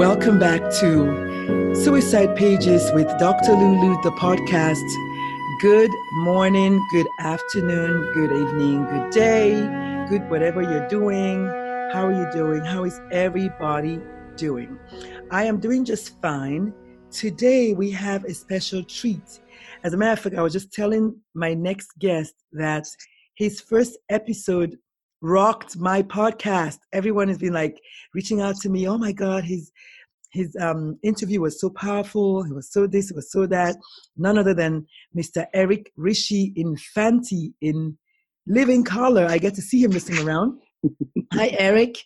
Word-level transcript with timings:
Welcome 0.00 0.38
back 0.38 0.62
to 0.70 1.74
Suicide 1.74 2.34
Pages 2.34 2.90
with 2.94 3.06
Dr. 3.18 3.52
Lulu, 3.52 4.00
the 4.00 4.12
podcast. 4.12 4.80
Good 5.60 5.90
morning, 6.12 6.80
good 6.90 7.06
afternoon, 7.18 8.10
good 8.14 8.32
evening, 8.32 8.86
good 8.86 9.10
day, 9.10 9.50
good 10.08 10.22
whatever 10.30 10.62
you're 10.62 10.88
doing. 10.88 11.44
How 11.92 12.06
are 12.06 12.14
you 12.14 12.32
doing? 12.32 12.64
How 12.64 12.84
is 12.84 12.98
everybody 13.12 14.00
doing? 14.36 14.78
I 15.30 15.44
am 15.44 15.60
doing 15.60 15.84
just 15.84 16.18
fine. 16.22 16.72
Today 17.10 17.74
we 17.74 17.90
have 17.90 18.24
a 18.24 18.32
special 18.32 18.82
treat. 18.82 19.40
As 19.84 19.92
a 19.92 19.98
matter 19.98 20.12
of 20.12 20.20
fact, 20.20 20.34
I 20.34 20.40
was 20.40 20.54
just 20.54 20.72
telling 20.72 21.14
my 21.34 21.52
next 21.52 21.90
guest 21.98 22.32
that 22.52 22.86
his 23.34 23.60
first 23.60 23.98
episode 24.08 24.78
rocked 25.20 25.76
my 25.76 26.02
podcast. 26.02 26.78
Everyone 26.92 27.28
has 27.28 27.38
been 27.38 27.52
like 27.52 27.80
reaching 28.14 28.40
out 28.40 28.56
to 28.56 28.68
me. 28.68 28.88
Oh 28.88 28.98
my 28.98 29.12
God, 29.12 29.44
his 29.44 29.70
his 30.32 30.56
um, 30.60 30.96
interview 31.02 31.40
was 31.40 31.60
so 31.60 31.70
powerful. 31.70 32.44
He 32.44 32.52
was 32.52 32.70
so 32.72 32.86
this, 32.86 33.08
he 33.08 33.14
was 33.14 33.32
so 33.32 33.46
that. 33.46 33.76
None 34.16 34.38
other 34.38 34.54
than 34.54 34.86
Mr. 35.16 35.46
Eric 35.54 35.92
Rishi 35.96 36.54
Infanti 36.56 37.52
in 37.60 37.98
living 38.46 38.84
color. 38.84 39.26
I 39.28 39.38
get 39.38 39.54
to 39.54 39.62
see 39.62 39.82
him 39.82 39.90
listening 39.90 40.26
around. 40.26 40.60
Hi, 41.32 41.48
Eric. 41.58 41.96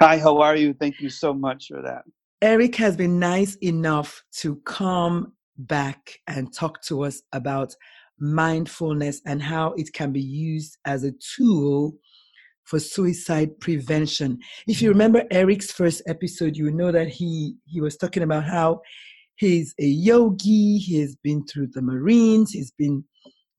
Hi, 0.00 0.18
how 0.18 0.38
are 0.38 0.56
you? 0.56 0.74
Thank 0.74 1.00
you 1.00 1.08
so 1.08 1.32
much 1.32 1.68
for 1.68 1.80
that. 1.82 2.02
Eric 2.42 2.74
has 2.76 2.96
been 2.96 3.18
nice 3.18 3.54
enough 3.62 4.22
to 4.38 4.56
come 4.66 5.32
back 5.56 6.18
and 6.26 6.52
talk 6.52 6.82
to 6.82 7.04
us 7.04 7.22
about 7.32 7.74
mindfulness 8.18 9.20
and 9.26 9.42
how 9.42 9.72
it 9.76 9.92
can 9.92 10.12
be 10.12 10.20
used 10.20 10.76
as 10.84 11.04
a 11.04 11.12
tool 11.36 11.94
for 12.64 12.78
suicide 12.78 13.58
prevention. 13.60 14.38
If 14.66 14.80
you 14.80 14.90
mm-hmm. 14.90 14.98
remember 14.98 15.24
Eric's 15.30 15.70
first 15.70 16.02
episode, 16.06 16.56
you 16.56 16.70
know 16.70 16.92
that 16.92 17.08
he 17.08 17.56
he 17.66 17.80
was 17.80 17.96
talking 17.96 18.22
about 18.22 18.44
how 18.44 18.80
he's 19.36 19.74
a 19.80 19.86
yogi, 19.86 20.78
he's 20.78 21.16
been 21.16 21.44
through 21.46 21.68
the 21.68 21.82
Marines, 21.82 22.52
he's 22.52 22.72
been 22.72 23.04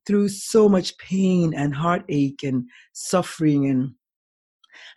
through 0.05 0.29
so 0.29 0.69
much 0.69 0.97
pain 0.97 1.53
and 1.53 1.75
heartache 1.75 2.43
and 2.43 2.65
suffering 2.93 3.67
and 3.67 3.91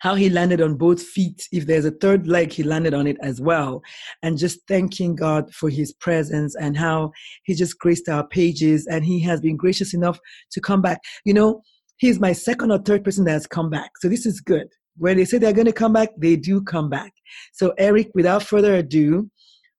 how 0.01 0.15
he 0.15 0.29
landed 0.29 0.61
on 0.61 0.75
both 0.75 1.01
feet. 1.01 1.47
If 1.51 1.65
there's 1.65 1.85
a 1.85 1.91
third 1.91 2.27
leg, 2.27 2.51
he 2.51 2.63
landed 2.63 2.93
on 2.93 3.07
it 3.07 3.17
as 3.21 3.41
well. 3.41 3.81
And 4.23 4.37
just 4.37 4.59
thanking 4.67 5.15
God 5.15 5.53
for 5.53 5.69
his 5.69 5.93
presence 5.93 6.55
and 6.55 6.77
how 6.77 7.11
he 7.43 7.55
just 7.55 7.79
graced 7.79 8.09
our 8.09 8.27
pages 8.27 8.87
and 8.87 9.03
he 9.05 9.19
has 9.21 9.41
been 9.41 9.57
gracious 9.57 9.93
enough 9.93 10.19
to 10.51 10.61
come 10.61 10.81
back. 10.81 10.99
You 11.25 11.33
know, 11.33 11.61
he's 11.99 12.19
my 12.19 12.33
second 12.33 12.71
or 12.71 12.79
third 12.79 13.03
person 13.03 13.25
that 13.25 13.31
has 13.31 13.47
come 13.47 13.69
back. 13.69 13.91
So 13.99 14.09
this 14.09 14.25
is 14.25 14.41
good. 14.41 14.67
When 14.97 15.17
they 15.17 15.25
say 15.25 15.37
they're 15.37 15.53
going 15.53 15.65
to 15.67 15.71
come 15.71 15.93
back, 15.93 16.09
they 16.17 16.35
do 16.35 16.61
come 16.61 16.89
back. 16.89 17.13
So, 17.53 17.73
Eric, 17.77 18.09
without 18.15 18.43
further 18.43 18.75
ado, 18.75 19.29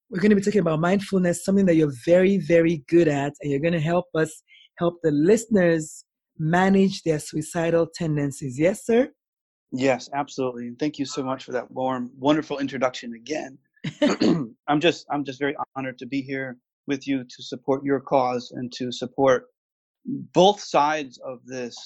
we're 0.08 0.20
going 0.20 0.30
to 0.30 0.36
be 0.36 0.42
talking 0.42 0.60
about 0.60 0.80
mindfulness, 0.80 1.44
something 1.44 1.66
that 1.66 1.74
you're 1.74 1.92
very, 2.06 2.38
very 2.38 2.82
good 2.88 3.08
at, 3.08 3.32
and 3.40 3.50
you're 3.50 3.60
going 3.60 3.74
to 3.74 3.80
help 3.80 4.06
us 4.14 4.42
help 4.78 4.94
the 5.02 5.10
listeners 5.10 6.04
manage 6.38 7.02
their 7.02 7.18
suicidal 7.18 7.86
tendencies. 7.94 8.58
Yes, 8.58 8.86
sir? 8.86 9.10
Yes, 9.72 10.08
absolutely. 10.14 10.68
And 10.68 10.78
thank 10.78 10.98
you 10.98 11.04
so 11.04 11.22
much 11.22 11.44
for 11.44 11.52
that 11.52 11.70
warm, 11.70 12.10
wonderful 12.18 12.58
introduction 12.58 13.12
again. 13.14 13.58
I'm 14.68 14.80
just 14.80 15.06
I'm 15.10 15.24
just 15.24 15.38
very 15.38 15.54
honored 15.76 15.98
to 15.98 16.06
be 16.06 16.22
here 16.22 16.56
with 16.86 17.06
you 17.06 17.24
to 17.24 17.42
support 17.42 17.84
your 17.84 18.00
cause 18.00 18.52
and 18.54 18.72
to 18.72 18.90
support 18.90 19.44
both 20.04 20.60
sides 20.60 21.18
of 21.24 21.38
this 21.46 21.76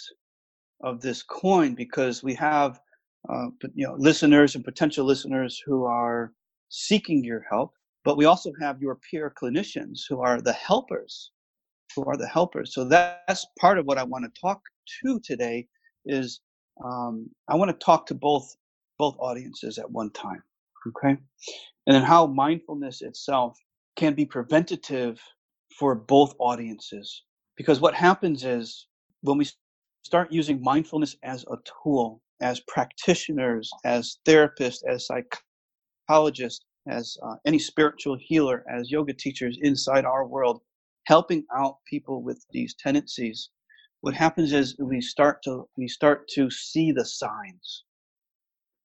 of 0.83 1.01
this 1.01 1.23
coin 1.23 1.75
because 1.75 2.23
we 2.23 2.35
have 2.35 2.81
uh, 3.29 3.47
you 3.75 3.87
know 3.87 3.95
listeners 3.99 4.55
and 4.55 4.65
potential 4.65 5.05
listeners 5.07 5.62
who 5.65 5.85
are 5.85 6.33
seeking 6.69 7.25
your 7.25 7.45
help 7.49 7.73
but 8.05 8.17
we 8.17 8.25
also 8.25 8.53
have 8.61 8.83
your 8.83 8.99
peer 9.11 9.33
clinicians 9.41 10.01
who 10.09 10.21
are 10.21 10.41
the 10.41 10.53
helpers 10.53 11.31
who 11.95 12.05
are 12.05 12.17
the 12.17 12.27
helpers. 12.27 12.75
So 12.75 12.85
that's 12.85 13.47
part 13.59 13.79
of 13.79 13.87
what 13.87 13.99
i 13.99 14.05
want 14.05 14.25
to 14.25 14.41
talk 14.41 14.61
to 15.03 15.21
today 15.21 15.67
is 16.07 16.41
um, 16.85 17.31
i 17.49 17.55
want 17.55 17.71
to 17.71 17.85
talk 17.85 18.06
to 18.06 18.15
both 18.15 18.56
both 18.99 19.17
audiences 19.19 19.79
at 19.79 19.91
one 19.91 20.11
time 20.11 20.43
okay? 20.89 21.17
And 21.87 21.95
then 21.95 22.03
how 22.03 22.27
mindfulness 22.27 23.03
itself 23.03 23.59
can 23.97 24.15
be 24.15 24.25
preventative 24.25 25.21
for 25.79 25.95
both 25.95 26.35
audiences. 26.39 27.23
Because 27.56 27.81
what 27.81 27.95
happens 27.95 28.45
is 28.45 28.87
when 29.23 29.39
we 29.39 29.47
start 30.05 30.33
using 30.33 30.63
mindfulness 30.63 31.17
as 31.25 31.45
a 31.51 31.57
tool, 31.83 32.23
as 32.41 32.61
practitioners, 32.69 33.71
as 33.85 34.19
therapists, 34.27 34.83
as 34.89 35.09
psychologists, 36.09 36.65
as 36.89 37.17
uh, 37.27 37.37
any 37.47 37.59
spiritual 37.59 38.17
healer, 38.21 38.65
as 38.71 38.91
yoga 38.91 39.15
teachers 39.15 39.59
inside 39.63 40.05
our 40.05 40.27
world, 40.27 40.61
helping 41.07 41.45
out 41.57 41.79
people 41.89 42.23
with 42.23 42.45
these 42.53 42.75
tendencies, 42.79 43.51
what 44.03 44.15
happens 44.15 44.53
is 44.53 44.77
we 44.79 45.01
start 45.01 45.43
to 45.45 45.69
we 45.79 45.89
start 45.89 46.29
to 46.29 46.51
see 46.51 46.93
the 46.93 47.05
signs 47.05 47.85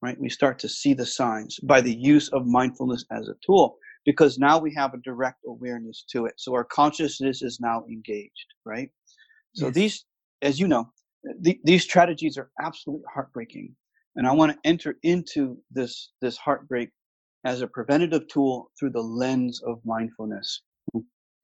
right? 0.02 0.20
We 0.20 0.30
start 0.30 0.60
to 0.60 0.70
see 0.70 0.94
the 0.94 1.06
signs 1.06 1.60
by 1.60 1.82
the 1.82 1.94
use 1.94 2.30
of 2.30 2.46
mindfulness 2.46 3.06
as 3.12 3.28
a 3.28 3.36
tool 3.46 3.78
because 4.06 4.38
now 4.38 4.58
we 4.58 4.74
have 4.76 4.94
a 4.94 5.00
direct 5.00 5.40
awareness 5.46 6.06
to 6.12 6.26
it. 6.26 6.36
So 6.38 6.54
our 6.54 6.64
consciousness 6.64 7.42
is 7.42 7.60
now 7.60 7.84
engaged 7.90 8.54
right? 8.66 8.90
So 9.56 9.68
yes. 9.68 9.76
these 9.76 10.06
as 10.42 10.60
you 10.60 10.68
know 10.68 10.90
th- 11.44 11.60
these 11.64 11.84
strategies 11.84 12.38
are 12.38 12.52
absolutely 12.62 13.06
heartbreaking. 13.14 13.76
And 14.16 14.28
i 14.28 14.34
want 14.34 14.52
to 14.54 14.60
enter 14.66 14.96
into 15.04 15.58
this 15.72 16.12
this 16.22 16.38
heartbreak 16.38 16.90
as 17.46 17.62
a 17.62 17.68
preventative 17.68 18.28
tool 18.28 18.72
through 18.80 18.92
the 18.92 19.02
lens 19.02 19.62
of 19.66 19.80
mindfulness 19.86 20.64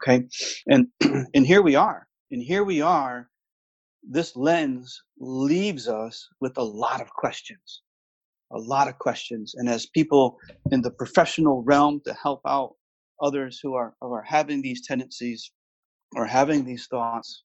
okay? 0.04 0.26
And 0.68 0.88
and 1.36 1.48
here 1.48 1.62
we 1.62 1.76
are 1.76 2.08
and 2.32 2.42
here 2.42 2.64
we 2.64 2.82
are. 2.82 3.30
This 4.10 4.36
lens 4.36 5.02
leaves 5.20 5.88
us 5.88 6.28
with 6.42 6.58
a 6.58 6.64
lot 6.64 7.02
of 7.02 7.10
questions 7.12 7.82
a 8.54 8.60
lot 8.60 8.88
of 8.88 8.98
questions. 9.00 9.56
And 9.58 9.70
as 9.70 9.88
people 9.88 10.38
in 10.72 10.82
the 10.82 10.92
professional 10.92 11.64
realm 11.64 12.02
to 12.06 12.14
help 12.14 12.42
out 12.48 12.76
others 13.22 13.60
who 13.62 13.74
are, 13.76 13.96
who 14.02 14.14
are 14.14 14.24
having 14.24 14.62
these 14.62 14.86
tendencies 14.88 15.52
or 16.16 16.26
having 16.26 16.66
these 16.66 16.88
thoughts 16.88 17.44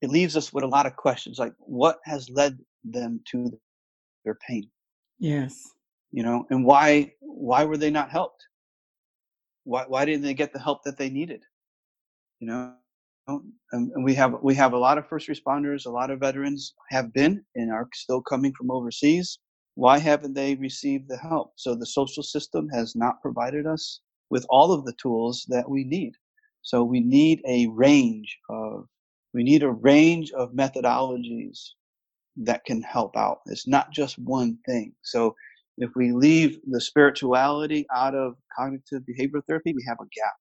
it 0.00 0.10
leaves 0.10 0.36
us 0.36 0.52
with 0.52 0.64
a 0.64 0.68
lot 0.68 0.86
of 0.86 0.96
questions 0.96 1.38
like 1.38 1.52
what 1.58 1.98
has 2.04 2.30
led 2.30 2.58
them 2.84 3.20
to 3.30 3.50
their 4.24 4.38
pain? 4.46 4.68
Yes. 5.18 5.72
You 6.12 6.22
know 6.22 6.46
and 6.50 6.64
why 6.64 7.12
why 7.20 7.64
were 7.64 7.76
they 7.76 7.90
not 7.90 8.10
helped? 8.10 8.46
Why 9.64 9.84
why 9.86 10.04
didn't 10.04 10.22
they 10.22 10.34
get 10.34 10.52
the 10.52 10.60
help 10.60 10.84
that 10.84 10.96
they 10.96 11.10
needed? 11.10 11.42
You 12.40 12.48
know 12.48 12.74
and, 13.28 13.92
and 13.92 14.04
we 14.04 14.14
have 14.14 14.36
we 14.42 14.54
have 14.54 14.72
a 14.72 14.78
lot 14.78 14.98
of 14.98 15.06
first 15.06 15.28
responders 15.28 15.86
a 15.86 15.90
lot 15.90 16.10
of 16.10 16.20
veterans 16.20 16.74
have 16.90 17.12
been 17.12 17.44
and 17.54 17.70
are 17.70 17.88
still 17.92 18.22
coming 18.22 18.52
from 18.52 18.70
overseas. 18.70 19.38
Why 19.74 19.98
haven't 19.98 20.34
they 20.34 20.56
received 20.56 21.08
the 21.08 21.16
help? 21.16 21.52
So 21.56 21.74
the 21.74 21.86
social 21.86 22.22
system 22.22 22.68
has 22.70 22.96
not 22.96 23.22
provided 23.22 23.66
us 23.66 24.00
with 24.30 24.44
all 24.50 24.72
of 24.72 24.84
the 24.84 24.94
tools 25.00 25.46
that 25.48 25.68
we 25.68 25.84
need. 25.84 26.14
So 26.62 26.82
we 26.82 27.00
need 27.00 27.40
a 27.46 27.68
range 27.68 28.36
of 28.50 28.86
we 29.34 29.42
need 29.42 29.62
a 29.62 29.70
range 29.70 30.32
of 30.32 30.52
methodologies 30.52 31.70
that 32.36 32.64
can 32.64 32.82
help 32.82 33.16
out. 33.16 33.38
It's 33.46 33.66
not 33.66 33.92
just 33.92 34.18
one 34.18 34.58
thing. 34.66 34.92
So 35.02 35.34
if 35.76 35.90
we 35.96 36.12
leave 36.12 36.58
the 36.66 36.80
spirituality 36.80 37.86
out 37.94 38.14
of 38.14 38.34
cognitive 38.56 39.02
behavioral 39.02 39.42
therapy, 39.46 39.72
we 39.74 39.84
have 39.86 39.98
a 40.00 40.08
gap. 40.14 40.34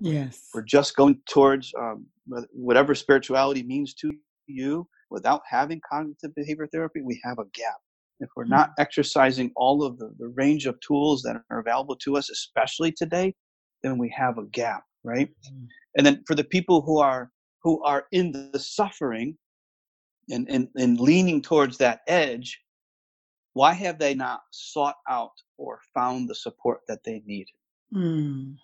Yes. 0.00 0.48
We're 0.54 0.62
just 0.62 0.96
going 0.96 1.20
towards 1.28 1.72
um, 1.78 2.06
whatever 2.52 2.94
spirituality 2.94 3.62
means 3.62 3.94
to 3.94 4.12
you 4.46 4.86
without 5.10 5.42
having 5.48 5.80
cognitive 5.90 6.34
behavior 6.34 6.68
therapy, 6.72 7.02
we 7.02 7.20
have 7.24 7.38
a 7.38 7.44
gap. 7.52 7.76
If 8.20 8.28
we're 8.36 8.44
mm-hmm. 8.44 8.52
not 8.52 8.70
exercising 8.78 9.50
all 9.56 9.84
of 9.84 9.98
the, 9.98 10.12
the 10.18 10.28
range 10.28 10.66
of 10.66 10.78
tools 10.80 11.22
that 11.22 11.40
are 11.50 11.58
available 11.58 11.96
to 11.96 12.16
us, 12.16 12.30
especially 12.30 12.92
today, 12.92 13.34
then 13.82 13.98
we 13.98 14.12
have 14.16 14.38
a 14.38 14.46
gap, 14.46 14.82
right? 15.04 15.28
Mm-hmm. 15.28 15.64
And 15.96 16.06
then 16.06 16.22
for 16.26 16.34
the 16.34 16.44
people 16.44 16.82
who 16.82 16.98
are 16.98 17.30
who 17.62 17.82
are 17.84 18.06
in 18.12 18.32
the 18.32 18.58
suffering 18.58 19.36
and, 20.30 20.48
and, 20.48 20.68
and 20.76 21.00
leaning 21.00 21.42
towards 21.42 21.78
that 21.78 22.00
edge, 22.06 22.58
why 23.52 23.72
have 23.72 23.98
they 23.98 24.14
not 24.14 24.40
sought 24.50 24.96
out 25.08 25.32
or 25.58 25.80
found 25.94 26.28
the 26.28 26.34
support 26.34 26.80
that 26.88 27.02
they 27.04 27.22
need? 27.26 27.46
Mm. 27.94 28.56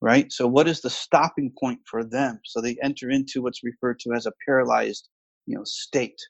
Right? 0.00 0.32
So, 0.32 0.46
what 0.46 0.66
is 0.66 0.80
the 0.80 0.88
stopping 0.88 1.52
point 1.60 1.80
for 1.84 2.04
them? 2.04 2.40
So 2.44 2.62
they 2.62 2.78
enter 2.82 3.10
into 3.10 3.42
what's 3.42 3.62
referred 3.62 4.00
to 4.00 4.14
as 4.14 4.24
a 4.24 4.32
paralyzed 4.46 5.08
you 5.50 5.56
know, 5.56 5.64
state. 5.64 6.20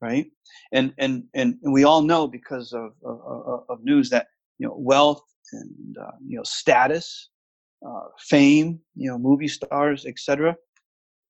Right? 0.00 0.26
And, 0.72 0.94
and, 0.98 1.24
and, 1.34 1.56
we 1.62 1.84
all 1.84 2.00
know 2.00 2.26
because 2.26 2.72
of, 2.72 2.92
of, 3.04 3.64
of 3.68 3.84
news 3.84 4.08
that, 4.10 4.28
you 4.58 4.66
know, 4.66 4.74
wealth 4.78 5.22
and, 5.52 5.96
uh, 6.00 6.12
you 6.26 6.38
know, 6.38 6.42
status, 6.42 7.28
uh, 7.86 8.06
fame, 8.18 8.80
you 8.94 9.10
know, 9.10 9.18
movie 9.18 9.48
stars, 9.48 10.06
etc. 10.06 10.56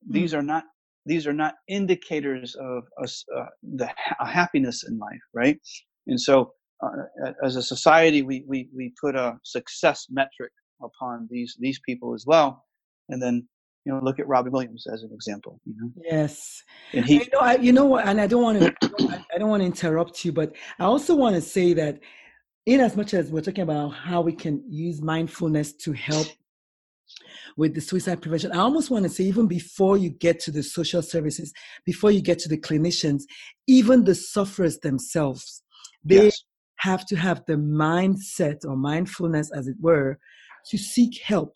Mm. 0.09 0.13
These 0.13 0.35
are 0.35 0.43
not 0.43 0.65
these 1.07 1.27
are 1.27 1.33
not 1.33 1.55
indicators 1.69 2.55
of 2.61 2.85
us, 3.03 3.25
uh, 3.37 3.47
the 3.63 3.87
ha- 3.87 4.25
happiness 4.27 4.85
in 4.87 4.99
life, 4.99 5.21
right? 5.35 5.59
And 6.07 6.21
so, 6.21 6.53
uh, 6.83 7.33
as 7.43 7.57
a 7.57 7.63
society, 7.63 8.23
we, 8.23 8.45
we, 8.47 8.69
we 8.75 8.93
put 9.01 9.17
a 9.17 9.39
success 9.43 10.07
metric 10.11 10.53
upon 10.83 11.29
these 11.31 11.57
these 11.59 11.79
people 11.87 12.15
as 12.15 12.25
well, 12.27 12.65
and 13.11 13.21
then 13.21 13.47
you 13.85 13.93
know 13.93 14.01
look 14.03 14.19
at 14.19 14.27
Robin 14.29 14.51
Williams 14.53 14.87
as 14.93 15.03
an 15.03 15.11
example. 15.13 15.61
You 15.67 15.75
know. 15.79 15.91
Yes. 16.03 16.63
And 16.93 17.05
he. 17.05 17.15
You 17.15 17.29
know, 17.33 17.41
I, 17.41 17.57
you 17.57 17.73
know 17.73 17.85
what? 17.85 18.07
And 18.07 18.21
I 18.21 18.27
don't 18.27 18.43
want 18.43 18.61
to. 18.61 19.25
I 19.35 19.39
don't 19.39 19.51
want 19.51 19.61
to 19.63 19.67
interrupt 19.67 20.25
you, 20.25 20.33
but 20.33 20.55
I 20.79 20.85
also 20.85 21.15
want 21.15 21.35
to 21.35 21.43
say 21.43 21.75
that, 21.75 22.01
in 22.65 22.81
as 22.81 22.97
much 22.97 23.13
as 23.13 23.31
we're 23.31 23.43
talking 23.43 23.63
about 23.63 23.91
how 23.91 24.23
we 24.23 24.33
can 24.33 24.63
use 24.69 25.03
mindfulness 25.03 25.73
to 25.75 25.93
help 25.93 26.29
with 27.57 27.75
the 27.75 27.81
suicide 27.81 28.23
prevention. 28.23 28.53
I 28.53 28.59
almost 28.59 28.91
want 28.91 29.05
to 29.05 29.09
say, 29.09 29.25
even 29.25 29.47
before 29.47 29.97
you 29.97 30.11
get 30.11 30.41
to 30.41 30.51
the 30.51 30.63
social 30.63 31.03
services, 31.03 31.53
before 31.85 32.11
you 32.11 32.21
get 32.21 32.39
to 32.41 32.49
the 32.49 32.59
clinicians, 32.59 33.23
even 33.67 34.05
the 34.05 34.15
sufferers 34.15 34.79
themselves, 34.79 35.63
they 36.05 36.25
yes. 36.25 36.45
have 36.79 37.07
to 37.07 37.17
have 37.17 37.43
the 37.47 37.55
mindset 37.55 38.59
or 38.65 38.77
mindfulness, 38.77 39.51
as 39.53 39.69
it 39.69 39.77
were, 39.81 40.19
to 40.67 40.79
seek 40.79 41.21
help. 41.23 41.55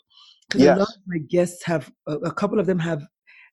Because 0.48 0.62
yes. 0.62 0.76
a 0.76 0.80
lot 0.80 0.88
of 0.88 1.02
my 1.06 1.18
guests 1.30 1.64
have, 1.64 1.90
a, 2.06 2.32
couple 2.32 2.60
of 2.60 2.66
them 2.66 2.78
have 2.78 3.02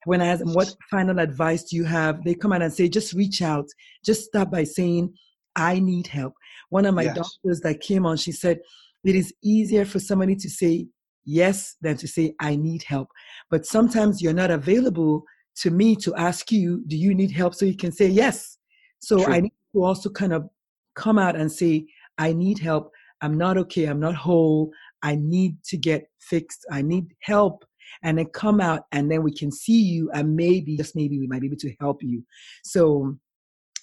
when 0.05 0.21
I 0.21 0.27
ask 0.27 0.39
them 0.39 0.53
what 0.53 0.75
final 0.89 1.19
advice 1.19 1.63
do 1.63 1.75
you 1.75 1.83
have, 1.83 2.23
they 2.23 2.33
come 2.33 2.53
out 2.53 2.61
and 2.61 2.73
say, 2.73 2.89
just 2.89 3.13
reach 3.13 3.41
out. 3.41 3.67
Just 4.03 4.25
start 4.25 4.49
by 4.49 4.63
saying, 4.63 5.13
I 5.55 5.79
need 5.79 6.07
help. 6.07 6.33
One 6.69 6.85
of 6.85 6.95
my 6.95 7.03
yes. 7.03 7.15
doctors 7.15 7.59
that 7.61 7.81
came 7.81 8.05
on, 8.05 8.17
she 8.17 8.31
said, 8.31 8.59
it 9.03 9.15
is 9.15 9.33
easier 9.43 9.85
for 9.85 9.99
somebody 9.99 10.35
to 10.35 10.49
say 10.49 10.87
yes 11.25 11.75
than 11.81 11.97
to 11.97 12.07
say, 12.07 12.33
I 12.39 12.55
need 12.55 12.83
help. 12.83 13.09
But 13.49 13.65
sometimes 13.65 14.21
you're 14.21 14.33
not 14.33 14.51
available 14.51 15.23
to 15.57 15.69
me 15.69 15.95
to 15.97 16.15
ask 16.15 16.51
you, 16.51 16.83
do 16.87 16.97
you 16.97 17.13
need 17.13 17.31
help? 17.31 17.55
So 17.55 17.65
you 17.65 17.77
can 17.77 17.91
say 17.91 18.07
yes. 18.07 18.57
So 18.99 19.23
True. 19.23 19.33
I 19.33 19.39
need 19.41 19.53
to 19.73 19.83
also 19.83 20.09
kind 20.09 20.33
of 20.33 20.49
come 20.95 21.17
out 21.17 21.35
and 21.35 21.51
say, 21.51 21.85
I 22.17 22.33
need 22.33 22.59
help. 22.59 22.91
I'm 23.21 23.37
not 23.37 23.57
okay. 23.57 23.85
I'm 23.85 23.99
not 23.99 24.15
whole. 24.15 24.71
I 25.03 25.15
need 25.15 25.63
to 25.65 25.77
get 25.77 26.05
fixed. 26.19 26.65
I 26.71 26.81
need 26.81 27.13
help. 27.21 27.65
And 28.03 28.17
then 28.17 28.27
come 28.27 28.61
out 28.61 28.85
and 28.91 29.11
then 29.11 29.21
we 29.23 29.33
can 29.33 29.51
see 29.51 29.81
you 29.81 30.09
and 30.13 30.35
maybe, 30.35 30.77
just 30.77 30.95
maybe, 30.95 31.19
we 31.19 31.27
might 31.27 31.41
be 31.41 31.47
able 31.47 31.57
to 31.57 31.73
help 31.79 32.01
you. 32.01 32.23
So 32.63 33.17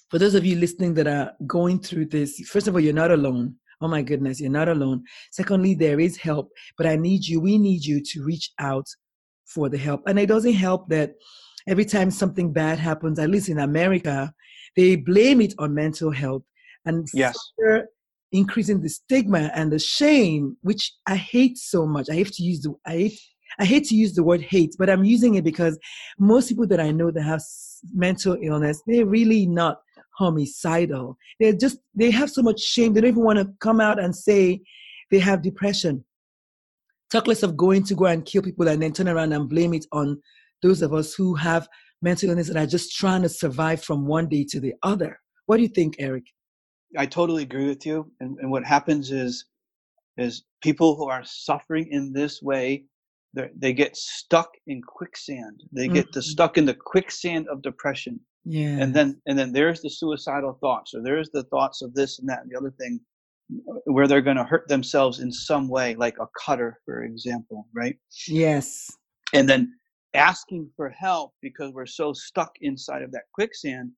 for 0.09 0.17
those 0.17 0.33
of 0.35 0.45
you 0.45 0.55
listening 0.55 0.95
that 0.95 1.07
are 1.07 1.33
going 1.45 1.79
through 1.79 2.07
this, 2.07 2.39
first 2.47 2.67
of 2.67 2.73
all, 2.73 2.79
you're 2.79 2.93
not 2.93 3.11
alone 3.11 3.55
oh 3.81 3.87
my 3.87 4.01
goodness, 4.01 4.39
you're 4.39 4.51
not 4.51 4.69
alone. 4.69 5.03
Secondly, 5.31 5.73
there 5.73 5.99
is 5.99 6.17
help, 6.17 6.49
but 6.77 6.85
I 6.85 6.95
need 6.95 7.25
you, 7.25 7.39
we 7.39 7.57
need 7.57 7.83
you 7.83 8.01
to 8.03 8.23
reach 8.23 8.51
out 8.59 8.85
for 9.45 9.69
the 9.69 9.77
help. 9.77 10.01
And 10.07 10.19
it 10.19 10.27
doesn't 10.27 10.53
help 10.53 10.89
that 10.89 11.13
every 11.67 11.85
time 11.85 12.11
something 12.11 12.51
bad 12.51 12.79
happens, 12.79 13.19
at 13.19 13.29
least 13.29 13.49
in 13.49 13.59
America, 13.59 14.33
they 14.75 14.95
blame 14.95 15.41
it 15.41 15.53
on 15.57 15.73
mental 15.73 16.11
health 16.11 16.43
and 16.85 17.07
yes. 17.13 17.37
increasing 18.31 18.81
the 18.81 18.89
stigma 18.89 19.51
and 19.55 19.71
the 19.71 19.79
shame, 19.79 20.57
which 20.61 20.93
I 21.07 21.15
hate 21.15 21.57
so 21.57 21.85
much. 21.85 22.09
I 22.09 22.15
have 22.15 22.31
to 22.31 22.43
use 22.43 22.61
the 22.61 22.73
I 22.85 22.91
hate 22.91 23.19
I 23.57 23.65
hate 23.65 23.85
to 23.85 23.95
use 23.95 24.13
the 24.13 24.23
word 24.23 24.41
hate, 24.41 24.75
but 24.77 24.89
I'm 24.89 25.03
using 25.03 25.35
it 25.35 25.43
because 25.43 25.79
most 26.19 26.49
people 26.49 26.67
that 26.67 26.79
I 26.79 26.91
know 26.91 27.09
that 27.11 27.23
have 27.23 27.41
mental 27.93 28.37
illness, 28.41 28.81
they're 28.85 29.05
really 29.05 29.47
not 29.47 29.79
homicidal. 30.19 31.17
They're 31.39 31.53
just, 31.53 31.77
they 31.95 32.11
have 32.11 32.29
so 32.29 32.41
much 32.41 32.59
shame. 32.59 32.93
They 32.93 33.01
don't 33.01 33.11
even 33.11 33.23
want 33.23 33.39
to 33.39 33.47
come 33.61 33.79
out 33.79 33.99
and 34.03 34.13
say 34.13 34.61
they 35.09 35.19
have 35.19 35.41
depression. 35.41 36.03
Talk 37.09 37.25
less 37.25 37.41
of 37.41 37.55
going 37.55 37.83
to 37.85 37.95
go 37.95 38.05
and 38.05 38.25
kill 38.25 38.43
people 38.43 38.67
and 38.67 38.81
then 38.81 38.91
turn 38.91 39.07
around 39.07 39.31
and 39.31 39.49
blame 39.49 39.73
it 39.73 39.85
on 39.93 40.21
those 40.61 40.81
of 40.81 40.93
us 40.93 41.13
who 41.13 41.35
have 41.35 41.67
mental 42.01 42.29
illness 42.29 42.49
and 42.49 42.57
are 42.57 42.67
just 42.67 42.95
trying 42.95 43.21
to 43.21 43.29
survive 43.29 43.81
from 43.81 44.05
one 44.05 44.27
day 44.27 44.45
to 44.49 44.59
the 44.59 44.73
other. 44.83 45.19
What 45.45 45.55
do 45.57 45.63
you 45.63 45.69
think, 45.69 45.95
Eric? 45.99 46.25
I 46.97 47.05
totally 47.05 47.43
agree 47.43 47.67
with 47.67 47.85
you. 47.85 48.11
And, 48.19 48.37
and 48.39 48.51
what 48.51 48.65
happens 48.65 49.11
is, 49.11 49.45
is 50.17 50.43
people 50.61 50.95
who 50.97 51.07
are 51.07 51.23
suffering 51.23 51.87
in 51.91 52.11
this 52.11 52.41
way, 52.41 52.83
they 53.33 53.73
get 53.73 53.95
stuck 53.95 54.49
in 54.67 54.81
quicksand. 54.81 55.63
They 55.71 55.87
get 55.87 56.07
mm-hmm. 56.07 56.19
stuck 56.19 56.57
in 56.57 56.65
the 56.65 56.73
quicksand 56.73 57.47
of 57.47 57.61
depression 57.61 58.19
yeah 58.45 58.77
and 58.79 58.93
then 58.93 59.19
and 59.27 59.37
then 59.37 59.51
there's 59.51 59.81
the 59.81 59.89
suicidal 59.89 60.57
thoughts 60.61 60.93
or 60.93 61.01
there's 61.01 61.29
the 61.31 61.43
thoughts 61.43 61.81
of 61.81 61.93
this 61.93 62.19
and 62.19 62.27
that 62.29 62.41
and 62.41 62.51
the 62.51 62.57
other 62.57 62.71
thing 62.79 62.99
uh, 63.69 63.79
where 63.85 64.07
they're 64.07 64.21
going 64.21 64.37
to 64.37 64.43
hurt 64.43 64.67
themselves 64.67 65.19
in 65.19 65.31
some 65.31 65.67
way 65.67 65.95
like 65.95 66.17
a 66.19 66.27
cutter 66.39 66.79
for 66.85 67.03
example 67.03 67.67
right? 67.73 67.97
Yes. 68.27 68.87
And 69.33 69.47
then 69.47 69.73
asking 70.13 70.69
for 70.75 70.89
help 70.89 71.33
because 71.41 71.71
we're 71.73 71.85
so 71.85 72.13
stuck 72.13 72.51
inside 72.61 73.03
of 73.03 73.11
that 73.11 73.23
quicksand 73.33 73.91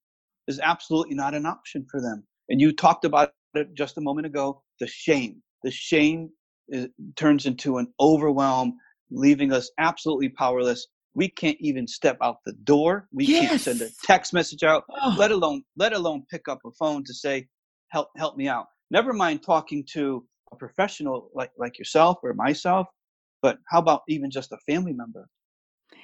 is 0.48 0.60
absolutely 0.60 1.16
not 1.16 1.34
an 1.34 1.46
option 1.46 1.86
for 1.90 2.02
them. 2.02 2.24
And 2.50 2.60
you 2.60 2.74
talked 2.74 3.06
about 3.06 3.32
it 3.54 3.74
just 3.74 3.98
a 3.98 4.02
moment 4.02 4.28
ago 4.28 4.62
the 4.80 4.88
shame. 4.88 5.42
The 5.64 5.72
shame 5.72 6.30
is, 6.70 6.88
turns 7.16 7.46
into 7.46 7.78
an 7.78 7.88
overwhelm 8.00 8.78
leaving 9.12 9.54
us 9.54 9.70
absolutely 9.78 10.30
powerless 10.30 10.88
we 11.14 11.30
can't 11.30 11.58
even 11.60 11.88
step 11.88 12.18
out 12.22 12.38
the 12.46 12.54
door 12.64 13.08
we 13.12 13.26
yes. 13.26 13.50
can't 13.50 13.62
send 13.62 13.82
a 13.82 13.90
text 14.04 14.34
message 14.34 14.64
out 14.64 14.84
oh. 14.90 15.16
let 15.18 15.32
alone 15.32 15.64
let 15.78 15.94
alone 15.94 16.24
pick 16.30 16.48
up 16.48 16.60
a 16.66 16.72
phone 16.72 17.04
to 17.04 17.14
say 17.14 17.48
help 17.90 18.10
help 18.18 18.38
me 18.38 18.48
out 18.48 18.68
never 18.90 19.14
mind 19.14 19.44
talking 19.44 19.84
to 19.94 20.26
a 20.52 20.56
professional 20.56 21.30
like 21.34 21.52
like 21.58 21.78
yourself 21.78 22.18
or 22.24 22.34
myself 22.34 22.88
but 23.42 23.58
how 23.68 23.80
about 23.80 24.02
even 24.08 24.30
just 24.30 24.52
a 24.52 24.58
family 24.68 24.94
member 24.94 25.28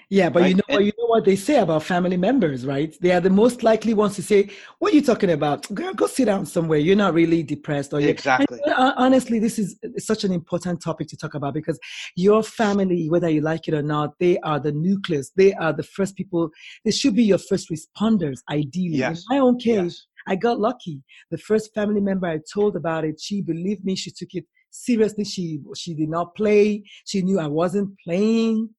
yeah, 0.09 0.29
but 0.29 0.43
right? 0.43 0.49
you 0.49 0.55
know, 0.55 0.63
and, 0.69 0.85
you 0.85 0.93
know 0.97 1.05
what 1.07 1.25
they 1.25 1.35
say 1.35 1.59
about 1.59 1.83
family 1.83 2.15
members, 2.15 2.65
right? 2.65 2.95
They 3.01 3.11
are 3.11 3.19
the 3.19 3.29
most 3.29 3.61
likely 3.61 3.93
ones 3.93 4.15
to 4.15 4.23
say, 4.23 4.49
"What 4.79 4.93
are 4.93 4.95
you 4.95 5.01
talking 5.01 5.31
about? 5.31 5.73
Girl, 5.73 5.93
go 5.93 6.07
sit 6.07 6.25
down 6.25 6.45
somewhere. 6.45 6.79
You're 6.79 6.95
not 6.95 7.13
really 7.13 7.43
depressed." 7.43 7.93
Or 7.93 7.99
exactly. 7.99 8.59
And, 8.63 8.93
honestly, 8.97 9.39
this 9.39 9.59
is 9.59 9.77
such 9.97 10.23
an 10.23 10.31
important 10.31 10.81
topic 10.81 11.07
to 11.09 11.17
talk 11.17 11.33
about 11.33 11.53
because 11.53 11.77
your 12.15 12.41
family, 12.41 13.09
whether 13.09 13.29
you 13.29 13.41
like 13.41 13.67
it 13.67 13.73
or 13.73 13.81
not, 13.81 14.13
they 14.19 14.37
are 14.39 14.59
the 14.59 14.71
nucleus. 14.71 15.31
They 15.35 15.53
are 15.53 15.73
the 15.73 15.83
first 15.83 16.15
people. 16.15 16.51
They 16.85 16.91
should 16.91 17.15
be 17.15 17.23
your 17.23 17.39
first 17.39 17.69
responders, 17.69 18.39
ideally. 18.49 18.99
Yes. 18.99 19.25
In 19.29 19.35
my 19.35 19.39
own 19.39 19.59
case, 19.59 19.75
yes. 19.75 20.07
I 20.27 20.35
got 20.35 20.59
lucky. 20.59 21.03
The 21.31 21.37
first 21.37 21.73
family 21.73 21.99
member 21.99 22.27
I 22.27 22.39
told 22.53 22.77
about 22.77 23.03
it, 23.03 23.19
she 23.19 23.41
believed 23.41 23.83
me. 23.83 23.95
She 23.95 24.11
took 24.11 24.29
it 24.33 24.45
seriously. 24.69 25.25
She 25.25 25.59
she 25.75 25.93
did 25.93 26.09
not 26.09 26.33
play. 26.35 26.83
She 27.05 27.21
knew 27.21 27.39
I 27.39 27.47
wasn't 27.47 27.89
playing 28.05 28.69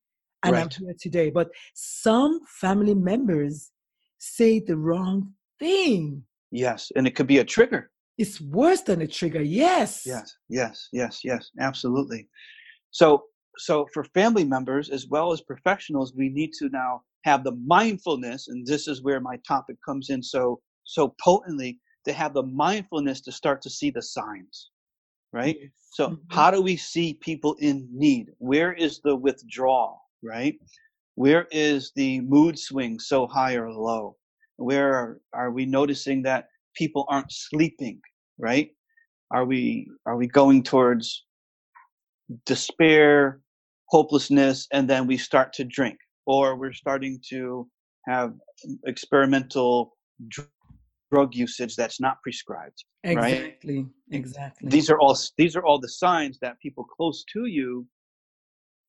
and 0.43 0.53
right. 0.53 0.63
I'm 0.63 0.85
here 0.85 0.95
today. 0.99 1.31
But 1.31 1.49
some 1.75 2.41
family 2.61 2.95
members 2.95 3.71
say 4.19 4.61
the 4.61 4.77
wrong 4.77 5.33
thing. 5.59 6.23
Yes, 6.51 6.91
and 6.97 7.07
it 7.07 7.15
could 7.15 7.27
be 7.27 7.39
a 7.39 7.45
trigger. 7.45 7.91
It's 8.17 8.41
worse 8.41 8.83
than 8.83 9.03
a 9.03 9.07
trigger. 9.07 9.43
Yes. 9.43 10.03
Yes, 10.05 10.35
yes, 10.49 10.89
yes, 10.93 11.21
yes, 11.23 11.51
absolutely. 11.61 12.29
So, 12.91 13.25
so 13.59 13.87
for 13.93 14.05
family 14.05 14.45
members 14.45 14.91
as 14.91 15.07
well 15.09 15.33
as 15.33 15.41
professionals, 15.43 16.15
we 16.17 16.29
need 16.29 16.53
to 16.59 16.69
now 16.71 17.03
have 17.25 17.45
the 17.45 17.57
mindfulness, 17.67 18.49
and 18.49 18.67
this 18.67 18.89
is 18.89 19.03
where 19.03 19.21
my 19.21 19.37
topic 19.47 19.77
comes 19.87 20.11
in 20.11 20.23
so 20.23 20.61
so 20.89 21.15
potently 21.23 21.79
to 22.05 22.13
have 22.13 22.35
the 22.35 22.43
mindfulness 22.43 23.21
to 23.21 23.31
start 23.31 23.63
to 23.63 23.71
see 23.71 23.91
the 23.91 24.03
signs 24.03 24.71
right 25.33 25.57
so 25.93 26.09
mm-hmm. 26.09 26.23
how 26.31 26.51
do 26.51 26.61
we 26.61 26.77
see 26.77 27.15
people 27.15 27.55
in 27.61 27.87
need 27.93 28.31
where 28.39 28.73
is 28.73 29.01
the 29.05 29.15
withdrawal 29.15 30.01
right? 30.23 30.55
Where 31.15 31.47
is 31.51 31.93
the 31.97 32.21
mood 32.21 32.59
swing 32.59 32.99
so 32.99 33.27
high 33.27 33.55
or 33.55 33.71
low? 33.71 34.17
Where 34.57 34.95
are, 34.95 35.21
are 35.33 35.51
we 35.51 35.67
noticing 35.67 36.23
that 36.23 36.47
people 36.75 37.07
aren't 37.09 37.33
sleeping, 37.33 38.01
right? 38.39 38.71
Are 39.31 39.45
we 39.45 39.91
are 40.07 40.17
we 40.17 40.27
going 40.27 40.63
towards 40.63 41.25
despair, 42.47 43.41
hopelessness, 43.89 44.67
and 44.73 44.89
then 44.89 45.07
we 45.07 45.17
start 45.17 45.53
to 45.55 45.65
drink, 45.65 45.99
or 46.27 46.57
we're 46.57 46.73
starting 46.73 47.21
to 47.31 47.69
have 48.07 48.33
experimental 48.87 49.97
dr- 50.29 50.49
drug 51.11 51.35
usage 51.35 51.77
that's 51.77 52.01
not 52.01 52.21
prescribed. 52.23 52.85
Exactly. 53.05 53.79
Right? 53.79 53.87
Exactly. 54.13 54.71
These 54.71 54.91
are 54.91 54.99
all 54.99 55.17
these 55.37 55.57
are 55.57 55.65
all 55.65 55.79
the 55.79 55.89
signs 55.89 56.39
that 56.41 56.59
people 56.61 56.85
close 56.85 57.25
to 57.33 57.47
you 57.47 57.87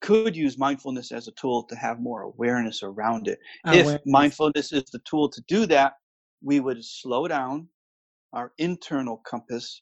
could 0.01 0.35
use 0.35 0.57
mindfulness 0.57 1.11
as 1.11 1.27
a 1.27 1.31
tool 1.31 1.63
to 1.63 1.75
have 1.75 1.99
more 1.99 2.21
awareness 2.21 2.83
around 2.83 3.27
it. 3.27 3.39
Awareness. 3.65 3.93
If 3.95 4.01
mindfulness 4.05 4.71
is 4.71 4.85
the 4.85 4.99
tool 4.99 5.29
to 5.29 5.41
do 5.47 5.65
that, 5.67 5.93
we 6.41 6.59
would 6.59 6.83
slow 6.83 7.27
down 7.27 7.67
our 8.33 8.53
internal 8.57 9.21
compass 9.25 9.81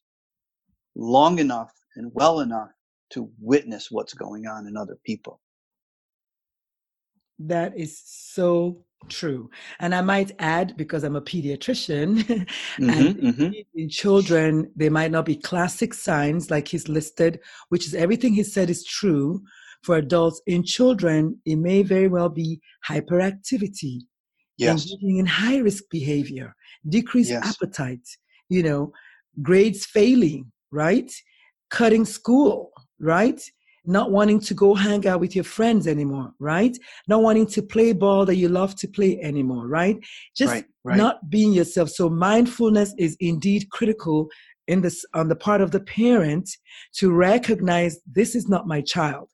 long 0.96 1.40
enough 1.40 1.72
and 1.96 2.12
well 2.14 2.40
enough 2.40 2.70
to 3.12 3.30
witness 3.40 3.90
what's 3.92 4.14
going 4.14 4.48
on 4.48 4.68
in 4.68 4.76
other 4.76 4.98
people. 5.06 5.40
That 7.40 7.78
is 7.78 8.02
so 8.04 8.84
true. 9.10 9.50
And 9.80 9.94
I 9.94 10.02
might 10.02 10.32
add, 10.40 10.76
because 10.76 11.04
I'm 11.04 11.16
a 11.16 11.22
pediatrician, 11.22 12.24
mm-hmm, 12.24 12.90
and 12.90 13.18
mm-hmm. 13.18 13.52
in 13.76 13.90
children, 13.90 14.72
there 14.76 14.92
might 14.92 15.12
not 15.12 15.26
be 15.26 15.36
classic 15.36 15.94
signs 15.94 16.50
like 16.50 16.68
he's 16.68 16.90
listed, 16.90 17.40
which 17.70 17.86
is 17.86 17.94
everything 17.94 18.34
he 18.34 18.44
said 18.44 18.70
is 18.70 18.84
true. 18.84 19.44
For 19.88 19.96
adults, 19.96 20.42
in 20.48 20.66
children, 20.66 21.40
it 21.46 21.56
may 21.56 21.82
very 21.82 22.10
well 22.10 22.28
be 22.28 22.60
hyperactivity, 22.90 24.02
yes. 24.58 24.84
engaging 24.84 25.16
in 25.20 25.26
high 25.26 25.60
risk 25.60 25.86
behavior, 25.90 26.54
decreased 26.90 27.30
yes. 27.30 27.48
appetite, 27.48 28.06
you 28.50 28.64
know, 28.64 28.92
grades 29.42 29.86
failing, 29.86 30.52
right? 30.72 31.10
Cutting 31.70 32.04
school, 32.04 32.74
right? 33.00 33.42
Not 33.86 34.12
wanting 34.12 34.42
to 34.42 34.54
go 34.54 34.76
hang 34.76 35.08
out 35.08 35.22
with 35.22 35.36
your 35.36 35.46
friends 35.46 35.88
anymore, 35.88 36.34
right? 36.38 36.78
Not 37.08 37.22
wanting 37.22 37.48
to 37.48 37.62
play 37.62 37.94
ball 37.94 38.26
that 38.26 38.36
you 38.36 38.50
love 38.50 38.76
to 38.82 38.90
play 38.90 39.22
anymore, 39.22 39.68
right? 39.70 39.98
Just 40.36 40.52
right, 40.52 40.66
right. 40.84 40.98
not 40.98 41.30
being 41.30 41.54
yourself. 41.54 41.92
So 41.92 42.10
mindfulness 42.10 42.94
is 42.98 43.16
indeed 43.22 43.70
critical 43.70 44.28
in 44.68 44.82
this 44.82 45.06
on 45.14 45.30
the 45.30 45.36
part 45.38 45.62
of 45.62 45.72
the 45.72 45.80
parent 45.80 46.50
to 46.96 47.14
recognize 47.14 48.02
this 48.06 48.36
is 48.36 48.50
not 48.50 48.68
my 48.68 48.82
child. 48.82 49.30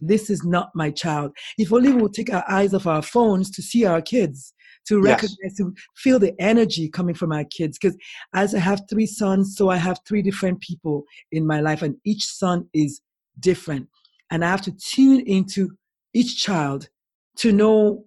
This 0.00 0.30
is 0.30 0.44
not 0.44 0.70
my 0.74 0.90
child. 0.90 1.32
If 1.56 1.72
only 1.72 1.92
we'll 1.92 2.08
take 2.08 2.32
our 2.32 2.44
eyes 2.48 2.74
off 2.74 2.86
our 2.86 3.02
phones 3.02 3.50
to 3.52 3.62
see 3.62 3.84
our 3.84 4.00
kids, 4.00 4.52
to 4.86 5.00
recognize, 5.00 5.36
yes. 5.42 5.56
to 5.56 5.74
feel 5.96 6.18
the 6.18 6.34
energy 6.40 6.88
coming 6.88 7.14
from 7.14 7.32
our 7.32 7.44
kids. 7.44 7.78
Because 7.78 7.96
as 8.34 8.54
I 8.54 8.58
have 8.58 8.82
three 8.88 9.06
sons, 9.06 9.56
so 9.56 9.70
I 9.70 9.76
have 9.76 9.98
three 10.06 10.22
different 10.22 10.60
people 10.60 11.04
in 11.32 11.46
my 11.46 11.60
life, 11.60 11.82
and 11.82 11.96
each 12.04 12.24
son 12.24 12.68
is 12.72 13.00
different. 13.40 13.88
And 14.30 14.44
I 14.44 14.50
have 14.50 14.62
to 14.62 14.72
tune 14.72 15.20
into 15.20 15.70
each 16.14 16.42
child 16.42 16.88
to 17.36 17.52
know, 17.52 18.04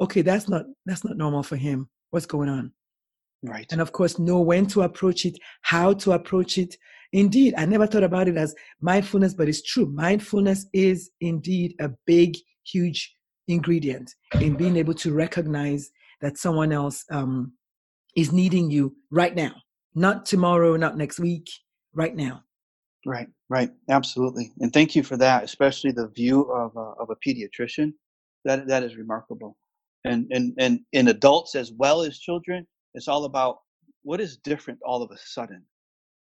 okay, 0.00 0.22
that's 0.22 0.48
not 0.48 0.64
that's 0.86 1.04
not 1.04 1.16
normal 1.16 1.42
for 1.42 1.56
him. 1.56 1.88
What's 2.10 2.26
going 2.26 2.48
on? 2.48 2.72
Right. 3.42 3.70
And 3.70 3.80
of 3.80 3.92
course, 3.92 4.18
know 4.18 4.40
when 4.40 4.66
to 4.68 4.82
approach 4.82 5.26
it, 5.26 5.36
how 5.62 5.92
to 5.94 6.12
approach 6.12 6.56
it. 6.58 6.76
Indeed, 7.14 7.54
I 7.56 7.64
never 7.64 7.86
thought 7.86 8.02
about 8.02 8.26
it 8.26 8.36
as 8.36 8.56
mindfulness, 8.80 9.34
but 9.34 9.48
it's 9.48 9.62
true. 9.62 9.86
Mindfulness 9.86 10.66
is 10.72 11.10
indeed 11.20 11.76
a 11.80 11.90
big, 12.06 12.36
huge 12.64 13.14
ingredient 13.46 14.12
in 14.40 14.56
being 14.56 14.76
able 14.76 14.94
to 14.94 15.14
recognize 15.14 15.90
that 16.20 16.38
someone 16.38 16.72
else 16.72 17.04
um, 17.12 17.52
is 18.16 18.32
needing 18.32 18.68
you 18.68 18.96
right 19.12 19.36
now, 19.36 19.52
not 19.94 20.26
tomorrow, 20.26 20.74
not 20.74 20.96
next 20.96 21.20
week, 21.20 21.48
right 21.94 22.16
now. 22.16 22.42
Right, 23.06 23.28
right, 23.48 23.70
absolutely, 23.90 24.50
and 24.58 24.72
thank 24.72 24.96
you 24.96 25.04
for 25.04 25.16
that, 25.18 25.44
especially 25.44 25.92
the 25.92 26.08
view 26.08 26.50
of 26.50 26.74
a, 26.76 27.00
of 27.00 27.10
a 27.10 27.16
pediatrician. 27.16 27.92
That 28.44 28.66
that 28.66 28.82
is 28.82 28.96
remarkable, 28.96 29.56
and 30.04 30.26
and 30.32 30.52
and 30.58 30.80
in 30.92 31.08
adults 31.08 31.54
as 31.54 31.70
well 31.70 32.02
as 32.02 32.18
children, 32.18 32.66
it's 32.94 33.06
all 33.06 33.24
about 33.24 33.58
what 34.02 34.20
is 34.20 34.38
different 34.38 34.80
all 34.84 35.02
of 35.02 35.10
a 35.12 35.18
sudden. 35.18 35.64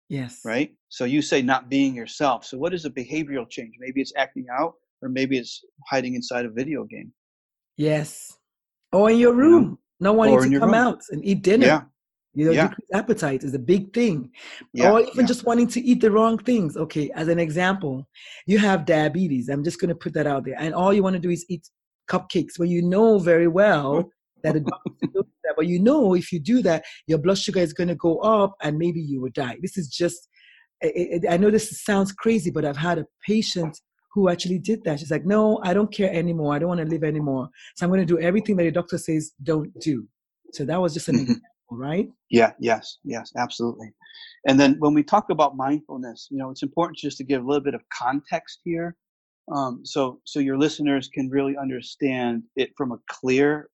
Yes. 0.09 0.41
Right. 0.45 0.71
So 0.89 1.05
you 1.05 1.21
say 1.21 1.41
not 1.41 1.69
being 1.69 1.95
yourself. 1.95 2.45
So 2.45 2.57
what 2.57 2.73
is 2.73 2.85
a 2.85 2.89
behavioral 2.89 3.49
change? 3.49 3.73
Maybe 3.79 4.01
it's 4.01 4.13
acting 4.15 4.45
out, 4.51 4.73
or 5.01 5.09
maybe 5.09 5.37
it's 5.37 5.63
hiding 5.89 6.15
inside 6.15 6.45
a 6.45 6.49
video 6.49 6.83
game. 6.83 7.11
Yes. 7.77 8.37
Or 8.91 9.09
in 9.09 9.17
your 9.17 9.33
room, 9.33 9.63
you 9.63 9.69
know? 10.01 10.11
not 10.11 10.15
wanting 10.15 10.51
to 10.51 10.59
come 10.59 10.69
room. 10.69 10.75
out 10.75 11.01
and 11.09 11.25
eat 11.25 11.41
dinner. 11.41 11.65
Yeah. 11.65 11.81
You 12.35 12.45
know, 12.45 12.51
yeah. 12.51 12.73
appetite 12.93 13.43
is 13.43 13.53
a 13.53 13.59
big 13.59 13.93
thing. 13.93 14.31
Yeah, 14.73 14.91
or 14.91 15.01
even 15.01 15.19
yeah. 15.19 15.25
just 15.25 15.45
wanting 15.45 15.67
to 15.67 15.81
eat 15.81 16.01
the 16.01 16.09
wrong 16.09 16.39
things. 16.39 16.75
Okay, 16.75 17.11
as 17.13 17.27
an 17.27 17.37
example, 17.37 18.07
you 18.47 18.57
have 18.57 18.85
diabetes. 18.85 19.49
I'm 19.49 19.63
just 19.63 19.79
going 19.79 19.89
to 19.89 19.95
put 19.95 20.13
that 20.13 20.25
out 20.25 20.43
there. 20.43 20.55
And 20.57 20.73
all 20.73 20.93
you 20.93 21.03
want 21.03 21.13
to 21.13 21.19
do 21.19 21.29
is 21.29 21.45
eat 21.47 21.69
cupcakes 22.09 22.57
when 22.57 22.69
you 22.69 22.81
know 22.81 23.19
very 23.19 23.47
well 23.47 24.09
that 24.43 24.53
the 24.53 24.59
doctor 24.61 25.07
knows 25.13 25.25
that, 25.43 25.53
but 25.55 25.67
you 25.67 25.79
know 25.79 26.13
if 26.13 26.31
you 26.31 26.39
do 26.39 26.61
that, 26.61 26.83
your 27.07 27.17
blood 27.17 27.37
sugar 27.37 27.59
is 27.59 27.73
going 27.73 27.89
to 27.89 27.95
go 27.95 28.19
up 28.19 28.55
and 28.61 28.77
maybe 28.77 28.99
you 28.99 29.21
will 29.21 29.31
die. 29.33 29.57
This 29.61 29.77
is 29.77 29.87
just, 29.87 30.27
I 30.83 31.37
know 31.37 31.49
this 31.49 31.83
sounds 31.83 32.11
crazy, 32.11 32.51
but 32.51 32.65
I've 32.65 32.77
had 32.77 32.99
a 32.99 33.05
patient 33.25 33.79
who 34.13 34.29
actually 34.29 34.59
did 34.59 34.83
that. 34.83 34.99
She's 34.99 35.11
like, 35.11 35.25
no, 35.25 35.59
I 35.63 35.73
don't 35.73 35.91
care 35.91 36.13
anymore. 36.13 36.53
I 36.53 36.59
don't 36.59 36.69
want 36.69 36.81
to 36.81 36.87
live 36.87 37.03
anymore. 37.03 37.49
So 37.75 37.85
I'm 37.85 37.89
going 37.89 38.05
to 38.05 38.05
do 38.05 38.19
everything 38.19 38.57
that 38.57 38.63
the 38.63 38.71
doctor 38.71 38.97
says 38.97 39.31
don't 39.41 39.73
do. 39.79 40.07
So 40.51 40.65
that 40.65 40.79
was 40.79 40.93
just 40.93 41.09
an 41.09 41.15
example 41.15 41.47
right? 41.77 42.07
Yeah, 42.29 42.51
yes, 42.59 42.97
yes, 43.03 43.31
absolutely. 43.37 43.91
And 44.47 44.59
then 44.59 44.75
when 44.79 44.93
we 44.93 45.03
talk 45.03 45.29
about 45.29 45.55
mindfulness, 45.55 46.27
you 46.29 46.37
know, 46.37 46.49
it's 46.51 46.63
important 46.63 46.97
just 46.97 47.17
to 47.17 47.23
give 47.23 47.43
a 47.43 47.45
little 47.45 47.63
bit 47.63 47.73
of 47.73 47.81
context 47.89 48.59
here, 48.63 48.95
um, 49.53 49.81
so 49.83 50.21
so 50.23 50.39
your 50.39 50.57
listeners 50.57 51.09
can 51.13 51.29
really 51.29 51.57
understand 51.57 52.43
it 52.55 52.71
from 52.77 52.91
a 52.93 52.97
clear 53.09 53.69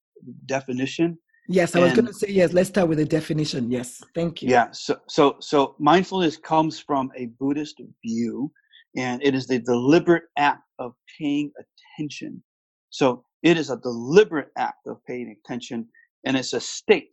definition. 0.46 1.18
Yes, 1.48 1.76
I 1.76 1.80
and, 1.80 1.86
was 1.86 1.94
going 1.94 2.06
to 2.06 2.14
say 2.14 2.30
yes. 2.30 2.54
Let's 2.54 2.70
start 2.70 2.90
with 2.90 3.00
the 3.00 3.06
definition. 3.06 3.72
Yes, 3.72 4.04
thank 4.14 4.42
you. 4.42 4.50
Yeah, 4.50 4.68
so 4.72 5.00
so 5.08 5.38
so 5.40 5.76
mindfulness 5.80 6.38
comes 6.38 6.80
from 6.80 7.12
a 7.18 7.28
Buddhist 7.40 7.82
view, 8.06 8.52
and 8.96 9.24
it 9.24 9.34
is 9.34 9.48
the 9.48 9.60
deliberate 9.60 10.24
act 10.38 10.62
of 10.78 10.94
paying 11.20 11.52
attention. 11.98 12.44
So 12.92 13.24
it 13.42 13.58
is 13.58 13.72
a 13.72 13.78
deliberate 13.78 14.50
act 14.58 14.86
of 14.86 14.98
paying 15.08 15.36
attention, 15.44 15.88
and 16.26 16.38
it's 16.38 16.54
a 16.54 16.60
state 16.60 17.10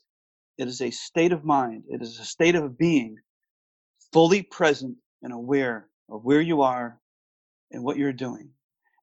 it 0.58 0.68
is 0.68 0.80
a 0.80 0.90
state 0.90 1.32
of 1.32 1.44
mind, 1.44 1.84
it 1.88 2.02
is 2.02 2.18
a 2.18 2.24
state 2.24 2.54
of 2.54 2.78
being 2.78 3.16
fully 4.12 4.42
present 4.42 4.96
and 5.22 5.32
aware 5.32 5.88
of 6.10 6.24
where 6.24 6.40
you 6.40 6.62
are 6.62 6.98
and 7.72 7.82
what 7.82 7.96
you're 7.96 8.12
doing. 8.12 8.48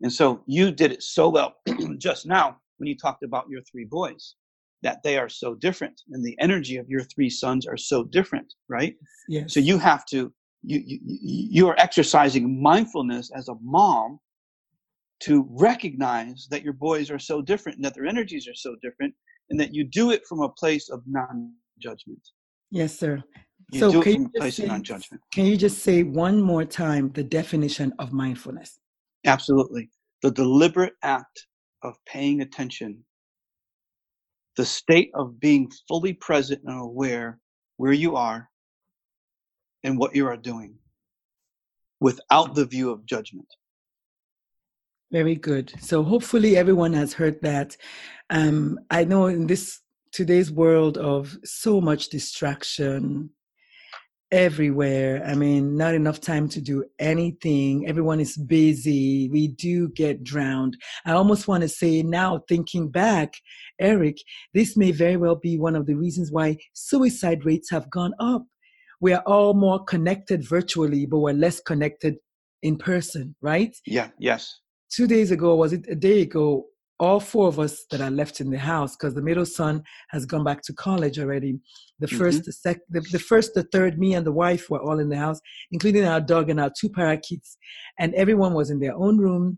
And 0.01 0.11
so 0.11 0.43
you 0.47 0.71
did 0.71 0.91
it 0.91 1.03
so 1.03 1.29
well 1.29 1.55
just 1.97 2.25
now 2.25 2.57
when 2.77 2.87
you 2.87 2.97
talked 2.97 3.23
about 3.23 3.49
your 3.49 3.61
three 3.61 3.85
boys 3.85 4.35
that 4.81 5.01
they 5.03 5.17
are 5.17 5.29
so 5.29 5.55
different 5.55 6.01
and 6.11 6.23
the 6.23 6.37
energy 6.39 6.77
of 6.77 6.89
your 6.89 7.03
three 7.03 7.29
sons 7.29 7.65
are 7.65 7.77
so 7.77 8.03
different, 8.03 8.53
right? 8.67 8.95
Yes. 9.29 9.53
So 9.53 9.59
you 9.59 9.77
have 9.77 10.05
to 10.07 10.31
you, 10.61 10.81
you 10.85 10.99
you 11.05 11.67
are 11.69 11.79
exercising 11.79 12.61
mindfulness 12.61 13.31
as 13.35 13.49
a 13.49 13.55
mom 13.61 14.19
to 15.21 15.47
recognize 15.49 16.47
that 16.51 16.63
your 16.63 16.73
boys 16.73 17.09
are 17.09 17.19
so 17.19 17.41
different 17.41 17.77
and 17.77 17.85
that 17.85 17.95
their 17.95 18.05
energies 18.05 18.47
are 18.47 18.55
so 18.55 18.75
different 18.81 19.13
and 19.49 19.59
that 19.59 19.73
you 19.73 19.85
do 19.85 20.11
it 20.11 20.25
from 20.27 20.41
a 20.41 20.49
place 20.49 20.89
of 20.89 21.01
non-judgment. 21.05 22.19
Yes, 22.71 22.97
sir. 22.97 23.23
You 23.71 23.79
so 23.79 23.91
do 23.91 24.01
it 24.01 24.13
from 24.13 24.25
a 24.25 24.39
place 24.39 24.55
say. 24.55 24.81
Can 25.33 25.45
you 25.45 25.55
just 25.55 25.79
say 25.79 26.03
one 26.03 26.41
more 26.41 26.65
time 26.65 27.11
the 27.13 27.23
definition 27.23 27.93
of 27.99 28.11
mindfulness? 28.11 28.79
Absolutely. 29.25 29.89
The 30.21 30.31
deliberate 30.31 30.93
act 31.03 31.47
of 31.83 32.03
paying 32.05 32.41
attention, 32.41 33.03
the 34.55 34.65
state 34.65 35.11
of 35.13 35.39
being 35.39 35.71
fully 35.87 36.13
present 36.13 36.61
and 36.65 36.79
aware 36.79 37.39
where 37.77 37.93
you 37.93 38.15
are 38.15 38.49
and 39.83 39.97
what 39.97 40.15
you 40.15 40.27
are 40.27 40.37
doing 40.37 40.75
without 41.99 42.55
the 42.55 42.65
view 42.65 42.91
of 42.91 43.05
judgment. 43.05 43.47
Very 45.11 45.35
good. 45.35 45.73
So 45.79 46.03
hopefully 46.03 46.57
everyone 46.57 46.93
has 46.93 47.13
heard 47.13 47.41
that. 47.41 47.77
Um, 48.29 48.79
I 48.89 49.03
know 49.03 49.27
in 49.27 49.47
this 49.47 49.79
today's 50.11 50.51
world 50.51 50.97
of 50.97 51.37
so 51.43 51.79
much 51.79 52.09
distraction 52.09 53.29
everywhere. 54.33 55.23
I 55.25 55.35
mean, 55.35 55.77
not 55.77 55.93
enough 55.93 56.19
time 56.19 56.49
to 56.49 56.59
do 56.59 56.83
anything. 56.97 57.87
Everyone 57.87 58.19
is 58.19 58.35
busy. 58.35 59.29
We 59.29 59.49
do 59.49 59.89
get 59.89 60.23
drowned. 60.23 60.75
I 61.05 61.11
almost 61.11 61.47
want 61.47 61.61
to 61.61 61.69
say 61.69 62.01
now, 62.01 62.43
thinking 62.49 62.89
back, 62.89 63.35
Eric, 63.79 64.17
this 64.55 64.75
may 64.75 64.91
very 64.91 65.17
well 65.17 65.35
be 65.35 65.59
one 65.59 65.75
of 65.75 65.85
the 65.85 65.93
reasons 65.93 66.31
why 66.31 66.57
suicide 66.73 67.45
rates 67.45 67.69
have 67.69 67.91
gone 67.91 68.13
up. 68.19 68.43
We 68.99 69.13
are 69.13 69.23
all 69.27 69.53
more 69.53 69.83
connected 69.83 70.43
virtually, 70.47 71.05
but 71.05 71.19
we're 71.19 71.33
less 71.33 71.59
connected 71.59 72.15
in 72.63 72.77
person, 72.77 73.35
right? 73.41 73.75
Yeah, 73.85 74.09
yes 74.17 74.59
two 74.93 75.07
days 75.07 75.31
ago, 75.31 75.55
was 75.55 75.73
it 75.73 75.85
a 75.89 75.95
day 75.95 76.21
ago? 76.21 76.65
All 76.99 77.19
four 77.19 77.47
of 77.47 77.59
us 77.59 77.85
that 77.91 78.01
are 78.01 78.11
left 78.11 78.39
in 78.39 78.49
the 78.49 78.57
house 78.57 78.95
because 78.95 79.13
the 79.13 79.21
middle 79.21 79.45
son 79.45 79.83
has 80.09 80.25
gone 80.25 80.43
back 80.43 80.61
to 80.63 80.73
college 80.73 81.19
already. 81.19 81.59
The 81.99 82.07
1st 82.07 82.19
Mm-hmm. 82.19 82.41
the 82.45 82.51
sec, 82.51 82.79
the, 82.89 83.01
the 83.11 83.19
first, 83.19 83.53
the 83.53 83.63
third, 83.63 83.99
me 83.99 84.13
and 84.13 84.25
the 84.25 84.31
wife 84.31 84.69
were 84.69 84.81
all 84.81 84.99
in 84.99 85.09
the 85.09 85.17
house, 85.17 85.39
including 85.71 86.05
our 86.05 86.21
dog 86.21 86.49
and 86.49 86.59
our 86.59 86.71
two 86.79 86.89
parakeets, 86.89 87.57
and 87.99 88.13
everyone 88.15 88.53
was 88.53 88.69
in 88.69 88.79
their 88.79 88.95
own 88.95 89.17
room, 89.17 89.57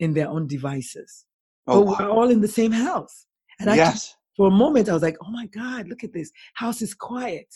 in 0.00 0.14
their 0.14 0.28
own 0.28 0.46
devices. 0.46 1.24
Oh, 1.66 1.84
but 1.84 1.98
we're 1.98 2.10
all 2.10 2.30
in 2.30 2.40
the 2.40 2.48
same 2.48 2.72
house. 2.72 3.26
And 3.58 3.70
I, 3.70 3.76
yes. 3.76 4.14
for 4.36 4.48
a 4.48 4.50
moment, 4.50 4.88
I 4.88 4.92
was 4.92 5.02
like, 5.02 5.16
"Oh 5.24 5.30
my 5.30 5.46
God, 5.46 5.88
look 5.88 6.04
at 6.04 6.12
this 6.12 6.30
house 6.54 6.82
is 6.82 6.94
quiet," 6.94 7.48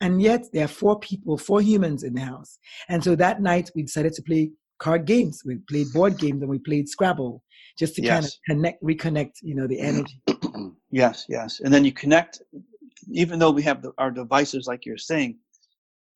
and 0.00 0.20
yet 0.20 0.44
there 0.52 0.64
are 0.64 0.68
four 0.68 0.98
people, 0.98 1.38
four 1.38 1.60
humans 1.60 2.02
in 2.02 2.14
the 2.14 2.20
house. 2.20 2.58
And 2.88 3.02
so 3.02 3.14
that 3.16 3.40
night, 3.40 3.70
we 3.74 3.82
decided 3.82 4.12
to 4.14 4.22
play 4.22 4.50
card 4.78 5.06
games. 5.06 5.42
We 5.44 5.56
played 5.68 5.92
board 5.92 6.18
games 6.18 6.42
and 6.42 6.50
we 6.50 6.58
played 6.58 6.88
Scrabble 6.88 7.42
just 7.78 7.94
to 7.96 8.02
kind 8.02 8.24
of 8.24 8.32
connect, 8.48 8.82
reconnect, 8.82 9.32
you 9.42 9.54
know, 9.54 9.66
the 9.66 9.80
energy. 9.80 10.20
yes, 10.90 11.26
yes. 11.28 11.60
And 11.60 11.72
then 11.72 11.84
you 11.84 11.92
connect, 11.92 12.40
even 13.10 13.38
though 13.38 13.50
we 13.50 13.62
have 13.62 13.82
the, 13.82 13.92
our 13.98 14.10
devices, 14.10 14.66
like 14.66 14.86
you're 14.86 14.98
saying, 14.98 15.38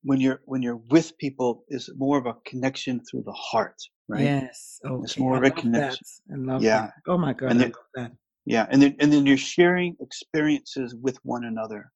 when 0.02 0.21
you're 0.21 0.40
when 0.47 0.62
you're 0.62 0.81
with 0.90 1.17
people, 1.19 1.64
is 1.69 1.90
more 1.97 2.17
of 2.17 2.26
a 2.26 2.35
connection 2.47 3.00
through 3.05 3.23
the 3.25 3.33
heart, 3.33 3.76
right? 4.09 4.23
Yes. 4.25 4.81
Okay. 4.85 5.05
It's 5.05 5.19
more 5.19 5.35
I 5.35 5.38
of 5.38 5.45
a 5.45 5.50
connection. 5.50 6.07
That. 6.29 6.35
I 6.35 6.52
love 6.52 6.62
Yeah. 6.62 6.81
that. 6.83 6.93
Oh 7.07 7.19
my 7.19 7.35
God. 7.35 7.50
And 7.50 7.61
I 7.61 7.64
love 7.64 7.75
that. 7.97 8.12
Yeah, 8.47 8.67
and 8.71 8.81
then 8.81 8.97
and 9.00 9.12
then 9.12 9.26
you're 9.26 9.37
sharing 9.37 9.97
experiences 10.00 10.95
with 10.95 11.19
one 11.23 11.45
another, 11.45 11.93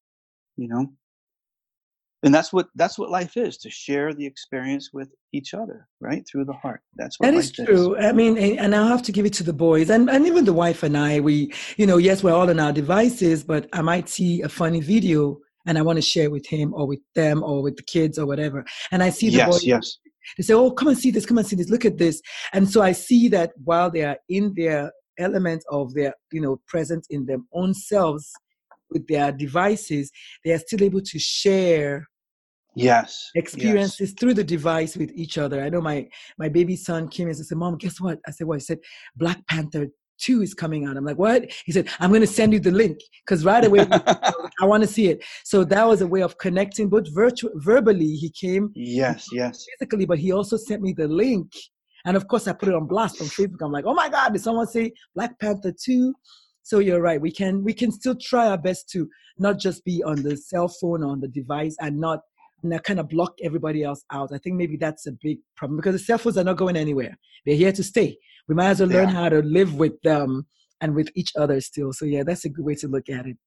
you 0.55 0.67
know. 0.67 0.93
And 2.25 2.33
that's 2.33 2.51
what 2.51 2.67
that's 2.73 2.97
what 2.97 3.11
life 3.11 3.37
is 3.37 3.55
to 3.59 3.69
share 3.69 4.11
the 4.11 4.25
experience 4.25 4.89
with 4.91 5.09
each 5.31 5.53
other, 5.53 5.87
right 6.01 6.25
through 6.27 6.45
the 6.45 6.53
heart. 6.53 6.81
That's 6.95 7.19
what 7.19 7.27
That 7.27 7.37
is 7.37 7.51
true. 7.51 7.95
I 7.99 8.13
mean, 8.13 8.35
and 8.39 8.75
I'll 8.75 8.87
have 8.87 9.03
to 9.03 9.11
give 9.11 9.27
it 9.27 9.33
to 9.33 9.43
the 9.43 9.53
boys 9.53 9.91
and, 9.91 10.09
and 10.09 10.25
even 10.25 10.43
the 10.43 10.51
wife 10.51 10.81
and 10.81 10.97
I. 10.97 11.19
We, 11.19 11.53
you 11.77 11.85
know, 11.85 11.97
yes, 11.97 12.23
we're 12.23 12.33
all 12.33 12.49
on 12.49 12.59
our 12.59 12.73
devices, 12.73 13.43
but 13.43 13.69
I 13.73 13.83
might 13.83 14.09
see 14.09 14.41
a 14.41 14.49
funny 14.49 14.81
video 14.81 15.37
and 15.67 15.77
I 15.77 15.83
want 15.83 15.97
to 15.97 16.01
share 16.01 16.31
with 16.31 16.47
him 16.47 16.73
or 16.73 16.87
with 16.87 16.99
them 17.13 17.43
or 17.43 17.61
with 17.61 17.75
the 17.77 17.83
kids 17.83 18.17
or 18.17 18.25
whatever. 18.25 18.65
And 18.91 19.03
I 19.03 19.11
see 19.11 19.29
the 19.29 19.37
yes, 19.37 19.49
boys, 19.49 19.63
yes, 19.63 19.97
they 20.35 20.41
say, 20.41 20.55
"Oh, 20.55 20.71
come 20.71 20.87
and 20.87 20.97
see 20.97 21.11
this! 21.11 21.27
Come 21.27 21.37
and 21.37 21.45
see 21.45 21.55
this! 21.55 21.69
Look 21.69 21.85
at 21.85 21.99
this!" 21.99 22.23
And 22.53 22.67
so 22.67 22.81
I 22.81 22.93
see 22.93 23.27
that 23.29 23.51
while 23.63 23.91
they 23.91 24.03
are 24.03 24.17
in 24.29 24.51
their 24.55 24.91
element 25.19 25.63
of 25.69 25.93
their, 25.93 26.15
you 26.31 26.41
know, 26.41 26.59
present 26.67 27.05
in 27.11 27.27
their 27.27 27.37
own 27.53 27.75
selves 27.75 28.31
with 28.89 29.07
their 29.07 29.31
devices, 29.31 30.11
they 30.43 30.53
are 30.53 30.59
still 30.59 30.81
able 30.81 31.01
to 31.01 31.19
share 31.19 32.07
yes. 32.75 33.31
experiences 33.35 34.13
through 34.19 34.33
the 34.33 34.43
device 34.43 34.97
with 34.97 35.11
each 35.15 35.37
other. 35.37 35.61
I 35.61 35.69
know 35.69 35.81
my 35.81 36.07
my 36.37 36.49
baby 36.49 36.75
son 36.75 37.07
came 37.07 37.27
and 37.27 37.37
said, 37.37 37.57
"Mom, 37.57 37.77
guess 37.77 37.99
what?" 37.99 38.19
I 38.27 38.31
said, 38.31 38.47
"What?" 38.47 38.55
i 38.55 38.59
said, 38.59 38.79
"Black 39.15 39.45
Panther." 39.47 39.87
Two 40.17 40.41
is 40.41 40.53
coming 40.53 40.85
out. 40.85 40.95
I'm 40.95 41.03
like, 41.03 41.17
what? 41.17 41.51
He 41.65 41.73
said, 41.73 41.89
I'm 41.99 42.09
going 42.09 42.21
to 42.21 42.27
send 42.27 42.53
you 42.53 42.59
the 42.61 42.71
link 42.71 42.99
because 43.25 43.43
right 43.43 43.65
away 43.65 43.85
I 43.91 44.65
want 44.65 44.81
to 44.81 44.87
see 44.87 45.07
it. 45.07 45.21
So 45.43 45.65
that 45.65 45.85
was 45.85 45.99
a 45.99 46.07
way 46.07 46.21
of 46.21 46.37
connecting, 46.37 46.87
both 46.87 47.13
virtual, 47.13 47.51
verbally. 47.55 48.15
He 48.15 48.29
came 48.29 48.71
Yes, 48.75 49.27
yes. 49.33 49.65
physically, 49.77 50.05
but 50.05 50.17
he 50.17 50.31
also 50.31 50.55
sent 50.55 50.81
me 50.81 50.93
the 50.93 51.09
link. 51.09 51.51
And 52.05 52.15
of 52.15 52.29
course, 52.29 52.47
I 52.47 52.53
put 52.53 52.69
it 52.69 52.75
on 52.75 52.87
blast 52.87 53.19
on 53.19 53.27
Facebook. 53.27 53.61
I'm 53.61 53.73
like, 53.73 53.85
oh 53.85 53.93
my 53.93 54.07
God, 54.07 54.31
did 54.31 54.41
someone 54.41 54.67
say 54.67 54.93
Black 55.15 55.37
Panther 55.39 55.73
2? 55.77 56.13
So 56.65 56.79
you're 56.79 57.01
right. 57.01 57.21
We 57.21 57.31
can 57.31 57.63
we 57.63 57.73
can 57.73 57.91
still 57.91 58.15
try 58.15 58.47
our 58.47 58.57
best 58.57 58.89
to 58.91 59.07
not 59.37 59.59
just 59.59 59.85
be 59.85 60.01
on 60.03 60.23
the 60.23 60.35
cell 60.35 60.67
phone 60.67 61.03
or 61.03 61.11
on 61.11 61.19
the 61.19 61.27
device 61.27 61.75
and 61.79 61.99
not 61.99 62.21
and 62.63 62.73
I 62.73 62.79
kind 62.79 62.99
of 62.99 63.09
block 63.09 63.33
everybody 63.43 63.83
else 63.83 64.03
out. 64.11 64.31
I 64.33 64.37
think 64.37 64.55
maybe 64.55 64.77
that's 64.77 65.07
a 65.07 65.11
big 65.21 65.39
problem 65.55 65.77
because 65.77 65.93
the 65.93 65.99
cell 65.99 66.17
phones 66.17 66.37
are 66.37 66.43
not 66.43 66.57
going 66.57 66.75
anywhere. 66.75 67.17
They're 67.45 67.55
here 67.55 67.71
to 67.71 67.83
stay. 67.83 68.17
We 68.47 68.55
might 68.55 68.69
as 68.69 68.79
well 68.79 68.89
learn 68.89 69.09
Yeah. 69.09 69.15
how 69.15 69.29
to 69.29 69.41
live 69.41 69.75
with 69.75 70.01
them 70.01 70.45
and 70.81 70.95
with 70.95 71.09
each 71.15 71.31
other 71.35 71.61
still. 71.61 71.93
So 71.93 72.05
yeah, 72.05 72.23
that's 72.23 72.45
a 72.45 72.49
good 72.49 72.65
way 72.65 72.75
to 72.75 72.87
look 72.87 73.09
at 73.09 73.25
it. 73.25 73.37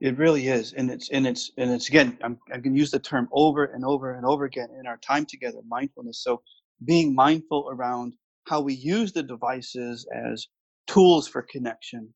It 0.00 0.18
really 0.18 0.48
is, 0.48 0.72
and 0.72 0.90
it's 0.90 1.10
and 1.10 1.26
it's 1.28 1.52
and 1.58 1.70
it's 1.70 1.88
again. 1.88 2.18
I'm, 2.24 2.36
I 2.52 2.58
can 2.58 2.74
use 2.74 2.90
the 2.90 2.98
term 2.98 3.28
over 3.30 3.66
and 3.66 3.84
over 3.84 4.14
and 4.14 4.26
over 4.26 4.44
again 4.46 4.68
in 4.80 4.84
our 4.84 4.96
time 4.96 5.24
together, 5.26 5.58
mindfulness. 5.68 6.24
So, 6.24 6.42
being 6.84 7.14
mindful 7.14 7.68
around 7.70 8.14
how 8.48 8.60
we 8.60 8.74
use 8.74 9.12
the 9.12 9.22
devices 9.22 10.04
as 10.12 10.48
tools 10.88 11.28
for 11.28 11.42
connection, 11.42 12.12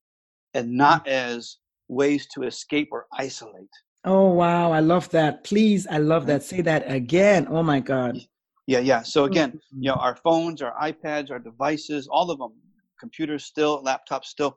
and 0.53 0.73
not 0.73 1.05
mm. 1.07 1.13
as 1.13 1.59
ways 1.87 2.27
to 2.35 2.43
escape 2.43 2.89
or 2.91 3.07
isolate. 3.13 3.71
Oh 4.07 4.29
wow, 4.29 4.71
I 4.71 4.79
love 4.79 5.11
that. 5.11 5.43
Please, 5.43 5.87
I 5.89 5.99
love 5.99 6.27
that. 6.27 6.45
Say 6.45 6.61
that 6.63 6.85
again. 6.91 7.49
Oh 7.51 7.65
my 7.65 7.81
God. 7.81 8.21
Yeah, 8.69 8.79
yeah. 8.79 9.03
So 9.03 9.25
again, 9.25 9.61
you 9.77 9.91
know, 9.91 9.97
our 9.97 10.15
phones, 10.17 10.63
our 10.63 10.75
iPads, 10.81 11.31
our 11.33 11.41
devices, 11.41 12.07
all 12.07 12.31
of 12.31 12.39
them, 12.39 12.53
computers 13.01 13.45
still, 13.45 13.83
laptops 13.83 14.27
still, 14.27 14.57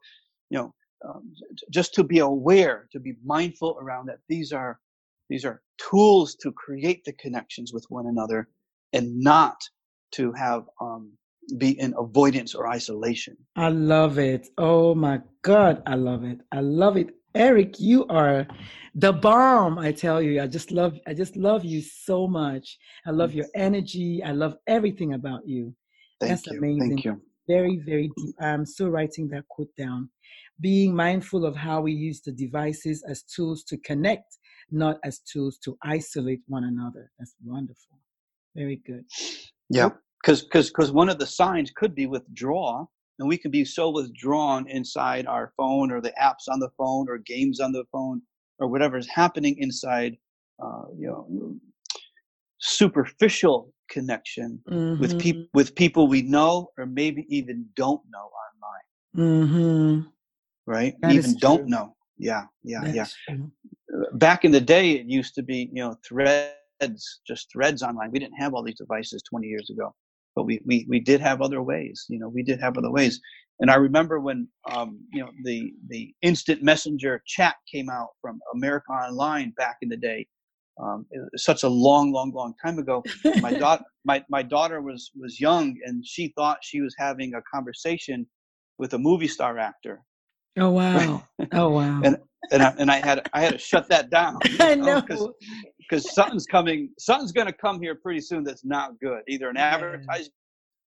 you 0.51 0.59
know, 0.59 0.73
um, 1.07 1.33
just 1.71 1.95
to 1.95 2.03
be 2.03 2.19
aware, 2.19 2.87
to 2.91 2.99
be 2.99 3.15
mindful 3.25 3.77
around 3.81 4.05
that 4.07 4.19
these 4.27 4.53
are 4.53 4.79
these 5.29 5.45
are 5.45 5.61
tools 5.77 6.35
to 6.35 6.51
create 6.51 7.03
the 7.05 7.13
connections 7.13 7.73
with 7.73 7.85
one 7.89 8.07
another, 8.07 8.49
and 8.93 9.19
not 9.19 9.57
to 10.11 10.31
have 10.33 10.65
um, 10.79 11.11
be 11.57 11.79
in 11.79 11.93
avoidance 11.97 12.53
or 12.53 12.67
isolation. 12.67 13.35
I 13.55 13.69
love 13.69 14.19
it. 14.19 14.47
Oh 14.57 14.93
my 14.93 15.21
God, 15.41 15.81
I 15.87 15.95
love 15.95 16.23
it. 16.23 16.39
I 16.51 16.61
love 16.61 16.97
it. 16.97 17.09
Eric, 17.35 17.79
you 17.79 18.05
are 18.07 18.47
the 18.95 19.13
bomb. 19.13 19.77
I 19.77 19.91
tell 19.91 20.21
you, 20.21 20.41
I 20.41 20.47
just 20.47 20.71
love, 20.71 20.99
I 21.07 21.13
just 21.13 21.35
love 21.35 21.63
you 21.63 21.81
so 21.81 22.27
much. 22.27 22.77
I 23.05 23.11
love 23.11 23.33
your 23.33 23.45
energy. 23.55 24.23
I 24.23 24.31
love 24.31 24.55
everything 24.67 25.13
about 25.13 25.47
you. 25.47 25.75
Thank 26.19 26.31
That's 26.31 26.47
you. 26.47 26.57
amazing. 26.57 26.89
Thank 26.89 27.05
you. 27.05 27.21
Very, 27.47 27.77
very 27.85 28.11
deep. 28.17 28.35
I'm 28.41 28.65
still 28.65 28.89
writing 28.89 29.27
that 29.29 29.47
quote 29.47 29.75
down. 29.77 30.09
Being 30.59 30.95
mindful 30.95 31.45
of 31.45 31.55
how 31.55 31.81
we 31.81 31.93
use 31.93 32.21
the 32.21 32.31
devices 32.31 33.03
as 33.07 33.23
tools 33.23 33.63
to 33.65 33.77
connect, 33.77 34.37
not 34.71 34.97
as 35.03 35.19
tools 35.19 35.57
to 35.59 35.77
isolate 35.83 36.41
one 36.47 36.65
another. 36.65 37.11
That's 37.17 37.35
wonderful. 37.43 37.97
Very 38.55 38.81
good. 38.85 39.05
Yeah, 39.69 39.89
because 40.21 40.43
because 40.43 40.69
because 40.69 40.91
one 40.91 41.09
of 41.09 41.19
the 41.19 41.27
signs 41.27 41.71
could 41.75 41.95
be 41.95 42.07
withdraw, 42.07 42.85
and 43.19 43.27
we 43.27 43.37
can 43.37 43.51
be 43.51 43.65
so 43.65 43.89
withdrawn 43.89 44.67
inside 44.69 45.27
our 45.27 45.53
phone 45.57 45.91
or 45.91 46.01
the 46.01 46.13
apps 46.21 46.47
on 46.51 46.59
the 46.59 46.69
phone 46.77 47.07
or 47.09 47.17
games 47.19 47.59
on 47.59 47.71
the 47.73 47.85
phone 47.91 48.21
or 48.59 48.67
whatever 48.67 48.97
is 48.97 49.07
happening 49.07 49.55
inside, 49.59 50.17
uh, 50.63 50.83
you 50.97 51.07
know, 51.07 51.55
superficial 52.59 53.73
connection 53.89 54.63
with 54.97 55.17
Mm-hmm. 55.17 55.19
people 55.19 55.47
with 55.53 55.75
people 55.75 56.07
we 56.07 56.21
know 56.21 56.69
or 56.77 56.85
maybe 56.85 57.25
even 57.29 57.65
don't 57.75 58.01
know 58.11 58.29
online, 58.45 58.87
Mm-hmm. 59.17 59.99
right? 60.65 60.95
That 61.01 61.15
even 61.15 61.37
don't 61.39 61.67
know. 61.67 61.95
Yeah, 62.17 62.45
yeah, 62.63 62.85
yeah. 62.91 63.07
True. 63.27 63.51
back 64.13 64.45
in 64.45 64.51
the 64.51 64.61
day 64.61 64.91
it 64.91 65.07
used 65.07 65.35
to 65.35 65.43
be 65.43 65.69
you 65.73 65.83
know 65.83 65.95
threads 66.05 66.69
just 66.75 67.01
threads 67.01 67.37
online 67.37 67.67
we 67.67 67.69
didn't 67.69 67.93
have 67.93 68.05
all 68.11 68.19
these 68.19 68.39
devices 68.39 68.83
20 68.93 69.11
years 69.11 69.69
ago 69.69 70.08
but 70.39 70.45
we 70.45 70.61
we, 70.65 70.85
we 70.87 71.01
did 71.01 71.19
have 71.19 71.41
other 71.41 71.61
ways 71.61 72.05
you 72.07 72.17
know 72.17 72.29
we 72.29 72.41
did 72.43 72.61
have 72.61 72.77
other 72.77 72.91
ways 72.91 73.19
and 73.59 73.69
i 73.69 73.75
remember 73.75 74.21
when 74.21 74.47
um, 74.71 74.89
you 75.11 75.19
know 75.21 75.31
the 75.43 75.73
the 75.89 76.13
instant 76.21 76.63
messenger 76.63 77.21
chat 77.27 77.55
came 77.69 77.89
out 77.89 78.11
from 78.21 78.39
america 78.55 78.89
online 78.93 79.49
back 79.57 79.75
in 79.81 79.89
the 79.89 79.97
day 79.97 80.25
um, 80.81 81.05
such 81.35 81.63
a 81.63 81.67
long 81.67 82.13
long 82.13 82.31
long 82.31 82.53
time 82.63 82.79
ago 82.79 83.03
my 83.41 83.51
daughter 83.63 83.83
my, 84.05 84.23
my 84.29 84.41
daughter 84.41 84.81
was 84.81 85.11
was 85.19 85.41
young 85.41 85.75
and 85.85 86.05
she 86.05 86.31
thought 86.37 86.59
she 86.61 86.79
was 86.79 86.95
having 86.97 87.33
a 87.33 87.41
conversation 87.53 88.25
with 88.77 88.93
a 88.93 88.97
movie 88.97 89.27
star 89.27 89.59
actor 89.59 90.01
Oh 90.57 90.69
wow! 90.79 91.23
Oh 91.51 91.69
wow! 91.71 91.99
And- 92.05 92.17
and 92.51 92.63
I, 92.63 92.73
and 92.79 92.89
I 92.89 92.95
had 92.95 93.29
I 93.33 93.41
had 93.41 93.51
to 93.51 93.59
shut 93.59 93.89
that 93.89 94.09
down. 94.09 94.39
you 94.43 94.57
I 94.61 94.73
know, 94.73 94.85
know. 94.95 95.01
'cause 95.01 95.27
because 95.89 96.13
something's 96.13 96.45
coming 96.45 96.89
something's 96.99 97.31
going 97.31 97.47
to 97.47 97.53
come 97.53 97.81
here 97.81 97.95
pretty 97.95 98.21
soon 98.21 98.43
that's 98.43 98.65
not 98.65 98.99
good 98.99 99.21
either 99.27 99.49
an 99.49 99.57
advertisement 99.57 100.31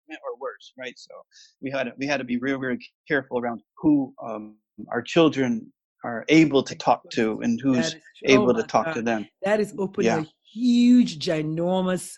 or 0.09 0.39
worse 0.39 0.73
right 0.77 0.93
so 0.97 1.13
we 1.61 1.69
had 1.69 1.83
to, 1.83 1.93
we 1.97 2.05
had 2.05 2.17
to 2.17 2.23
be 2.23 2.37
real 2.37 2.59
very 2.59 2.79
careful 3.07 3.39
around 3.39 3.61
who 3.77 4.13
um, 4.23 4.55
our 4.91 5.01
children 5.01 5.71
are 6.03 6.23
able 6.29 6.63
to 6.63 6.75
talk 6.75 7.09
to 7.11 7.39
and 7.41 7.59
who's 7.61 7.87
is 7.87 7.95
able 8.25 8.49
Oh 8.51 8.53
to 8.53 8.63
talk 8.63 8.85
God. 8.87 8.93
to 8.95 9.01
them 9.01 9.27
That 9.43 9.59
is 9.59 9.73
opening 9.77 10.05
Yeah. 10.07 10.21
a 10.21 10.25
huge, 10.53 11.19
ginormous 11.19 12.13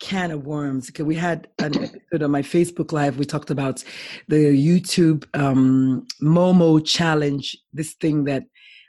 can 0.00 0.30
of 0.30 0.46
worms. 0.46 0.86
Because 0.86 1.04
we 1.06 1.16
had 1.16 1.48
an 1.58 1.74
episode 1.84 2.22
on 2.22 2.30
my 2.30 2.42
Facebook 2.42 2.92
Live. 2.92 3.18
We 3.18 3.24
talked 3.24 3.50
about 3.50 3.82
the 4.28 4.36
YouTube 4.36 5.24
um, 5.34 6.06
Momo 6.22 6.84
challenge. 6.84 7.56
This 7.72 7.94
thing 7.94 8.24
that 8.24 8.44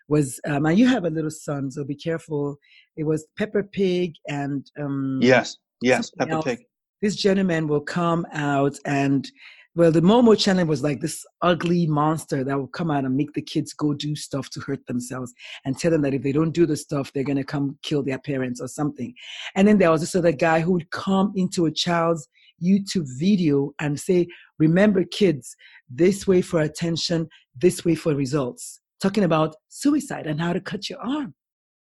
was, 0.08 0.40
um, 0.48 0.66
and 0.66 0.78
you 0.78 0.88
have 0.88 1.06
a 1.06 1.10
little 1.10 1.32
son, 1.32 1.72
so 1.72 1.84
be 1.84 1.96
careful. 1.96 2.58
It 3.00 3.06
was 3.06 3.26
Peppa 3.38 3.64
Pig 3.64 4.14
and 4.28 4.66
um, 4.80 5.20
yes 5.22 5.58
yes 5.82 6.12
peppa 6.12 6.34
else. 6.34 6.46
pig 6.46 6.60
this 7.02 7.16
gentleman 7.16 7.68
will 7.68 7.82
come 7.82 8.26
out 8.34 8.76
and 8.86 9.32
well 9.76 9.92
the 9.92 10.02
momo 10.02 10.38
challenge 10.38 10.68
was 10.68 10.84
like 10.84 11.00
this 11.00 11.26
ugly 11.42 11.88
monster 11.88 12.44
that 12.44 12.58
will 12.58 12.68
come 12.68 12.92
out 12.92 13.06
and 13.06 13.16
make 13.16 13.32
the 13.34 13.42
kids 13.42 13.74
go 13.74 13.94
do 13.94 14.16
stuff 14.16 14.50
to 14.50 14.60
hurt 14.60 14.86
themselves 14.88 15.34
and 15.66 15.78
tell 15.78 15.92
them 15.92 16.02
that 16.02 16.14
if 16.14 16.22
they 16.22 16.34
don't 16.34 16.52
do 16.52 16.66
the 16.66 16.76
stuff 16.76 17.14
they're 17.14 17.24
going 17.24 17.38
to 17.38 17.44
come 17.44 17.78
kill 17.82 18.04
their 18.04 18.20
parents 18.20 18.60
or 18.60 18.68
something 18.68 19.14
and 19.56 19.68
then 19.68 19.78
there 19.78 19.92
was 19.92 20.02
this 20.02 20.16
other 20.16 20.34
guy 20.34 20.60
who 20.60 20.74
would 20.74 20.92
come 20.92 21.32
into 21.36 21.66
a 21.66 21.72
child's 21.72 22.28
YouTube 22.62 23.08
video 23.18 23.72
and 23.80 24.00
say, 24.00 24.28
remember, 24.58 25.04
kids, 25.04 25.56
this 25.90 26.28
way 26.28 26.42
for 26.42 26.62
attention, 26.62 27.30
this 27.56 27.86
way 27.86 27.96
for 27.96 28.14
results, 28.16 28.82
talking 29.02 29.24
about 29.24 29.56
suicide 29.70 30.28
and 30.28 30.40
how 30.42 30.54
to 30.54 30.60
cut 30.60 30.90
your 30.90 31.00
arm. 31.00 31.34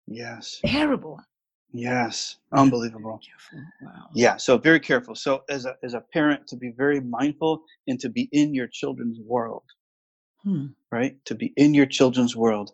Yes. 0.08 0.60
Terrible. 0.66 1.20
Yes. 1.74 2.38
Unbelievable. 2.54 3.20
Wow. 3.82 4.08
Yeah. 4.14 4.38
So 4.38 4.58
very 4.58 4.80
careful. 4.80 5.16
So 5.16 5.44
as 5.50 5.66
a 5.66 5.76
as 5.84 5.94
a 5.94 6.02
parent, 6.14 6.48
to 6.48 6.56
be 6.56 6.72
very 6.72 7.02
mindful 7.02 7.62
and 7.88 8.00
to 8.00 8.10
be 8.10 8.30
in 8.32 8.54
your 8.54 8.68
children's 8.68 9.20
world. 9.20 9.64
Hmm. 10.44 10.68
Right. 10.92 11.18
To 11.26 11.36
be 11.36 11.54
in 11.58 11.74
your 11.74 11.86
children's 11.86 12.36
world. 12.36 12.72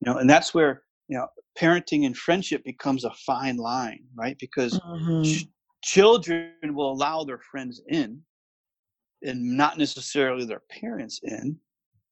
You 0.00 0.12
know, 0.12 0.18
and 0.18 0.30
that's 0.30 0.54
where 0.54 0.82
you 1.08 1.18
know 1.18 1.26
parenting 1.58 2.06
and 2.06 2.16
friendship 2.16 2.62
becomes 2.64 3.04
a 3.04 3.10
fine 3.26 3.56
line, 3.56 4.04
right? 4.14 4.36
Because 4.38 4.78
Mhm. 4.80 5.24
ch- 5.24 5.48
children 5.82 6.74
will 6.74 6.92
allow 6.92 7.24
their 7.24 7.40
friends 7.50 7.80
in, 7.88 8.22
and 9.22 9.56
not 9.56 9.78
necessarily 9.78 10.44
their 10.44 10.62
parents 10.68 11.20
in, 11.24 11.58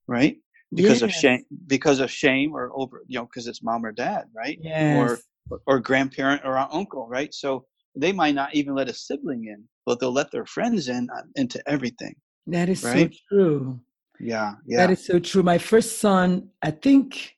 right? 0.09 0.39
Because 0.73 1.03
of 1.03 1.13
shame, 1.13 1.45
because 1.67 2.01
of 2.01 2.11
shame, 2.11 2.55
or 2.55 2.71
over, 2.75 3.03
you 3.07 3.19
know, 3.19 3.27
because 3.27 3.47
it's 3.47 3.63
mom 3.63 3.85
or 3.85 3.93
dad, 3.93 4.25
right? 4.35 4.59
Yes. 4.61 4.97
Or 4.97 5.61
or 5.67 5.79
grandparent 5.79 6.43
or 6.45 6.57
our 6.57 6.69
uncle, 6.73 7.07
right? 7.07 7.33
So 7.33 7.67
they 7.97 8.13
might 8.13 8.35
not 8.35 8.55
even 8.55 8.75
let 8.75 8.89
a 8.89 8.95
sibling 8.95 9.45
in, 9.47 9.65
but 9.87 10.01
they'll 10.01 10.13
let 10.13 10.31
their 10.33 10.47
friends 10.47 10.89
in 10.89 11.09
uh, 11.17 11.23
into 11.37 11.63
everything. 11.69 12.15
that 12.47 12.69
is 12.69 12.83
right? 12.83 13.13
so 13.13 13.19
true. 13.29 13.81
Yeah, 14.21 14.55
yeah, 14.67 14.79
That 14.79 14.93
is 14.93 15.05
so 15.05 15.19
true. 15.19 15.43
My 15.43 15.59
first 15.59 15.99
son, 15.99 16.51
I 16.63 16.71
think 16.71 17.37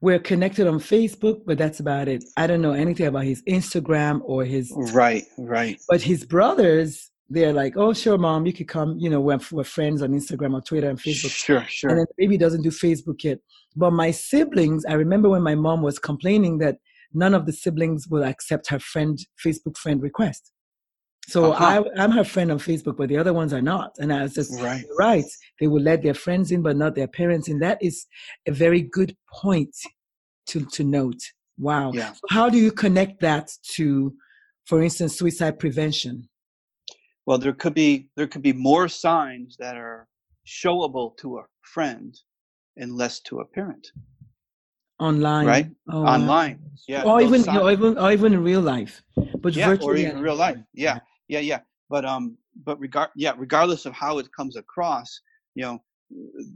we're 0.00 0.18
connected 0.18 0.66
on 0.66 0.78
Facebook, 0.78 1.42
but 1.46 1.58
that's 1.58 1.80
about 1.80 2.08
it. 2.08 2.24
I 2.36 2.46
don't 2.46 2.62
know 2.62 2.72
anything 2.72 3.06
about 3.06 3.24
his 3.24 3.42
Instagram 3.42 4.20
or 4.24 4.44
his 4.44 4.72
right, 4.92 5.24
right. 5.36 5.78
But 5.88 6.02
his 6.02 6.24
brothers, 6.24 7.10
they're 7.30 7.52
like, 7.52 7.76
oh, 7.76 7.92
sure, 7.92 8.16
mom, 8.18 8.46
you 8.46 8.52
could 8.52 8.68
come. 8.68 8.96
You 8.98 9.10
know, 9.10 9.20
we're, 9.20 9.38
we're 9.50 9.64
friends 9.64 10.02
on 10.02 10.10
Instagram 10.10 10.54
or 10.54 10.62
Twitter 10.62 10.88
and 10.88 10.98
Facebook. 10.98 11.30
Sure, 11.30 11.64
sure. 11.68 11.90
And 11.90 11.98
then 11.98 12.06
the 12.08 12.14
baby 12.24 12.38
doesn't 12.38 12.62
do 12.62 12.70
Facebook 12.70 13.22
yet. 13.22 13.38
But 13.76 13.92
my 13.92 14.10
siblings, 14.10 14.84
I 14.86 14.94
remember 14.94 15.28
when 15.28 15.42
my 15.42 15.54
mom 15.54 15.82
was 15.82 15.98
complaining 15.98 16.58
that 16.58 16.78
none 17.12 17.34
of 17.34 17.46
the 17.46 17.52
siblings 17.52 18.08
will 18.08 18.24
accept 18.24 18.68
her 18.70 18.78
friend 18.78 19.18
Facebook 19.44 19.76
friend 19.76 20.02
request. 20.02 20.52
So 21.26 21.52
Uh-huh. 21.52 21.84
I, 21.96 22.02
I'm 22.02 22.10
her 22.12 22.24
friend 22.24 22.50
on 22.50 22.58
Facebook, 22.58 22.96
but 22.96 23.10
the 23.10 23.18
other 23.18 23.34
ones 23.34 23.52
are 23.52 23.60
not. 23.60 23.96
And 23.98 24.10
I 24.12 24.22
was 24.22 24.34
just 24.34 24.58
Right. 24.60 24.84
Right. 24.98 25.24
They 25.60 25.66
will 25.66 25.82
let 25.82 26.02
their 26.02 26.14
friends 26.14 26.50
in, 26.50 26.62
but 26.62 26.76
not 26.76 26.94
their 26.94 27.08
parents. 27.08 27.48
And 27.48 27.60
that 27.60 27.78
is 27.82 28.06
a 28.46 28.52
very 28.52 28.80
good 28.80 29.14
point 29.30 29.74
to 30.46 30.64
to 30.64 30.82
note. 30.84 31.20
Wow. 31.58 31.92
Yeah. 31.92 32.12
So 32.12 32.20
how 32.30 32.48
do 32.48 32.56
you 32.56 32.72
connect 32.72 33.20
that 33.20 33.50
to, 33.74 34.14
for 34.64 34.82
instance, 34.82 35.18
suicide 35.18 35.58
prevention? 35.58 36.28
Well, 37.28 37.36
there 37.36 37.52
could 37.52 37.74
be 37.74 38.08
there 38.16 38.26
could 38.26 38.40
be 38.40 38.54
more 38.54 38.88
signs 38.88 39.58
that 39.58 39.76
are 39.76 40.08
showable 40.46 41.14
to 41.18 41.36
a 41.40 41.44
friend 41.60 42.18
and 42.78 42.96
less 42.96 43.20
to 43.28 43.40
a 43.40 43.44
parent. 43.44 43.92
Online, 44.98 45.46
Right. 45.46 45.70
Oh, 45.92 46.04
wow. 46.04 46.14
Online. 46.14 46.58
Yeah. 46.88 47.02
or 47.02 47.20
even 47.20 47.42
signs- 47.42 47.60
or 47.60 47.70
even 47.70 47.98
or 47.98 48.12
even 48.12 48.32
in 48.32 48.42
real 48.42 48.62
life, 48.62 49.02
but 49.42 49.54
yeah, 49.54 49.66
or 49.66 49.72
virtually. 49.72 50.06
even 50.06 50.22
real 50.22 50.36
life. 50.36 50.56
Yeah, 50.72 51.00
yeah, 51.28 51.40
yeah. 51.40 51.60
But 51.90 52.06
um, 52.06 52.38
but 52.64 52.80
regard 52.80 53.10
yeah, 53.14 53.34
regardless 53.36 53.84
of 53.84 53.92
how 53.92 54.16
it 54.16 54.32
comes 54.32 54.56
across, 54.56 55.20
you 55.54 55.64
know, 55.66 55.82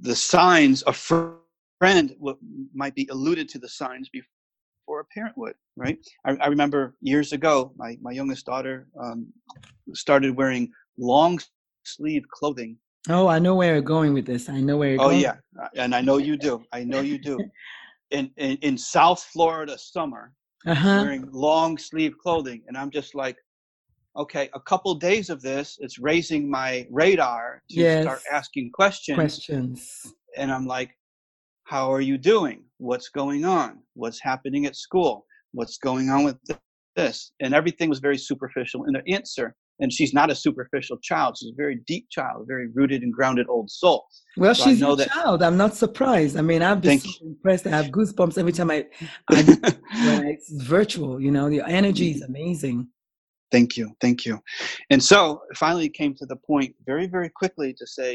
the 0.00 0.16
signs 0.16 0.82
a 0.86 0.94
friend 0.94 2.16
might 2.72 2.94
be 2.94 3.06
alluded 3.10 3.46
to 3.50 3.58
the 3.58 3.68
signs 3.68 4.08
before 4.82 5.00
a 5.00 5.04
parent 5.06 5.36
would. 5.36 5.54
Right. 5.76 5.98
I, 6.26 6.32
I 6.36 6.46
remember 6.48 6.94
years 7.00 7.32
ago, 7.32 7.72
my 7.76 7.96
my 8.00 8.12
youngest 8.12 8.46
daughter 8.46 8.86
um, 9.00 9.26
started 9.94 10.36
wearing 10.36 10.70
long 10.98 11.40
sleeve 11.84 12.24
clothing. 12.32 12.76
Oh, 13.08 13.26
I 13.26 13.38
know 13.38 13.54
where 13.54 13.72
you're 13.74 13.82
going 13.82 14.12
with 14.14 14.26
this. 14.26 14.48
I 14.48 14.60
know 14.60 14.76
where 14.76 14.90
you're 14.90 14.98
Oh 14.98 15.08
going. 15.10 15.20
yeah, 15.20 15.36
uh, 15.60 15.68
and 15.76 15.94
I 15.94 16.00
know 16.00 16.18
you 16.18 16.36
do. 16.36 16.62
I 16.72 16.84
know 16.84 17.00
you 17.00 17.18
do. 17.18 17.38
In 18.10 18.30
in, 18.36 18.58
in 18.58 18.76
South 18.76 19.22
Florida 19.32 19.78
summer, 19.78 20.34
Uh 20.66 20.74
huh. 20.74 21.00
wearing 21.00 21.26
long 21.32 21.78
sleeve 21.78 22.14
clothing 22.22 22.60
and 22.66 22.76
i'm 22.76 22.90
just 22.90 23.14
like 23.14 23.36
okay 24.22 24.50
a 24.52 24.60
couple 24.60 24.94
days 24.94 25.30
of 25.30 25.40
this 25.40 25.66
it's 25.80 25.98
raising 25.98 26.42
my 26.60 26.86
radar 26.90 27.62
to 27.70 27.80
start 28.02 28.20
asking 28.38 28.70
questions 28.80 29.16
Questions. 29.16 29.80
and 30.36 30.52
i'm 30.52 30.66
like 30.66 30.90
how 31.72 31.90
are 31.94 32.02
you 32.10 32.16
doing 32.34 32.58
what's 32.88 33.08
going 33.20 33.42
on 33.60 33.68
what's 34.02 34.20
happening 34.30 34.62
at 34.70 34.74
school 34.86 35.14
what's 35.58 35.78
going 35.88 36.06
on 36.14 36.20
with 36.28 36.36
this 36.96 37.16
and 37.42 37.50
everything 37.60 37.88
was 37.94 38.00
very 38.08 38.18
superficial 38.30 38.80
in 38.88 38.92
the 38.98 39.02
answer 39.18 39.46
and 39.80 39.88
she's 39.96 40.12
not 40.20 40.28
a 40.34 40.36
superficial 40.46 40.98
child 41.08 41.30
she's 41.38 41.50
a 41.56 41.58
very 41.64 41.76
deep 41.92 42.04
child 42.16 42.38
very 42.54 42.68
rooted 42.78 43.00
and 43.04 43.12
grounded 43.18 43.46
old 43.54 43.68
soul 43.80 44.00
Well, 44.36 44.54
So 44.54 44.64
she's 44.64 44.82
a 44.82 44.94
that- 44.96 45.08
child. 45.16 45.38
I'm 45.46 45.58
not 45.64 45.72
surprised. 45.84 46.34
I 46.40 46.42
mean, 46.50 46.62
I've 46.68 46.82
been 46.88 47.00
so 47.00 47.10
impressed. 47.32 47.64
I 47.66 47.70
have 47.80 47.88
goosebumps 47.96 48.36
every 48.42 48.54
time 48.58 48.70
I, 48.76 48.78
I 49.36 49.40
when 50.06 50.20
it's 50.32 50.48
virtual. 50.76 51.12
You 51.26 51.32
know, 51.36 51.46
the 51.54 51.60
energy 51.80 52.08
is 52.16 52.22
amazing. 52.32 52.78
Thank 53.54 53.70
you. 53.78 53.86
Thank 54.04 54.18
you. 54.26 54.34
And 54.92 55.00
so 55.10 55.18
finally 55.64 55.88
came 56.00 56.12
to 56.20 56.26
the 56.32 56.38
point 56.50 56.70
very, 56.90 57.06
very 57.16 57.30
quickly 57.40 57.70
to 57.80 57.86
say, 57.98 58.10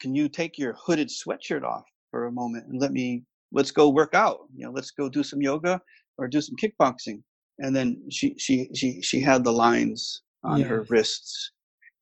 can 0.00 0.14
you 0.14 0.28
take 0.28 0.58
your 0.58 0.74
hooded 0.74 1.08
sweatshirt 1.08 1.62
off 1.64 1.84
for 2.10 2.26
a 2.26 2.32
moment 2.32 2.66
and 2.68 2.80
let 2.80 2.92
me, 2.92 3.24
let's 3.52 3.70
go 3.70 3.88
work 3.88 4.14
out. 4.14 4.40
You 4.54 4.66
know, 4.66 4.72
let's 4.72 4.90
go 4.90 5.08
do 5.08 5.22
some 5.22 5.42
yoga 5.42 5.80
or 6.16 6.28
do 6.28 6.40
some 6.40 6.56
kickboxing. 6.62 7.22
And 7.58 7.74
then 7.74 8.02
she, 8.10 8.34
she, 8.38 8.68
she, 8.74 9.02
she 9.02 9.20
had 9.20 9.44
the 9.44 9.52
lines 9.52 10.22
on 10.44 10.60
her 10.68 10.86
wrists 10.88 11.52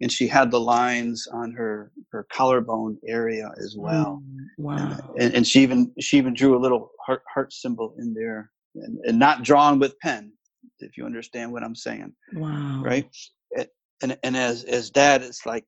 and 0.01 0.13
she 0.13 0.27
had 0.29 0.51
the 0.51 0.61
lines 0.61 1.27
on 1.33 1.53
her, 1.53 1.91
her 2.13 2.27
collarbone 2.33 2.99
area 3.09 3.51
as 3.59 3.77
well 3.79 4.23
Mm, 4.27 4.47
and, 4.79 4.91
wow. 4.93 5.15
and, 5.19 5.35
and 5.35 5.47
she 5.47 5.63
even 5.63 5.93
she 6.01 6.19
even 6.19 6.35
drew 6.35 6.57
a 6.57 6.61
little 6.61 6.91
heart 7.05 7.23
heart 7.33 7.53
symbol 7.53 7.95
in 7.99 8.13
there 8.13 8.51
and, 8.75 8.99
and 9.05 9.19
not 9.19 9.43
drawn 9.43 9.79
with 9.79 9.99
pen 10.01 10.33
if 10.81 10.97
you 10.97 11.07
understand 11.07 11.51
what 11.53 11.63
i'm 11.63 11.75
saying 11.75 12.13
Wow. 12.35 12.83
right 12.83 13.09
and 14.03 14.19
and 14.23 14.37
as 14.37 14.65
as 14.65 14.91
dad 14.91 15.23
it's 15.23 15.47
like 15.47 15.65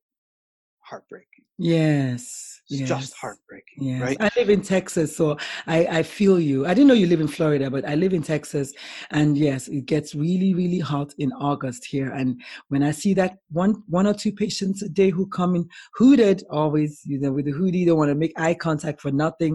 heartbreaking 0.91 1.45
Yes. 1.59 2.61
it's 2.71 2.81
yes. 2.81 2.89
just 2.89 3.15
heartbreaking 3.17 3.79
Yes. 3.81 4.01
right 4.03 4.17
I 4.21 4.31
live 4.37 4.51
in 4.51 4.63
Texas, 4.63 5.17
so 5.17 5.37
I, 5.67 5.79
I 5.99 6.03
feel 6.03 6.39
you. 6.41 6.67
I 6.67 6.73
didn't 6.75 6.89
know 6.89 6.95
you 7.03 7.07
live 7.07 7.21
in 7.21 7.29
Florida, 7.29 7.71
but 7.71 7.85
I 7.89 7.95
live 7.95 8.13
in 8.13 8.23
Texas. 8.23 8.73
And 9.11 9.39
yes, 9.39 9.69
it 9.69 9.87
gets 9.87 10.15
really, 10.17 10.53
really 10.53 10.81
hot 10.81 11.15
in 11.19 11.31
August 11.51 11.85
here. 11.85 12.11
And 12.11 12.41
when 12.73 12.83
I 12.83 12.91
see 12.91 13.13
that 13.15 13.39
one 13.51 13.73
one 13.99 14.07
or 14.11 14.15
two 14.15 14.33
patients 14.33 14.83
a 14.83 14.89
day 14.89 15.11
who 15.11 15.27
come 15.29 15.55
in 15.55 15.69
hooded, 15.95 16.43
always, 16.51 16.93
you 17.05 17.19
know, 17.21 17.33
with 17.33 17.45
the 17.45 17.53
hoodie, 17.53 17.85
don't 17.85 17.99
want 17.99 18.11
to 18.11 18.17
make 18.25 18.33
eye 18.37 18.55
contact 18.55 19.01
for 19.01 19.13
nothing. 19.13 19.55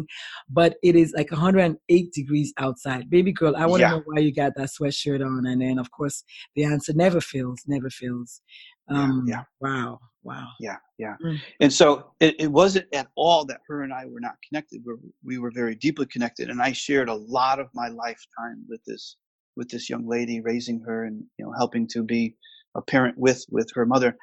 But 0.50 0.72
it 0.84 0.96
is 0.96 1.14
like 1.18 1.30
108 1.32 2.14
degrees 2.14 2.54
outside. 2.58 3.10
Baby 3.10 3.34
girl, 3.34 3.56
I 3.58 3.66
want 3.66 3.82
to 3.82 3.88
Yeah. 3.90 3.96
know 3.98 4.04
why 4.06 4.20
you 4.22 4.34
got 4.34 4.54
that 4.56 4.70
sweatshirt 4.76 5.22
on. 5.26 5.46
And 5.46 5.62
then 5.62 5.78
of 5.80 5.92
course 5.92 6.24
the 6.56 6.64
answer 6.64 6.94
never 6.94 7.20
fails, 7.22 7.60
never 7.68 7.90
fails. 7.90 8.42
Yeah, 8.90 8.98
Um 8.98 9.26
yeah. 9.28 9.44
wow, 9.60 10.00
wow. 10.24 10.48
yeah 10.60 10.78
yeah 10.98 11.16
Mm. 11.24 11.40
and 11.60 11.72
so 11.74 12.12
it, 12.20 12.36
it 12.40 12.52
wasn't 12.52 12.88
at 12.94 13.08
all 13.16 13.46
that 13.46 13.62
her 13.68 13.84
and 13.84 13.94
i 13.94 14.06
were 14.06 14.20
not 14.20 14.36
connected 14.48 14.82
we're, 14.86 14.98
we 15.24 15.38
were 15.38 15.52
very 15.52 15.76
deeply 15.76 16.06
connected 16.06 16.50
and 16.50 16.62
i 16.62 16.72
shared 16.72 17.10
a 17.10 17.14
lot 17.16 17.60
of 17.60 17.68
my 17.74 17.88
lifetime 17.90 18.64
with 18.68 18.84
this 18.86 19.18
with 19.56 19.70
this 19.70 19.90
young 19.90 20.08
lady 20.08 20.42
raising 20.42 20.80
her 20.82 21.06
and 21.06 21.24
you 21.38 21.46
know 21.46 21.54
helping 21.58 21.88
to 21.88 22.04
be 22.04 22.36
a 22.76 22.82
parent 22.82 23.18
with 23.18 23.46
with 23.50 23.70
her 23.74 23.86
mother 23.86 24.16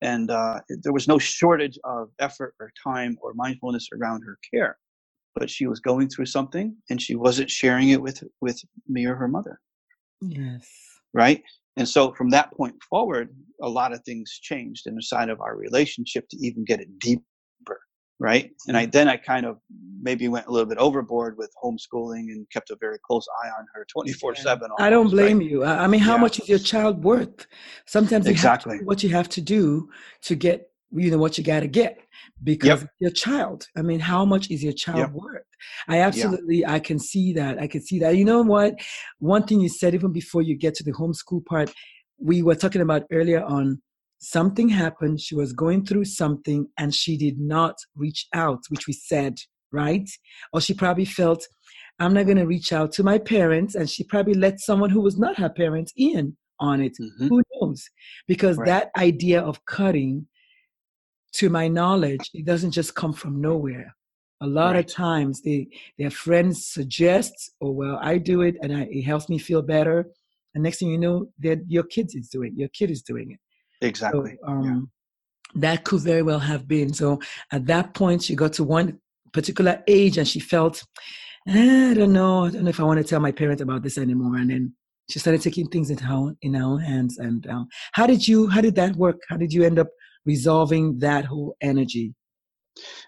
and 0.00 0.30
uh, 0.30 0.60
there 0.82 0.92
was 0.92 1.08
no 1.08 1.18
shortage 1.18 1.76
of 1.82 2.08
effort 2.20 2.54
or 2.60 2.70
time 2.82 3.16
or 3.20 3.34
mindfulness 3.34 3.88
around 4.00 4.22
her 4.22 4.38
care 4.52 4.78
but 5.34 5.50
she 5.50 5.66
was 5.66 5.80
going 5.80 6.08
through 6.08 6.26
something 6.26 6.76
and 6.90 7.00
she 7.02 7.14
wasn't 7.14 7.50
sharing 7.50 7.90
it 7.90 8.00
with 8.00 8.22
with 8.40 8.60
me 8.88 9.06
or 9.06 9.14
her 9.16 9.28
mother 9.28 9.60
Yes. 10.20 10.68
right? 11.12 11.42
And 11.76 11.88
so 11.88 12.12
from 12.14 12.30
that 12.30 12.52
point 12.52 12.74
forward, 12.88 13.28
a 13.62 13.68
lot 13.68 13.92
of 13.92 14.02
things 14.04 14.30
changed 14.42 14.86
inside 14.86 15.28
of 15.28 15.40
our 15.40 15.56
relationship 15.56 16.28
to 16.30 16.36
even 16.38 16.64
get 16.64 16.80
it 16.80 16.98
deeper, 16.98 17.22
right? 18.18 18.50
And 18.66 18.76
I 18.76 18.82
mm-hmm. 18.82 18.90
then 18.90 19.08
I 19.08 19.16
kind 19.16 19.46
of 19.46 19.58
maybe 20.00 20.28
went 20.28 20.46
a 20.46 20.50
little 20.50 20.68
bit 20.68 20.78
overboard 20.78 21.36
with 21.36 21.50
homeschooling 21.62 22.30
and 22.32 22.46
kept 22.52 22.70
a 22.70 22.76
very 22.80 22.98
close 23.06 23.26
eye 23.44 23.48
on 23.48 23.66
her 23.74 23.86
24 23.92 24.36
7. 24.36 24.68
I 24.78 24.90
don't 24.90 25.10
blame 25.10 25.40
you. 25.40 25.64
I 25.64 25.84
I 25.84 25.86
mean, 25.86 26.00
how 26.00 26.14
Yeah. 26.14 26.20
much 26.22 26.40
is 26.40 26.48
your 26.48 26.58
child 26.58 27.04
worth? 27.04 27.46
Sometimes 27.86 28.26
Exactly. 28.26 28.72
have 28.72 28.78
to 28.78 28.84
do 28.84 28.86
what 28.86 29.02
you 29.02 29.10
have 29.10 29.28
to 29.30 29.40
do 29.40 29.90
to 30.22 30.34
get, 30.34 30.70
you 30.92 31.10
know, 31.10 31.18
what 31.18 31.36
you 31.36 31.44
got 31.44 31.60
to 31.60 31.68
get 31.68 31.98
because 32.42 32.80
Yep. 32.82 32.90
your 33.00 33.10
child. 33.10 33.66
I 33.76 33.82
mean, 33.82 34.00
how 34.00 34.24
much 34.24 34.50
is 34.50 34.62
your 34.64 34.72
child 34.72 35.00
Yep. 35.00 35.12
worth? 35.12 35.42
I 35.86 35.98
absolutely, 36.00 36.64
I 36.64 36.78
can 36.80 36.98
see 36.98 37.32
that. 37.34 37.58
I 37.60 37.66
can 37.66 37.82
see 37.82 37.98
that. 37.98 38.16
You 38.16 38.24
know 38.24 38.42
what? 38.42 38.74
One 39.18 39.44
thing 39.46 39.60
you 39.60 39.68
said 39.68 39.94
even 39.94 40.12
before 40.12 40.42
you 40.42 40.56
get 40.56 40.74
to 40.76 40.84
the 40.84 40.92
homeschool 40.92 41.44
part, 41.44 41.72
we 42.18 42.42
were 42.42 42.54
talking 42.54 42.80
about 42.82 43.04
earlier 43.12 43.42
on. 43.44 43.80
Something 44.20 44.68
happened. 44.68 45.20
She 45.20 45.36
was 45.36 45.52
going 45.52 45.84
through 45.86 46.06
something 46.06 46.66
and 46.76 46.92
she 46.94 47.16
did 47.16 47.38
not 47.38 47.76
reach 47.94 48.26
out, 48.34 48.60
which 48.68 48.86
we 48.88 48.92
said, 48.92 49.38
right? 49.70 50.08
Or 50.52 50.60
she 50.60 50.74
probably 50.74 51.04
felt, 51.04 51.46
I'm 52.00 52.14
not 52.14 52.24
going 52.26 52.38
to 52.38 52.46
reach 52.46 52.72
out 52.72 52.90
to 52.94 53.04
my 53.04 53.18
parents. 53.18 53.74
And 53.76 53.88
she 53.88 54.02
probably 54.04 54.34
let 54.34 54.58
someone 54.58 54.90
who 54.90 55.00
was 55.02 55.18
not 55.18 55.36
her 55.38 55.48
parents 55.50 55.92
in. 55.96 56.36
on 56.60 56.80
it. 56.80 56.96
Mhm. 57.00 57.28
Who 57.28 57.40
knows? 57.54 57.88
Because 58.26 58.56
Right. 58.56 58.66
that 58.66 58.90
idea 58.98 59.40
of 59.40 59.64
cutting, 59.66 60.26
to 61.38 61.48
my 61.50 61.66
knowledge, 61.68 62.30
it 62.34 62.44
doesn't 62.44 62.72
just 62.72 62.94
come 62.94 63.12
from 63.12 63.40
nowhere. 63.40 63.94
A 64.40 64.46
lot 64.46 64.74
Right. 64.74 64.84
of 64.84 64.92
times, 64.92 65.34
they 65.42 65.60
their 65.98 66.10
friends 66.24 66.56
suggest, 66.76 67.34
"Oh 67.60 67.72
well, 67.80 67.96
I 68.00 68.18
do 68.18 68.42
it, 68.48 68.56
and 68.62 68.70
I, 68.78 68.82
it 68.98 69.02
helps 69.02 69.28
me 69.28 69.38
feel 69.38 69.62
better." 69.62 69.98
And 70.54 70.62
next 70.62 70.78
thing 70.78 70.90
you 70.94 70.98
know, 71.06 71.16
that 71.40 71.58
your 71.68 71.84
kid 71.94 72.06
is 72.14 72.28
doing, 72.28 72.52
your 72.56 72.68
kid 72.78 72.90
is 72.90 73.02
doing 73.02 73.28
it. 73.34 73.40
Exactly. 73.90 74.36
So 74.42 74.48
um, 74.50 74.90
that 75.54 75.84
could 75.84 76.02
very 76.02 76.22
well 76.22 76.38
have 76.52 76.64
been. 76.74 76.92
So 76.92 77.20
at 77.52 77.66
that 77.66 77.94
point, 77.94 78.22
she 78.22 78.34
got 78.34 78.52
to 78.54 78.64
one 78.64 78.98
particular 79.32 79.74
age, 79.88 80.18
and 80.18 80.26
she 80.32 80.40
felt, 80.40 80.76
"Eh, 81.48 81.90
I 81.90 81.94
don't 81.94 82.12
know, 82.12 82.44
I 82.46 82.50
don't 82.50 82.64
know 82.64 82.70
if 82.70 82.80
I 82.80 82.84
want 82.84 82.98
to 83.02 83.04
tell 83.10 83.20
my 83.20 83.32
parents 83.32 83.62
about 83.62 83.82
this 83.82 83.98
anymore. 83.98 84.36
And 84.36 84.50
then 84.50 84.74
she 85.10 85.18
started 85.18 85.42
taking 85.42 85.68
things 85.68 85.90
in 85.90 85.98
her 85.98 86.14
own, 86.14 86.36
in 86.42 86.54
her 86.54 86.64
own 86.64 86.80
hands. 86.80 87.18
And 87.18 87.46
um, 87.48 87.68
how 87.92 88.06
did 88.06 88.26
you? 88.28 88.48
How 88.48 88.60
did 88.60 88.76
that 88.76 88.96
work? 88.96 89.18
How 89.28 89.36
did 89.36 89.52
you 89.52 89.64
end 89.64 89.78
up 89.78 89.88
resolving 90.24 90.98
that 90.98 91.24
whole 91.24 91.56
energy? 91.60 92.14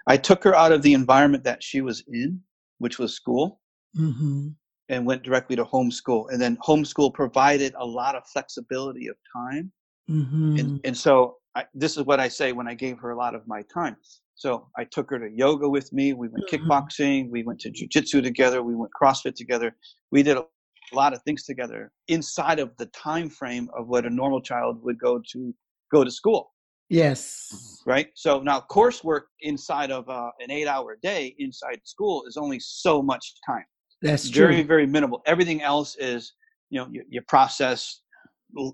I 0.06 0.16
took 0.16 0.42
her 0.44 0.54
out 0.54 0.72
of 0.72 0.82
the 0.82 0.94
environment 0.94 1.44
that 1.44 1.62
she 1.62 1.80
was 1.80 2.02
in, 2.08 2.40
which 2.78 2.98
was 2.98 3.14
school, 3.14 3.60
hmm 3.94 4.48
and 4.88 5.06
went 5.06 5.22
directly 5.22 5.54
to 5.54 5.64
homeschool. 5.64 6.26
And 6.30 6.40
then 6.40 6.56
homeschool 6.56 7.14
provided 7.14 7.72
a 7.78 7.86
lot 7.86 8.16
of 8.16 8.24
flexibility 8.26 9.06
of 9.06 9.16
time. 9.32 9.70
hmm 10.08 10.56
And, 10.58 10.80
and 10.84 10.96
so 10.96 11.36
I, 11.54 11.64
this 11.74 11.96
is 11.96 12.02
what 12.04 12.18
I 12.18 12.26
say 12.26 12.50
when 12.50 12.66
I 12.66 12.74
gave 12.74 12.98
her 12.98 13.10
a 13.10 13.16
lot 13.16 13.36
of 13.36 13.46
my 13.46 13.62
time. 13.72 13.96
So 14.34 14.68
I 14.76 14.82
took 14.84 15.10
her 15.10 15.18
to 15.20 15.30
yoga 15.32 15.68
with 15.68 15.92
me. 15.92 16.12
We 16.12 16.26
went 16.28 16.44
Mhm. 16.48 16.66
kickboxing. 16.66 17.30
We 17.30 17.44
went 17.44 17.60
to 17.60 17.70
jujitsu 17.70 18.20
together. 18.20 18.64
We 18.64 18.74
went 18.74 18.90
CrossFit 19.00 19.36
together. 19.36 19.76
We 20.10 20.24
did 20.24 20.36
a 20.38 20.46
lot 20.92 21.12
of 21.12 21.22
things 21.22 21.44
together 21.44 21.92
inside 22.08 22.58
of 22.58 22.76
the 22.78 22.86
time 22.86 23.28
frame 23.30 23.68
of 23.78 23.86
what 23.86 24.06
a 24.06 24.10
normal 24.10 24.40
child 24.40 24.82
would 24.82 24.98
go 24.98 25.20
to 25.32 25.54
go 25.92 26.02
to 26.02 26.10
school. 26.10 26.52
Yes. 26.90 27.82
right? 27.86 28.08
So 28.14 28.40
now 28.40 28.64
coursework 28.70 29.22
inside 29.40 29.90
of 29.90 30.08
uh, 30.08 30.30
an 30.40 30.50
eight-hour 30.50 30.98
day 31.02 31.34
inside 31.38 31.80
school 31.84 32.24
is 32.26 32.36
only 32.36 32.58
so 32.60 33.00
much 33.00 33.34
time. 33.46 33.64
That's 34.02 34.28
true. 34.28 34.48
Very, 34.48 34.62
very 34.62 34.86
minimal. 34.86 35.22
Everything 35.26 35.62
else 35.62 35.96
is, 35.96 36.34
you 36.70 36.80
know, 36.80 36.88
you, 36.90 37.04
you 37.08 37.22
process 37.22 38.02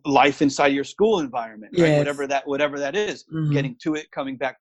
life 0.05 0.41
inside 0.41 0.69
your 0.69 0.85
school 0.85 1.21
environment, 1.21 1.73
right? 1.79 1.89
Yes. 1.89 1.99
Whatever 1.99 2.27
that, 2.27 2.47
whatever 2.49 2.79
that 2.79 2.97
is, 2.97 3.25
Mhm. 3.33 3.53
getting 3.53 3.77
to 3.83 3.95
it, 3.95 4.11
coming 4.13 4.37
back 4.37 4.57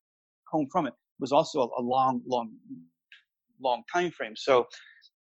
home 0.51 0.67
from 0.71 0.85
it 0.85 0.93
was 1.19 1.31
also 1.31 1.61
a, 1.61 1.81
a 1.81 1.81
long, 1.81 2.21
long, 2.27 2.51
long 3.61 3.83
time 3.91 4.11
frame. 4.11 4.35
So 4.35 4.67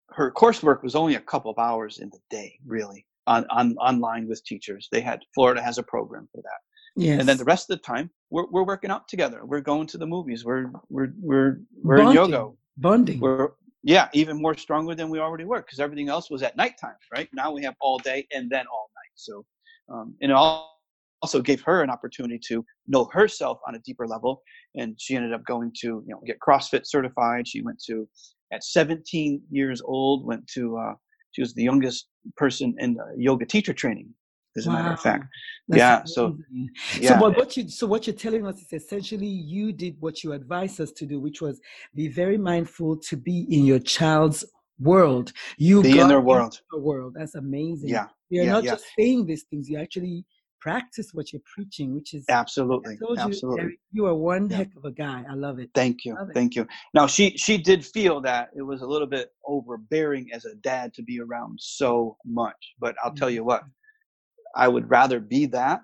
her 0.10 0.31
coursework 0.31 0.84
was 0.84 0.95
only 0.95 1.15
a 1.15 1.21
couple 1.21 1.49
of 1.49 1.57
hours 1.57 1.99
in 1.99 2.10
the 2.12 2.19
day, 2.29 2.60
really, 2.65 3.07
on, 3.25 3.45
on 3.49 3.75
online 3.77 4.27
with 4.27 4.43
teachers. 4.45 4.88
They 4.91 5.01
had 5.01 5.21
Florida 5.34 5.62
has 5.62 5.79
a 5.79 5.84
program 5.84 6.27
for 6.31 6.41
that 6.43 6.60
yes. 6.95 7.19
and 7.19 7.27
then 7.27 7.38
the 7.38 7.43
rest 7.43 7.69
of 7.69 7.77
the 7.77 7.84
time 7.84 8.10
we're, 8.30 8.45
we're 8.49 8.63
working 8.63 8.89
out 8.89 9.08
together. 9.08 9.45
We're 9.45 9.62
going 9.62 9.88
to 9.88 9.97
the 9.97 10.08
movies. 10.08 10.43
We're 10.45 10.71
we're 10.89 11.13
we're 11.19 11.60
we're 11.84 11.97
in 11.97 12.06
Bonding. 12.06 12.34
yoga. 12.34 12.56
Bonding. 12.77 13.19
we're 13.19 13.49
yeah 13.84 14.10
even 14.13 14.41
more 14.41 14.56
stronger 14.56 14.95
than 14.95 15.10
we 15.10 15.19
already 15.19 15.43
were 15.43 15.62
because 15.62 15.80
everything 15.80 16.10
else 16.10 16.30
was 16.30 16.41
at 16.43 16.56
nighttime 16.56 16.95
right? 17.13 17.30
Now 17.34 17.51
we 17.51 17.63
have 17.63 17.75
all 17.82 17.99
day 17.99 18.27
and 18.34 18.49
then 18.49 18.65
all 18.71 18.89
night. 18.95 19.12
So 19.15 19.45
um, 19.93 20.15
and 20.21 20.32
it 20.32 20.36
al- 20.36 20.69
also 21.21 21.41
gave 21.41 21.62
her 21.62 21.84
an 21.84 21.89
opportunity 21.89 22.39
to 22.47 22.65
know 22.88 23.08
herself 23.12 23.60
on 23.67 23.75
a 23.75 23.80
deeper 23.80 24.08
level 24.08 24.41
and 24.75 24.95
she 24.99 25.15
ended 25.15 25.34
up 25.34 25.43
going 25.45 25.71
to 25.82 25.88
you 25.88 26.04
know 26.08 26.21
get 26.25 26.38
crossfit 26.39 26.82
certified. 26.86 27.47
She 27.47 27.62
went 27.62 27.82
to 27.88 28.08
at 28.54 28.63
17 28.63 29.41
years 29.49 29.82
old 29.84 30.25
went 30.25 30.47
to 30.47 30.77
uh, 30.77 30.93
she 31.32 31.41
was 31.41 31.54
the 31.54 31.63
youngest 31.63 32.08
person 32.38 32.75
in 32.80 32.97
yoga 33.17 33.45
teacher 33.45 33.73
training 33.73 34.10
as 34.58 34.68
a 34.68 34.72
matter 34.72 34.94
of 34.94 35.00
fact 35.00 35.26
That's 35.68 35.80
yeah, 35.80 36.04
so- 36.06 36.38
yeah 37.00 37.20
So, 37.20 37.30
what 37.30 37.58
you 37.58 37.70
so 37.70 37.88
what 37.88 38.08
you're 38.08 38.16
telling 38.16 38.46
us 38.46 38.62
is 38.62 38.74
essentially 38.84 39.28
you 39.28 39.72
did 39.74 39.96
what 40.00 40.24
you 40.24 40.34
advised 40.34 40.80
us 40.82 40.92
to 40.94 41.06
do, 41.06 41.20
which 41.20 41.42
was 41.42 41.60
be 41.96 42.08
very 42.08 42.38
mindful 42.38 42.98
to 43.10 43.18
be 43.18 43.46
in 43.50 43.66
your 43.66 43.80
child's 43.80 44.44
world. 44.80 45.32
You 45.58 45.82
be 45.82 45.92
in 45.92 45.98
got 45.98 46.08
their 46.10 46.22
world 46.22 46.60
the 46.72 46.80
world. 46.80 47.16
That's 47.18 47.36
amazing. 47.36 47.90
yeah 47.90 48.08
You're 48.30 48.46
yeah, 48.46 48.52
not 48.52 48.64
yeah. 48.64 48.72
just 48.72 48.86
saying 48.98 49.26
these 49.26 49.44
things; 49.50 49.70
you 49.70 49.78
actually 49.80 50.26
practice 50.60 51.10
what 51.14 51.34
you're 51.34 51.42
preaching, 51.54 51.94
which 51.94 52.14
is. 52.14 52.24
Absolutely, 52.30 52.98
you, 53.02 53.16
absolutely. 53.18 53.62
Eric, 53.62 53.80
you 53.92 54.06
are 54.06 54.16
one 54.16 54.50
Yeah. 54.50 54.58
heck 54.58 54.76
of 54.78 54.86
a 54.86 54.92
guy. 54.92 55.24
I 55.30 55.34
love 55.34 55.60
it. 55.60 55.70
Thank 55.74 56.06
you, 56.06 56.16
it. 56.18 56.34
thank 56.34 56.56
you. 56.56 56.68
Now 56.94 57.08
she 57.08 57.38
she 57.38 57.58
did 57.58 57.86
feel 57.86 58.22
that 58.22 58.50
it 58.56 58.62
was 58.62 58.82
a 58.82 58.88
little 58.88 59.08
bit 59.08 59.30
overbearing 59.46 60.30
as 60.34 60.46
a 60.46 60.56
dad 60.56 60.94
to 60.96 61.04
be 61.04 61.20
around 61.20 61.60
so 61.60 62.18
much, 62.26 62.74
but 62.80 62.96
I'll 63.04 63.14
tell 63.14 63.28
mm-hmm. 63.28 63.36
you 63.36 63.44
what, 63.44 63.64
I 64.56 64.68
would 64.68 64.90
rather 64.90 65.20
be 65.20 65.46
that 65.48 65.82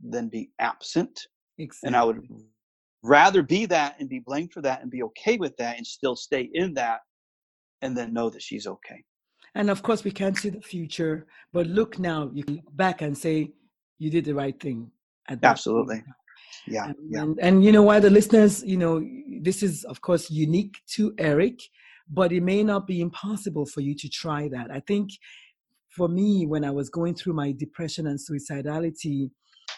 than 0.00 0.28
be 0.28 0.50
absent, 0.58 1.20
Exactly. 1.58 1.86
and 1.86 1.96
I 1.96 2.04
would 2.04 2.22
rather 3.02 3.42
be 3.42 3.66
that 3.66 3.96
and 3.98 4.08
be 4.08 4.20
blamed 4.20 4.52
for 4.52 4.62
that 4.62 4.82
and 4.82 4.90
be 4.90 5.02
okay 5.02 5.36
with 5.36 5.56
that 5.56 5.76
and 5.76 5.86
still 5.86 6.16
stay 6.16 6.50
in 6.54 6.74
that, 6.74 7.00
and 7.82 7.96
then 7.96 8.12
know 8.12 8.30
that 8.30 8.42
she's 8.42 8.66
okay. 8.66 9.02
And 9.54 9.68
of 9.70 9.82
course, 9.82 10.02
we 10.04 10.10
can't 10.10 10.36
see 10.36 10.48
the 10.50 10.60
future, 10.60 11.26
but 11.52 11.66
look 11.66 11.98
now. 11.98 12.30
You 12.32 12.42
can 12.44 12.56
look 12.56 12.76
back 12.76 13.02
and 13.02 13.16
say 13.16 13.52
you 13.98 14.10
did 14.10 14.24
the 14.24 14.34
right 14.34 14.58
thing. 14.60 14.90
At 15.28 15.40
that 15.40 15.48
point. 15.48 15.52
Absolutely. 15.52 16.04
Yeah, 16.66 16.86
And, 16.86 16.96
yeah, 17.08 17.22
and, 17.22 17.38
and 17.40 17.64
you 17.64 17.72
know 17.72 17.82
why 17.82 18.00
the 18.00 18.10
listeners, 18.10 18.62
you 18.64 18.76
know, 18.76 19.04
this 19.42 19.62
is 19.62 19.84
of 19.84 20.00
course 20.00 20.30
unique 20.30 20.76
to 20.94 21.14
Eric, 21.18 21.58
but 22.08 22.32
it 22.32 22.42
may 22.42 22.62
not 22.62 22.86
be 22.86 23.00
impossible 23.00 23.66
for 23.66 23.80
you 23.80 23.94
to 23.96 24.08
try 24.08 24.48
that. 24.48 24.70
I 24.70 24.80
think 24.80 25.10
for 25.96 26.08
me, 26.08 26.46
when 26.46 26.64
I 26.64 26.70
was 26.70 26.88
going 26.90 27.14
through 27.14 27.34
my 27.34 27.52
depression 27.52 28.06
and 28.06 28.18
suicidality, 28.18 29.30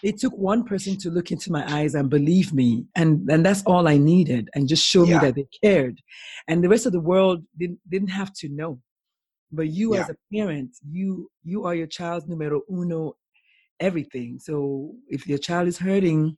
it 0.03 0.19
took 0.19 0.33
one 0.37 0.65
person 0.65 0.97
to 0.99 1.11
look 1.11 1.31
into 1.31 1.51
my 1.51 1.65
eyes 1.73 1.95
and 1.95 2.11
believe 2.11 2.53
me, 2.53 2.85
and 2.95 3.29
and 3.31 3.45
that's 3.45 3.63
all 3.65 3.89
I 3.89 3.97
needed, 3.97 4.49
and 4.55 4.69
just 4.69 4.85
show 4.87 5.05
Yeah. 5.07 5.15
me 5.15 5.27
that 5.27 5.35
they 5.35 5.47
cared, 5.63 6.01
and 6.49 6.63
the 6.63 6.69
rest 6.69 6.87
of 6.87 6.93
the 6.93 7.01
world 7.01 7.45
didn't 7.59 7.81
didn't 7.89 8.09
have 8.21 8.33
to 8.35 8.49
know. 8.49 8.81
But 9.53 9.69
you, 9.69 9.95
Yeah. 9.95 10.01
as 10.01 10.11
a 10.11 10.17
parent, 10.33 10.71
you 10.91 11.31
you 11.43 11.65
are 11.65 11.75
your 11.75 11.87
child's 11.87 12.27
numero 12.27 12.63
uno, 12.71 13.17
everything. 13.81 14.39
So 14.39 14.95
if 15.09 15.27
your 15.27 15.39
child 15.39 15.69
is 15.69 15.79
hurting, 15.79 16.37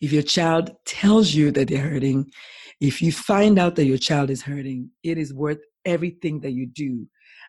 if 0.00 0.12
your 0.12 0.22
child 0.22 0.70
tells 0.84 1.34
you 1.34 1.50
that 1.52 1.68
they're 1.68 1.88
hurting, 1.90 2.30
if 2.80 3.00
you 3.02 3.12
find 3.12 3.58
out 3.58 3.76
that 3.76 3.86
your 3.86 3.98
child 3.98 4.30
is 4.30 4.42
hurting, 4.42 4.90
it 5.02 5.18
is 5.18 5.32
worth 5.32 5.60
everything 5.84 6.40
that 6.40 6.52
you 6.52 6.66
do, 6.66 7.06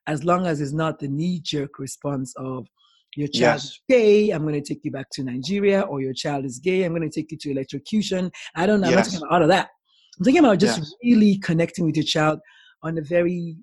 as 0.08 0.24
long 0.24 0.48
as 0.48 0.62
it's 0.62 0.74
not 0.74 1.00
the 1.00 1.08
knee 1.08 1.39
jerk 1.43 1.80
response 1.80 2.34
of 2.38 2.67
your 3.15 3.28
child 3.28 3.58
is 3.58 3.80
gay, 3.89 4.30
I'm 4.32 4.43
going 4.43 4.62
to 4.62 4.62
take 4.62 4.84
you 4.86 4.91
back 4.91 5.08
to 5.13 5.24
Nigeria, 5.24 5.82
or 5.82 6.02
your 6.02 6.13
child 6.13 6.46
is 6.46 6.60
gay, 6.60 6.84
I'm 6.84 6.93
going 6.96 7.10
to 7.10 7.13
take 7.22 7.32
you 7.32 7.38
to 7.39 7.52
electrocution. 7.52 8.32
I 8.56 8.65
don't 8.65 8.80
know. 8.82 8.88
I'm 8.88 8.93
not 8.96 9.06
talking 9.06 9.20
about 9.20 9.32
all 9.32 9.41
of 9.43 9.50
that. 9.50 9.70
I'm 10.17 10.26
talking 10.26 10.39
about 10.39 10.60
just 10.60 10.78
Yes. 10.78 10.93
really 11.04 11.38
connecting 11.39 11.86
with 11.86 11.96
your 11.96 12.06
child 12.06 12.39
on 12.84 12.98
a 12.98 13.02
very, 13.02 13.58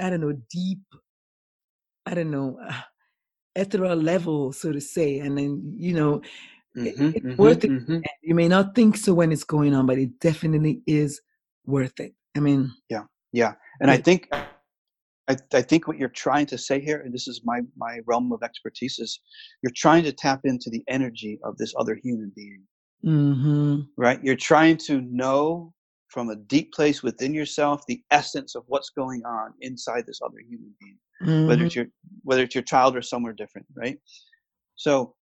I 0.00 0.10
don't 0.10 0.20
know, 0.20 0.32
deep, 0.50 0.80
I 2.04 2.14
don't 2.14 2.30
know, 2.30 2.58
uh, 2.68 2.72
ethereal 3.54 3.96
level, 3.96 4.52
so 4.52 4.72
to 4.72 4.80
say. 4.80 5.20
And 5.20 5.38
then, 5.38 5.74
you 5.78 5.94
know, 5.94 6.20
it- 6.74 6.96
Mhm, 6.98 7.14
it's 7.14 7.26
mhm, 7.26 7.38
worth 7.38 7.64
it. 7.64 7.70
mhm. 7.70 8.02
You 8.22 8.34
may 8.34 8.48
not 8.48 8.74
think 8.74 8.96
so 8.96 9.14
when 9.14 9.32
it's 9.32 9.44
going 9.44 9.72
on, 9.74 9.86
but 9.86 9.98
it 9.98 10.18
definitely 10.20 10.82
is 10.86 11.20
worth 11.64 11.98
it. 12.00 12.12
I 12.36 12.40
mean, 12.40 12.70
Yeah, 12.90 13.04
yeah. 13.32 13.54
and 13.80 13.90
I 13.90 13.96
Yeah. 13.96 14.02
think 14.02 14.28
I, 15.28 15.36
I 15.54 15.62
think 15.62 15.88
what 15.88 15.98
you're 15.98 16.08
trying 16.10 16.46
to 16.46 16.58
say 16.58 16.80
here, 16.80 17.00
and 17.00 17.12
this 17.12 17.28
is 17.28 17.42
my 17.44 17.60
my 17.76 18.00
realm 18.06 18.32
of 18.32 18.42
expertise, 18.42 18.98
is 18.98 19.20
you're 19.62 19.72
trying 19.76 20.04
to 20.04 20.12
tap 20.12 20.40
into 20.44 20.70
the 20.70 20.84
energy 20.88 21.38
of 21.44 21.56
this 21.58 21.74
other 21.78 21.98
human 22.02 22.32
being, 22.36 22.62
hmm 23.02 23.80
right? 23.96 24.22
You're 24.22 24.36
trying 24.36 24.78
to 24.88 25.00
know 25.02 25.72
from 26.08 26.30
a 26.30 26.36
deep 26.36 26.72
place 26.72 27.02
within 27.02 27.34
yourself 27.34 27.82
the 27.88 28.02
essence 28.10 28.54
of 28.54 28.64
what's 28.68 28.90
going 28.90 29.24
on 29.24 29.52
inside 29.62 30.04
this 30.06 30.20
other 30.24 30.38
human 30.48 30.74
being, 30.80 30.98
whether 31.46 31.62
hmm 31.62 31.66
it's 31.66 31.76
your 31.76 31.86
whether 32.24 32.42
it's 32.42 32.54
your 32.54 32.64
child 32.64 32.96
or 32.96 33.02
somewhere 33.02 33.32
different, 33.34 33.66
right? 33.76 33.98
So 34.76 35.14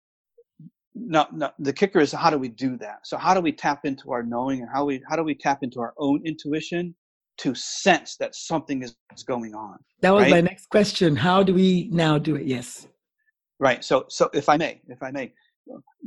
now, 0.95 1.27
now 1.33 1.53
the 1.59 1.73
kicker 1.73 1.99
is 1.99 2.11
how 2.11 2.29
do 2.29 2.37
we 2.37 2.49
do 2.49 2.77
that? 2.77 2.99
So 3.05 3.17
how 3.17 3.33
do 3.33 3.41
we 3.41 3.51
tap 3.51 3.85
into 3.85 4.11
our 4.11 4.23
knowing 4.23 4.61
and 4.61 4.69
how 4.73 4.85
we 4.85 5.01
how 5.09 5.15
do 5.15 5.23
we 5.23 5.35
tap 5.35 5.59
into 5.63 5.79
our 5.81 5.93
own 5.97 6.21
intuition 6.25 6.95
to 7.39 7.55
sense 7.55 8.15
that 8.17 8.35
something 8.35 8.83
is, 8.83 8.95
is 9.15 9.23
going 9.23 9.53
on? 9.53 9.77
that 10.01 10.11
was 10.11 10.29
my 10.29 10.41
next 10.41 10.69
question. 10.69 11.15
How 11.15 11.43
do 11.43 11.53
we 11.53 11.89
now 11.91 12.17
do 12.17 12.35
it? 12.35 12.45
Yes. 12.45 12.87
Right. 13.59 13.83
So, 13.83 14.05
so 14.09 14.29
if 14.33 14.49
I 14.49 14.57
may, 14.57 14.81
if 14.87 15.01
I 15.01 15.11
may, 15.11 15.33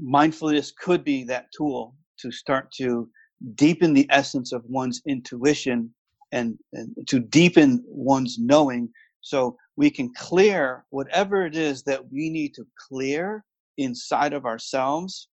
mindfulness 0.00 0.72
could 0.72 1.04
be 1.04 1.24
that 1.24 1.46
tool 1.56 1.94
to 2.20 2.30
start 2.30 2.70
to 2.72 3.08
deepen 3.54 3.92
the 3.92 4.06
essence 4.10 4.52
of 4.52 4.62
one's 4.66 5.02
intuition 5.06 5.92
and, 6.32 6.58
and 6.72 6.94
to 7.06 7.20
deepen 7.20 7.82
one's 7.86 8.38
knowing 8.38 8.88
so 9.20 9.56
we 9.76 9.90
can 9.90 10.12
clear 10.14 10.84
whatever 10.90 11.46
it 11.46 11.56
is 11.56 11.82
that 11.84 12.12
we 12.12 12.30
need 12.30 12.54
to 12.54 12.66
clear 12.88 13.44
inside 13.78 14.32
of 14.32 14.44
ourselves 14.44 15.28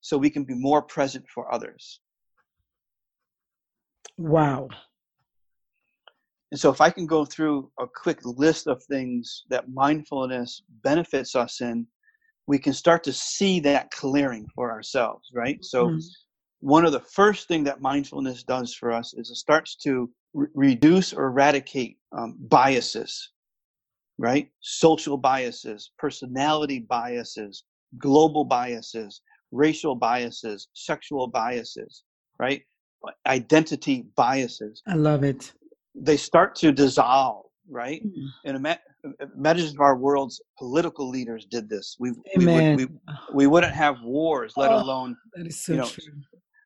so 0.00 0.16
we 0.16 0.30
can 0.30 0.44
be 0.44 0.54
more 0.54 0.82
present 0.82 1.24
for 1.34 1.52
others. 1.52 2.00
Wow. 4.16 4.68
And 6.50 6.58
so, 6.58 6.70
if 6.70 6.80
I 6.80 6.90
can 6.90 7.06
go 7.06 7.24
through 7.24 7.70
a 7.78 7.86
quick 7.86 8.20
list 8.24 8.66
of 8.66 8.82
things 8.84 9.44
that 9.50 9.68
mindfulness 9.68 10.62
benefits 10.82 11.36
us 11.36 11.60
in, 11.60 11.86
we 12.46 12.58
can 12.58 12.72
start 12.72 13.04
to 13.04 13.12
see 13.12 13.60
that 13.60 13.90
clearing 13.90 14.46
for 14.54 14.70
ourselves, 14.70 15.28
right? 15.34 15.62
So, 15.62 15.88
mm-hmm. 15.88 15.98
one 16.60 16.86
of 16.86 16.92
the 16.92 17.00
first 17.00 17.48
thing 17.48 17.64
that 17.64 17.82
mindfulness 17.82 18.44
does 18.44 18.74
for 18.74 18.92
us 18.92 19.12
is 19.14 19.30
it 19.30 19.36
starts 19.36 19.76
to 19.84 20.10
re- 20.32 20.48
reduce 20.54 21.12
or 21.12 21.26
eradicate 21.26 21.98
um, 22.16 22.36
biases, 22.48 23.30
right? 24.16 24.50
Social 24.60 25.18
biases, 25.18 25.90
personality 25.98 26.78
biases, 26.78 27.64
global 27.98 28.44
biases, 28.44 29.20
racial 29.52 29.94
biases, 29.94 30.68
sexual 30.72 31.26
biases, 31.26 32.04
right? 32.38 32.62
Identity 33.26 34.06
biases. 34.16 34.82
I 34.86 34.94
love 34.94 35.24
it 35.24 35.52
they 36.00 36.16
start 36.16 36.54
to 36.56 36.72
dissolve, 36.72 37.46
right? 37.68 38.02
Mm. 38.04 38.28
And 38.44 38.76
imagine 39.36 39.66
if 39.66 39.80
our 39.80 39.96
world's 39.96 40.40
political 40.56 41.08
leaders 41.08 41.46
did 41.46 41.68
this. 41.68 41.96
We, 41.98 42.12
we, 42.36 42.46
would, 42.46 42.76
we, 42.76 42.86
we 43.32 43.46
wouldn't 43.46 43.74
have 43.74 44.00
wars, 44.02 44.54
let 44.56 44.70
oh, 44.70 44.76
alone, 44.76 45.16
that 45.34 45.46
is 45.46 45.60
so 45.60 45.72
you 45.72 45.78
know, 45.78 45.88
true. 45.88 46.04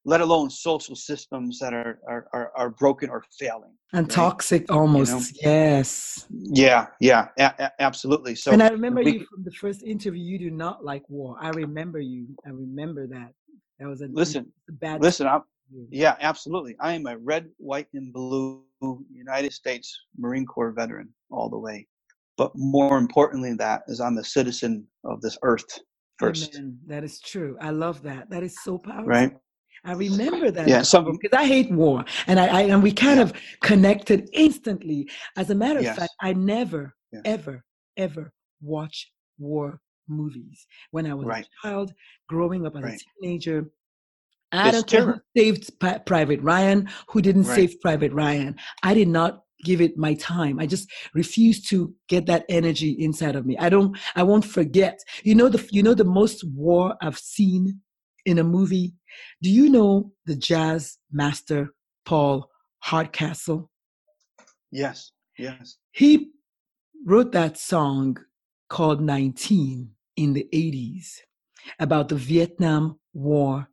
let 0.04 0.20
alone 0.20 0.50
social 0.50 0.96
systems 0.96 1.58
that 1.58 1.72
are, 1.74 1.98
are, 2.08 2.26
are, 2.32 2.52
are 2.56 2.70
broken 2.70 3.10
or 3.10 3.24
failing. 3.38 3.74
And 3.92 4.06
right? 4.06 4.14
toxic 4.14 4.70
almost, 4.72 5.10
you 5.42 5.48
know? 5.48 5.52
yes. 5.52 6.26
Yeah, 6.30 6.86
yeah, 7.00 7.28
a- 7.38 7.54
a- 7.58 7.72
absolutely. 7.82 8.34
So, 8.34 8.52
and 8.52 8.62
I 8.62 8.68
remember 8.68 9.02
we, 9.02 9.12
you 9.12 9.26
from 9.26 9.44
the 9.44 9.50
first 9.52 9.82
interview, 9.82 10.22
you 10.22 10.38
do 10.38 10.50
not 10.50 10.84
like 10.84 11.02
war. 11.08 11.36
I 11.40 11.50
remember 11.50 12.00
you. 12.00 12.26
I 12.46 12.50
remember 12.50 13.06
that. 13.08 13.32
That 13.78 13.88
was 13.88 14.00
a, 14.00 14.06
listen, 14.10 14.50
bad 14.68 15.02
listen, 15.02 15.26
I'm, 15.26 15.42
yeah, 15.90 16.16
absolutely. 16.20 16.76
I 16.80 16.94
am 16.94 17.06
a 17.06 17.18
red, 17.18 17.48
white, 17.58 17.88
and 17.92 18.12
blue 18.12 18.62
United 19.12 19.52
States 19.52 19.96
Marine 20.18 20.46
Corps 20.46 20.72
veteran 20.72 21.08
all 21.30 21.48
the 21.48 21.58
way. 21.58 21.86
But 22.36 22.52
more 22.54 22.98
importantly 22.98 23.50
than 23.50 23.58
that 23.58 23.82
is 23.88 24.00
I'm 24.00 24.18
a 24.18 24.24
citizen 24.24 24.86
of 25.04 25.20
this 25.20 25.38
earth 25.42 25.78
first. 26.18 26.54
Amen. 26.54 26.78
That 26.86 27.04
is 27.04 27.20
true. 27.20 27.56
I 27.60 27.70
love 27.70 28.02
that. 28.02 28.30
That 28.30 28.42
is 28.42 28.56
so 28.62 28.78
powerful. 28.78 29.06
Right. 29.06 29.32
I 29.84 29.92
remember 29.92 30.50
that. 30.50 30.68
Yeah, 30.68 30.82
some 30.82 31.04
because 31.20 31.36
I 31.36 31.44
hate 31.44 31.70
war, 31.70 32.04
and 32.28 32.38
I, 32.38 32.46
I 32.46 32.60
and 32.62 32.82
we 32.82 32.92
kind 32.92 33.16
yeah. 33.16 33.24
of 33.24 33.32
connected 33.62 34.28
instantly. 34.32 35.08
As 35.36 35.50
a 35.50 35.54
matter 35.56 35.80
of 35.80 35.84
yes. 35.84 35.98
fact, 35.98 36.12
I 36.20 36.32
never, 36.34 36.94
yeah. 37.12 37.20
ever, 37.24 37.64
ever 37.96 38.32
watch 38.60 39.10
war 39.38 39.80
movies 40.08 40.66
when 40.92 41.06
I 41.06 41.14
was 41.14 41.26
right. 41.26 41.44
a 41.44 41.66
child, 41.66 41.92
growing 42.28 42.64
up 42.64 42.76
as 42.76 42.82
right. 42.82 42.94
a 42.94 43.20
teenager. 43.20 43.64
I 44.52 44.70
don't 44.70 44.86
care 44.86 45.04
who 45.04 45.20
saved 45.36 45.80
P- 45.80 45.98
Private 46.04 46.42
Ryan, 46.42 46.88
who 47.08 47.22
didn't 47.22 47.44
right. 47.44 47.56
save 47.56 47.80
Private 47.80 48.12
Ryan. 48.12 48.56
I 48.82 48.94
did 48.94 49.08
not 49.08 49.42
give 49.64 49.80
it 49.80 49.96
my 49.96 50.14
time. 50.14 50.58
I 50.58 50.66
just 50.66 50.90
refuse 51.14 51.62
to 51.68 51.94
get 52.08 52.26
that 52.26 52.44
energy 52.48 52.90
inside 52.98 53.36
of 53.36 53.46
me. 53.46 53.56
I 53.58 53.68
don't. 53.68 53.96
I 54.14 54.22
won't 54.22 54.44
forget. 54.44 54.98
You 55.24 55.34
know 55.34 55.48
the. 55.48 55.66
You 55.70 55.82
know 55.82 55.94
the 55.94 56.04
most 56.04 56.44
war 56.54 56.96
I've 57.00 57.18
seen 57.18 57.80
in 58.26 58.38
a 58.38 58.44
movie. 58.44 58.94
Do 59.42 59.50
you 59.50 59.68
know 59.68 60.12
the 60.26 60.36
jazz 60.36 60.98
master 61.10 61.74
Paul 62.04 62.48
Hardcastle? 62.80 63.70
Yes. 64.70 65.12
Yes. 65.38 65.76
He 65.92 66.30
wrote 67.04 67.32
that 67.32 67.58
song 67.58 68.18
called 68.68 69.00
19 69.00 69.90
in 70.16 70.32
the 70.32 70.46
80s 70.52 71.18
about 71.78 72.08
the 72.08 72.16
Vietnam 72.16 72.98
War 73.12 73.68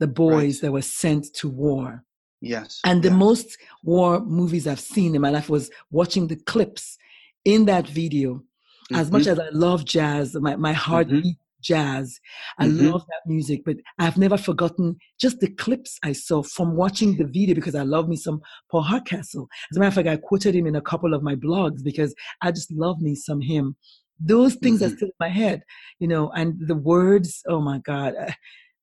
the 0.00 0.08
boys 0.08 0.56
right. 0.56 0.62
that 0.62 0.72
were 0.72 0.82
sent 0.82 1.32
to 1.34 1.48
war. 1.48 2.04
Yes. 2.40 2.80
And 2.84 3.02
the 3.02 3.10
yes. 3.10 3.18
most 3.18 3.58
war 3.84 4.20
movies 4.20 4.66
I've 4.66 4.80
seen 4.80 5.14
in 5.14 5.20
my 5.20 5.30
life 5.30 5.48
was 5.48 5.70
watching 5.90 6.26
the 6.26 6.36
clips 6.36 6.96
in 7.44 7.66
that 7.66 7.86
video. 7.86 8.36
Mm-hmm. 8.36 8.96
As 8.96 9.10
much 9.10 9.22
mm-hmm. 9.22 9.32
as 9.32 9.38
I 9.38 9.48
love 9.50 9.84
jazz, 9.84 10.34
my, 10.34 10.56
my 10.56 10.72
heart 10.72 11.08
mm-hmm. 11.08 11.20
beats 11.20 11.38
jazz. 11.62 12.18
I 12.58 12.66
mm-hmm. 12.66 12.88
love 12.88 13.04
that 13.06 13.30
music, 13.30 13.60
but 13.66 13.76
I've 13.98 14.16
never 14.16 14.38
forgotten 14.38 14.96
just 15.20 15.40
the 15.40 15.50
clips 15.50 15.98
I 16.02 16.12
saw 16.12 16.42
from 16.42 16.74
watching 16.74 17.18
the 17.18 17.26
video 17.26 17.54
because 17.54 17.74
I 17.74 17.82
love 17.82 18.08
me 18.08 18.16
some 18.16 18.40
Paul 18.70 18.80
Hardcastle. 18.80 19.46
As 19.70 19.76
a 19.76 19.80
matter 19.80 19.88
of 19.88 19.94
fact, 19.94 20.08
I 20.08 20.16
quoted 20.16 20.54
him 20.54 20.66
in 20.66 20.76
a 20.76 20.80
couple 20.80 21.12
of 21.12 21.22
my 21.22 21.34
blogs 21.34 21.84
because 21.84 22.14
I 22.40 22.52
just 22.52 22.72
love 22.72 23.00
me 23.02 23.14
some 23.14 23.42
him. 23.42 23.76
Those 24.18 24.54
things 24.54 24.80
mm-hmm. 24.80 24.92
are 24.92 24.96
still 24.96 25.08
in 25.08 25.14
my 25.20 25.28
head, 25.28 25.62
you 25.98 26.08
know, 26.08 26.30
and 26.30 26.54
the 26.66 26.74
words, 26.74 27.42
oh 27.46 27.60
my 27.60 27.78
God 27.78 28.14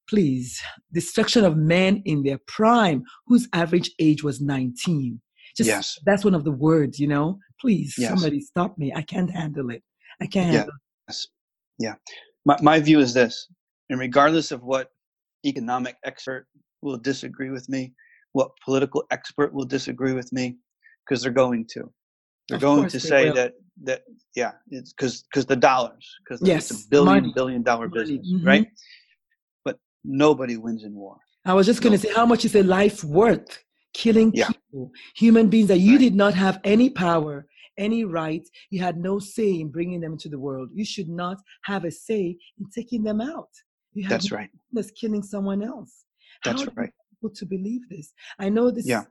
please, 0.09 0.61
destruction 0.93 1.45
of 1.45 1.57
men 1.57 2.01
in 2.05 2.23
their 2.23 2.39
prime, 2.47 3.03
whose 3.27 3.47
average 3.53 3.91
age 3.99 4.23
was 4.23 4.41
19. 4.41 5.21
Just 5.55 5.67
yes. 5.67 5.97
that's 6.05 6.23
one 6.23 6.35
of 6.35 6.43
the 6.43 6.51
words, 6.51 6.99
you 6.99 7.07
know. 7.07 7.39
Please, 7.59 7.95
yes. 7.97 8.09
somebody 8.09 8.39
stop 8.39 8.77
me. 8.77 8.93
I 8.95 9.01
can't 9.01 9.31
handle 9.31 9.71
it. 9.71 9.81
I 10.21 10.27
can't 10.27 10.53
yes. 10.53 10.67
it. 11.09 11.15
Yeah. 11.79 11.95
My 12.45 12.57
my 12.61 12.79
view 12.79 12.99
is 12.99 13.13
this, 13.13 13.47
and 13.89 13.99
regardless 13.99 14.51
of 14.51 14.61
what 14.63 14.91
economic 15.45 15.95
expert 16.05 16.47
will 16.81 16.97
disagree 16.97 17.49
with 17.49 17.67
me, 17.69 17.93
what 18.33 18.51
political 18.63 19.03
expert 19.09 19.53
will 19.53 19.65
disagree 19.65 20.13
with 20.13 20.31
me, 20.31 20.57
because 21.03 21.23
they're 21.23 21.31
going 21.31 21.65
to. 21.71 21.91
They're 22.47 22.57
of 22.57 22.61
going 22.61 22.87
to 22.89 22.99
say 22.99 23.25
will. 23.25 23.35
that 23.35 23.53
that 23.83 24.01
yeah, 24.35 24.51
it's 24.69 24.93
because 24.93 25.23
because 25.23 25.45
the 25.45 25.55
dollars 25.55 26.07
because 26.23 26.45
yes, 26.47 26.71
it's 26.71 26.85
a 26.85 26.89
billion 26.89 27.23
money. 27.23 27.33
billion 27.35 27.63
dollar 27.63 27.87
money. 27.89 28.01
business, 28.01 28.31
mm-hmm. 28.31 28.47
right? 28.47 28.67
Nobody 30.07 30.57
wins 30.57 30.83
in 30.83 30.95
war. 30.95 31.17
I 31.45 31.53
was 31.53 31.65
just 31.65 31.81
going 31.81 31.93
to 31.93 31.99
say, 31.99 32.13
how 32.13 32.25
much 32.25 32.45
is 32.45 32.55
a 32.55 32.63
life 32.63 33.03
worth? 33.03 33.63
Killing 33.93 34.31
yeah. 34.33 34.47
people, 34.47 34.91
human 35.15 35.49
beings 35.49 35.69
that 35.69 35.79
you 35.79 35.93
right. 35.93 36.01
did 36.01 36.15
not 36.15 36.33
have 36.33 36.59
any 36.63 36.89
power, 36.89 37.47
any 37.77 38.05
right. 38.05 38.47
You 38.69 38.79
had 38.81 38.97
no 38.97 39.17
say 39.17 39.59
in 39.59 39.69
bringing 39.69 40.01
them 40.01 40.13
into 40.13 40.29
the 40.29 40.37
world. 40.37 40.69
You 40.73 40.85
should 40.85 41.09
not 41.09 41.37
have 41.63 41.83
a 41.85 41.91
say 41.91 42.37
in 42.59 42.69
taking 42.75 43.03
them 43.03 43.21
out. 43.21 43.49
You 43.93 44.03
have 44.03 44.11
That's 44.11 44.31
right. 44.31 44.49
That's 44.71 44.91
killing 44.91 45.23
someone 45.23 45.63
else. 45.63 46.05
That's 46.43 46.63
how 46.63 46.71
right. 46.75 46.91
People 47.11 47.35
to 47.35 47.45
believe 47.45 47.81
this. 47.89 48.13
I 48.37 48.49
know 48.49 48.69
this. 48.69 48.85
Yeah. 48.85 49.05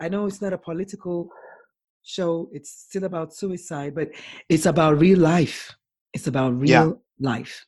I 0.00 0.08
know 0.08 0.26
it's 0.26 0.42
not 0.42 0.52
a 0.52 0.58
political 0.58 1.30
show. 2.02 2.50
It's 2.52 2.70
still 2.70 3.04
about 3.04 3.32
suicide, 3.34 3.94
but 3.94 4.10
it's 4.48 4.66
about 4.66 4.98
real 4.98 5.18
life. 5.18 5.74
It's 6.12 6.26
about 6.26 6.58
real 6.58 6.68
yeah. 6.68 6.90
life. 7.20 7.64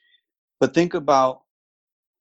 But 0.60 0.74
think 0.74 0.94
about 0.94 1.42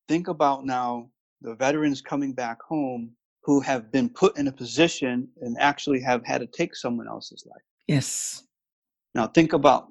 think 0.07 0.27
about 0.27 0.65
now 0.65 1.09
the 1.41 1.55
veterans 1.55 2.01
coming 2.01 2.33
back 2.33 2.61
home 2.61 3.11
who 3.43 3.61
have 3.61 3.91
been 3.91 4.09
put 4.09 4.37
in 4.37 4.47
a 4.47 4.51
position 4.51 5.27
and 5.41 5.55
actually 5.59 6.01
have 6.01 6.25
had 6.25 6.41
to 6.41 6.47
take 6.47 6.75
someone 6.75 7.07
else's 7.07 7.45
life. 7.45 7.61
Yes. 7.87 8.43
Now 9.15 9.27
think 9.27 9.53
about 9.53 9.87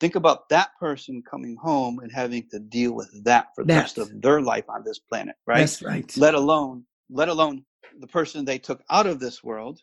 think 0.00 0.14
about 0.14 0.48
that 0.50 0.70
person 0.78 1.22
coming 1.28 1.56
home 1.56 2.00
and 2.00 2.12
having 2.12 2.46
to 2.50 2.58
deal 2.58 2.92
with 2.92 3.08
that 3.24 3.48
for 3.54 3.64
the 3.64 3.68
that. 3.68 3.80
rest 3.80 3.98
of 3.98 4.20
their 4.20 4.40
life 4.42 4.64
on 4.68 4.82
this 4.84 4.98
planet, 4.98 5.36
right? 5.46 5.60
That's 5.60 5.82
right. 5.82 6.16
Let 6.16 6.34
alone 6.34 6.84
let 7.08 7.28
alone 7.28 7.64
the 8.00 8.06
person 8.08 8.44
they 8.44 8.58
took 8.58 8.82
out 8.90 9.06
of 9.06 9.20
this 9.20 9.42
world 9.44 9.80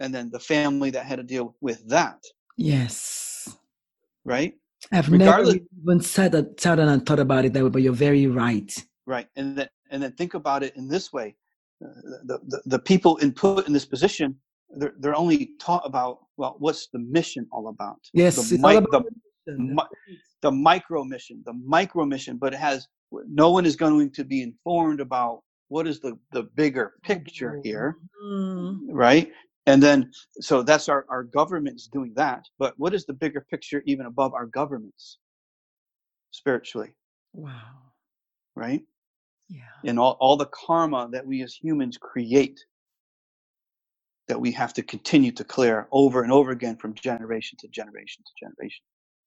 and 0.00 0.14
then 0.14 0.30
the 0.30 0.40
family 0.40 0.90
that 0.90 1.06
had 1.06 1.16
to 1.16 1.22
deal 1.22 1.54
with 1.60 1.88
that. 1.88 2.18
Yes. 2.56 3.56
Right? 4.24 4.54
I've 4.92 5.10
Regardless, 5.10 5.54
never 5.54 5.66
even 5.82 6.00
sat, 6.00 6.32
sat 6.60 6.76
down 6.76 6.88
and 6.88 7.04
thought 7.04 7.18
about 7.18 7.44
it 7.44 7.52
that 7.52 7.64
way, 7.64 7.70
but 7.70 7.82
you're 7.82 7.92
very 7.92 8.26
right. 8.26 8.72
Right, 9.06 9.28
and 9.36 9.56
then 9.56 9.68
and 9.90 10.02
then 10.02 10.12
think 10.12 10.34
about 10.34 10.62
it 10.62 10.76
in 10.76 10.88
this 10.88 11.12
way: 11.12 11.34
uh, 11.84 11.88
the, 12.24 12.38
the 12.46 12.62
the 12.66 12.78
people 12.78 13.16
in 13.18 13.32
put 13.32 13.66
in 13.66 13.72
this 13.72 13.86
position, 13.86 14.36
they're 14.70 14.94
they're 14.98 15.16
only 15.16 15.50
taught 15.60 15.82
about 15.84 16.18
well, 16.36 16.56
what's 16.58 16.88
the 16.92 16.98
mission 16.98 17.46
all 17.52 17.68
about? 17.68 17.98
Yes, 18.12 18.36
the, 18.50 18.58
mi- 18.58 19.02
the, 19.46 19.58
mi- 19.58 20.18
the 20.42 20.50
micro 20.50 21.04
mission, 21.04 21.42
the 21.46 21.52
micro 21.52 22.04
mission, 22.04 22.36
but 22.36 22.52
it 22.52 22.58
has 22.58 22.86
no 23.28 23.50
one 23.50 23.64
is 23.64 23.76
going 23.76 24.10
to 24.12 24.24
be 24.24 24.42
informed 24.42 25.00
about 25.00 25.42
what 25.68 25.86
is 25.86 26.00
the 26.00 26.18
the 26.32 26.44
bigger 26.54 26.94
picture 27.02 27.60
here, 27.62 27.96
mm-hmm. 28.24 28.90
right? 28.90 29.30
And 29.66 29.82
then 29.82 30.10
so 30.40 30.62
that's 30.62 30.88
our, 30.88 31.04
our 31.08 31.24
government's 31.24 31.86
doing 31.86 32.12
that 32.14 32.44
but 32.58 32.74
what 32.78 32.94
is 32.94 33.04
the 33.04 33.12
bigger 33.12 33.40
picture 33.50 33.82
even 33.86 34.06
above 34.06 34.34
our 34.34 34.46
governments? 34.46 35.18
Spiritually. 36.30 36.94
Wow. 37.32 37.52
Right? 38.54 38.82
Yeah. 39.48 39.62
And 39.84 39.98
all, 39.98 40.16
all 40.20 40.36
the 40.36 40.46
karma 40.46 41.08
that 41.12 41.26
we 41.26 41.42
as 41.42 41.54
humans 41.54 41.98
create 41.98 42.64
that 44.28 44.40
we 44.40 44.50
have 44.52 44.74
to 44.74 44.82
continue 44.82 45.30
to 45.32 45.44
clear 45.44 45.86
over 45.92 46.22
and 46.22 46.32
over 46.32 46.50
again 46.50 46.76
from 46.76 46.94
generation 46.94 47.56
to 47.60 47.68
generation 47.68 48.24
to 48.24 48.46
generation. 48.46 48.84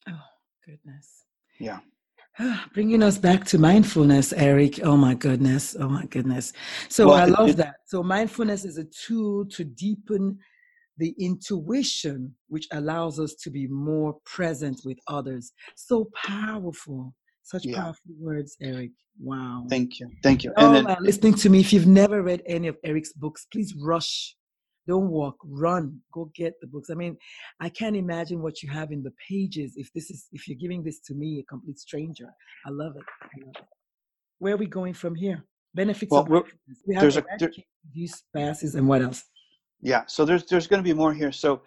Oh 0.10 0.26
goodness. 0.66 1.24
Yeah 1.60 1.80
Bringing 2.74 3.04
us 3.04 3.18
back 3.18 3.44
to 3.46 3.58
mindfulness, 3.58 4.34
Eric. 4.34 4.80
Oh 4.84 4.96
my 4.96 5.14
goodness. 5.14 5.76
Oh 5.80 5.90
my 5.90 6.06
goodness. 6.06 6.54
So 6.88 7.08
well, 7.08 7.18
I 7.18 7.26
love 7.26 7.50
it, 7.50 7.58
that. 7.58 7.76
So 7.86 8.02
mindfulness 8.02 8.66
is 8.66 8.78
a 8.78 8.86
tool 8.86 9.46
to 9.48 9.64
deepen 9.64 10.38
the 10.98 11.14
intuition, 11.20 12.34
which 12.48 12.68
allows 12.72 13.20
us 13.20 13.36
to 13.36 13.50
be 13.50 13.68
more 13.68 14.16
present 14.26 14.82
with 14.86 14.98
others. 15.08 15.52
So 15.76 16.10
powerful. 16.16 17.14
Such 17.44 17.66
yeah. 17.66 17.82
powerful 17.82 18.12
words, 18.20 18.56
Eric. 18.62 18.92
Wow. 19.20 19.66
Thank 19.70 20.00
you. 20.00 20.10
Thank 20.24 20.44
you. 20.44 20.54
Oh, 20.58 20.76
and 20.76 20.88
then, 20.88 20.98
listening 21.02 21.34
to 21.36 21.50
me. 21.50 21.60
If 21.60 21.74
you've 21.74 21.88
never 21.88 22.22
read 22.22 22.42
any 22.46 22.68
of 22.68 22.78
Eric's 22.84 23.12
books, 23.14 23.48
please 23.52 23.74
rush 23.82 24.36
Don't 24.90 25.10
walk, 25.12 25.36
run, 25.46 26.00
go 26.12 26.32
get 26.36 26.60
the 26.62 26.66
books. 26.66 26.90
I 26.90 26.96
mean, 26.96 27.16
I 27.60 27.70
can't 27.70 27.96
imagine 27.96 28.42
what 28.42 28.64
you 28.64 28.70
have 28.72 28.92
in 28.92 29.04
the 29.04 29.14
pages 29.30 29.74
if 29.76 29.94
this 29.94 30.10
is 30.10 30.26
if 30.32 30.48
you're 30.48 30.58
giving 30.58 30.82
this 30.84 31.00
to 31.02 31.14
me, 31.14 31.40
a 31.40 31.44
complete 31.44 31.78
stranger. 31.78 32.28
I 32.66 32.72
love 32.72 32.94
it. 32.96 33.04
I 33.22 33.46
love 33.46 33.56
it. 33.60 33.66
Where 34.40 34.56
are 34.56 34.58
we 34.58 34.66
going 34.66 34.96
from 34.96 35.14
here? 35.14 35.46
Benefits 35.76 36.12
Well, 36.12 36.22
of 36.24 36.30
We 36.88 36.96
have 36.96 37.02
there's 37.04 37.18
a- 37.18 37.26
there- 37.38 37.52
reduce 37.94 38.24
biases 38.34 38.74
and 38.74 38.88
what 38.88 39.04
else? 39.04 39.26
Yeah. 39.80 40.04
So 40.08 40.26
there's 40.26 40.46
there's 40.48 40.66
going 40.66 40.82
to 40.84 40.90
be 40.92 40.98
more 41.04 41.14
here. 41.14 41.32
So 41.32 41.62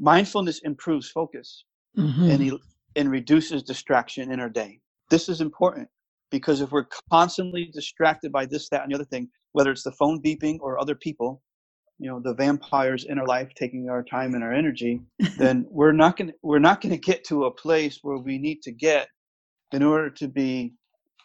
mindfulness 0.00 0.58
improves 0.70 1.08
focus 1.10 1.64
Mhm. 1.96 2.30
and 2.32 2.42
he, 2.42 2.58
and 2.96 3.08
reduces 3.08 3.62
distraction 3.62 4.32
in 4.32 4.40
our 4.40 4.50
day. 4.50 4.80
This 5.10 5.28
is 5.28 5.40
important 5.40 5.88
because 6.32 6.60
if 6.60 6.72
we're 6.72 6.88
constantly 7.12 7.66
distracted 7.72 8.32
by 8.32 8.46
this, 8.46 8.68
that, 8.70 8.82
and 8.82 8.90
the 8.90 8.96
other 8.96 9.04
thing, 9.14 9.30
whether 9.52 9.70
it's 9.70 9.84
the 9.84 9.92
phone 10.00 10.20
beeping 10.20 10.58
or 10.60 10.80
other 10.80 10.96
people, 10.96 11.40
you 11.98 12.08
know, 12.08 12.20
the 12.20 12.34
vampires 12.34 13.04
in 13.08 13.18
our 13.18 13.26
life 13.26 13.48
taking 13.56 13.88
our 13.88 14.02
time 14.02 14.34
and 14.34 14.44
our 14.44 14.52
energy, 14.52 15.00
then 15.38 15.66
we're 15.70 15.92
not 15.92 16.16
going 16.16 16.28
to 16.28 16.34
we're 16.42 16.58
not 16.58 16.80
going 16.80 16.92
to 16.92 17.00
get 17.00 17.24
to 17.24 17.44
a 17.44 17.50
place 17.50 17.98
where 18.02 18.18
we 18.18 18.38
need 18.38 18.62
to 18.62 18.72
get 18.72 19.08
in 19.72 19.82
order 19.82 20.08
to 20.10 20.28
be 20.28 20.72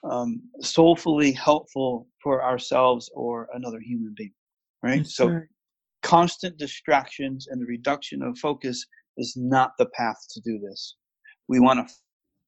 um, 0.04 0.42
soulfully 0.60 1.32
helpful 1.32 2.08
for 2.22 2.44
ourselves 2.44 3.10
or 3.14 3.48
another 3.54 3.80
human 3.80 4.14
being, 4.18 4.34
right? 4.82 4.98
That's 4.98 5.16
so 5.16 5.28
right. 5.28 5.44
constant 6.02 6.58
distractions 6.58 7.48
and 7.50 7.62
the 7.62 7.66
reduction 7.66 8.22
of 8.22 8.38
focus 8.38 8.86
is 9.18 9.36
not 9.38 9.72
the 9.78 9.86
path 9.88 10.18
to 10.32 10.42
do 10.42 10.60
this. 10.60 10.96
We 11.48 11.60
want 11.60 11.88
to 11.88 11.94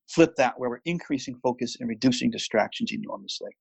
flip 0.10 0.34
that 0.38 0.54
where 0.58 0.70
we're 0.70 0.80
increasing 0.86 1.40
focus 1.42 1.78
and 1.80 1.88
reducing 1.88 2.32
distractions 2.32 2.92
enormously. 2.92 3.52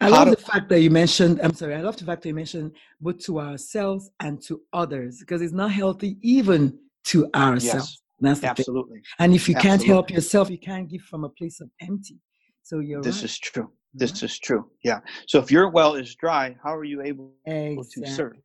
I 0.00 0.08
love 0.08 0.28
do- 0.28 0.34
the 0.36 0.40
fact 0.40 0.68
that 0.68 0.80
you 0.80 0.90
mentioned, 0.90 1.40
I'm 1.42 1.54
sorry, 1.54 1.74
I 1.74 1.80
love 1.82 1.96
the 1.96 2.04
fact 2.04 2.22
that 2.22 2.28
you 2.28 2.34
mentioned 2.34 2.72
both 3.00 3.18
to 3.26 3.40
ourselves 3.40 4.10
and 4.20 4.40
to 4.42 4.60
others 4.72 5.18
because 5.20 5.42
it's 5.42 5.52
not 5.52 5.72
healthy 5.72 6.16
even 6.22 6.78
to 7.06 7.28
ourselves. 7.34 7.62
Yes, 7.64 8.02
That's 8.20 8.40
the 8.40 8.42
thing. 8.42 8.50
absolutely. 8.50 9.02
And 9.18 9.34
if 9.34 9.48
you 9.48 9.54
can't 9.54 9.82
help 9.82 10.10
yourself, 10.10 10.50
you 10.50 10.58
can't 10.58 10.88
give 10.88 11.02
from 11.02 11.24
a 11.24 11.28
place 11.30 11.60
of 11.60 11.68
empty. 11.80 12.18
So 12.62 12.80
you're 12.80 13.02
This 13.02 13.16
right. 13.16 13.24
is 13.24 13.38
true. 13.38 13.70
This 13.94 14.22
is 14.22 14.38
true. 14.38 14.70
Yeah. 14.84 15.00
So 15.26 15.38
if 15.38 15.50
your 15.50 15.70
well 15.70 15.94
is 15.94 16.14
dry, 16.16 16.56
how 16.62 16.74
are 16.76 16.84
you 16.84 17.02
able 17.02 17.32
to 17.46 18.06
serve? 18.06 18.36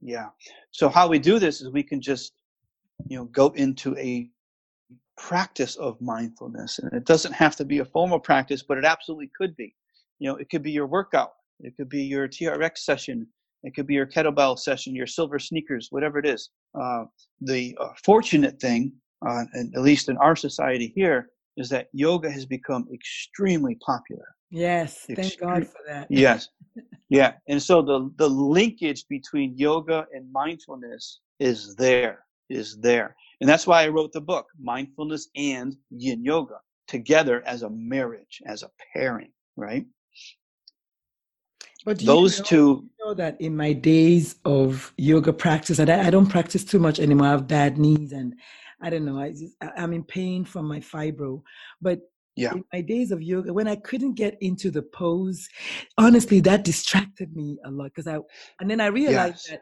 Yeah. 0.00 0.28
So 0.70 0.88
how 0.88 1.08
we 1.08 1.18
do 1.18 1.38
this 1.38 1.60
is 1.60 1.70
we 1.70 1.82
can 1.82 2.00
just, 2.00 2.32
you 3.06 3.16
know, 3.16 3.24
go 3.26 3.48
into 3.50 3.96
a 3.96 4.30
practice 5.16 5.76
of 5.76 6.00
mindfulness, 6.00 6.78
and 6.78 6.92
it 6.92 7.04
doesn't 7.04 7.32
have 7.32 7.56
to 7.56 7.64
be 7.64 7.78
a 7.78 7.84
formal 7.84 8.20
practice, 8.20 8.62
but 8.62 8.78
it 8.78 8.84
absolutely 8.84 9.30
could 9.36 9.56
be. 9.56 9.74
You 10.18 10.30
know, 10.30 10.36
it 10.36 10.50
could 10.50 10.62
be 10.62 10.72
your 10.72 10.86
workout, 10.86 11.32
it 11.60 11.76
could 11.76 11.88
be 11.88 12.02
your 12.02 12.28
TRX 12.28 12.78
session, 12.78 13.26
it 13.62 13.74
could 13.74 13.86
be 13.86 13.94
your 13.94 14.06
kettlebell 14.06 14.58
session, 14.58 14.94
your 14.94 15.06
silver 15.06 15.38
sneakers, 15.38 15.88
whatever 15.90 16.18
it 16.18 16.26
is. 16.26 16.50
Uh, 16.80 17.04
the 17.40 17.76
uh, 17.80 17.88
fortunate 18.04 18.60
thing, 18.60 18.92
uh, 19.26 19.44
and 19.52 19.74
at 19.74 19.82
least 19.82 20.08
in 20.08 20.16
our 20.18 20.36
society 20.36 20.92
here, 20.94 21.30
is 21.56 21.68
that 21.70 21.88
yoga 21.92 22.30
has 22.30 22.46
become 22.46 22.86
extremely 22.92 23.76
popular. 23.84 24.24
Yes, 24.50 25.06
thank 25.14 25.38
God 25.38 25.66
for 25.66 25.80
that. 25.86 26.06
Yes. 26.10 26.48
Yeah. 27.10 27.32
And 27.48 27.62
so 27.62 27.80
the 27.80 28.12
the 28.18 28.28
linkage 28.28 29.06
between 29.08 29.56
yoga 29.56 30.06
and 30.12 30.30
mindfulness 30.30 31.20
is 31.40 31.74
there, 31.76 32.26
is 32.50 32.76
there. 32.80 33.16
And 33.40 33.48
that's 33.48 33.66
why 33.66 33.82
I 33.82 33.88
wrote 33.88 34.12
the 34.12 34.20
book, 34.20 34.46
Mindfulness 34.60 35.28
and 35.34 35.74
Yin 35.90 36.22
Yoga, 36.22 36.56
together 36.86 37.42
as 37.46 37.62
a 37.62 37.70
marriage, 37.70 38.42
as 38.46 38.62
a 38.62 38.70
pairing, 38.92 39.32
right? 39.56 39.86
But 41.84 41.98
do 41.98 42.04
you 42.04 42.06
Those 42.10 42.38
know- 42.38 42.44
two 42.44 42.88
you 42.98 43.06
know 43.06 43.14
that 43.14 43.40
in 43.40 43.56
my 43.56 43.72
days 43.72 44.36
of 44.44 44.92
yoga 44.96 45.32
practice, 45.32 45.78
and 45.78 45.88
I, 45.90 46.06
I 46.08 46.10
don't 46.10 46.26
practice 46.28 46.64
too 46.64 46.78
much 46.78 46.98
anymore. 47.00 47.28
I 47.28 47.30
have 47.30 47.46
bad 47.48 47.78
knees, 47.78 48.12
and 48.12 48.34
I 48.82 48.90
don't 48.90 49.04
know. 49.04 49.18
I 49.18 49.30
just, 49.30 49.56
I'm 49.76 49.92
in 49.92 50.04
pain 50.04 50.44
from 50.44 50.66
my 50.66 50.80
fibro. 50.80 51.42
But 51.80 52.00
Yeah. 52.36 52.52
in 52.54 52.64
my 52.72 52.80
days 52.82 53.10
of 53.10 53.22
yoga, 53.22 53.52
when 53.52 53.66
I 53.68 53.76
couldn't 53.76 54.14
get 54.14 54.36
into 54.40 54.70
the 54.70 54.82
pose, 54.82 55.48
honestly, 55.96 56.40
that 56.40 56.64
distracted 56.64 57.34
me 57.34 57.58
a 57.64 57.70
lot. 57.70 57.86
Because 57.94 58.06
I, 58.06 58.18
and 58.60 58.70
then 58.70 58.80
I 58.80 58.86
realized 58.86 59.46
Yes. 59.48 59.50
that 59.50 59.60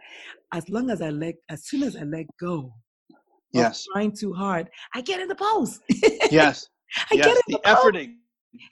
as 0.58 0.68
long 0.68 0.90
as 0.90 1.00
I 1.02 1.10
let, 1.10 1.34
as 1.48 1.64
soon 1.64 1.82
as 1.82 1.96
I 1.96 2.02
let 2.02 2.26
go, 2.40 2.72
of 3.10 3.16
Yes. 3.52 3.86
trying 3.92 4.12
too 4.12 4.32
hard, 4.34 4.68
I 4.94 5.00
get 5.02 5.20
in 5.20 5.28
the 5.28 5.34
pose. 5.36 5.80
Yes. 6.30 6.68
I 7.10 7.14
yes. 7.14 7.24
get 7.26 7.36
in 7.36 7.42
The 7.48 7.52
the, 7.52 7.58
pose. 7.58 7.76
efforting. 7.76 8.12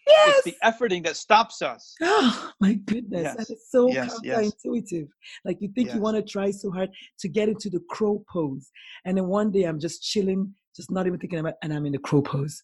Yes. 0.07 0.43
It's 0.45 0.45
the 0.45 0.57
efforting 0.65 1.05
that 1.05 1.17
stops 1.17 1.63
us. 1.63 1.95
Oh 2.03 2.51
my 2.61 2.75
goodness, 2.75 3.23
Yes, 3.23 3.37
that 3.37 3.51
is 3.51 3.71
so 3.71 3.91
yes, 3.91 4.19
yes. 4.23 4.53
counterintuitive. 4.65 5.09
Like 5.45 5.59
you 5.61 5.69
think 5.75 5.93
you 5.95 6.01
want 6.01 6.17
to 6.17 6.23
try 6.23 6.51
so 6.51 6.71
hard 6.71 6.91
to 7.21 7.29
get 7.29 7.49
into 7.49 7.69
the 7.71 7.81
crow 7.91 8.25
pose, 8.33 8.71
and 9.05 9.17
then 9.17 9.27
one 9.27 9.51
day 9.51 9.65
I'm 9.65 9.79
just 9.81 10.03
chilling, 10.03 10.55
just 10.77 10.91
not 10.91 11.07
even 11.07 11.19
thinking 11.19 11.39
about, 11.41 11.55
and 11.63 11.73
I'm 11.73 11.87
in 11.87 11.93
the 11.93 11.99
crow 11.99 12.23
pose, 12.23 12.63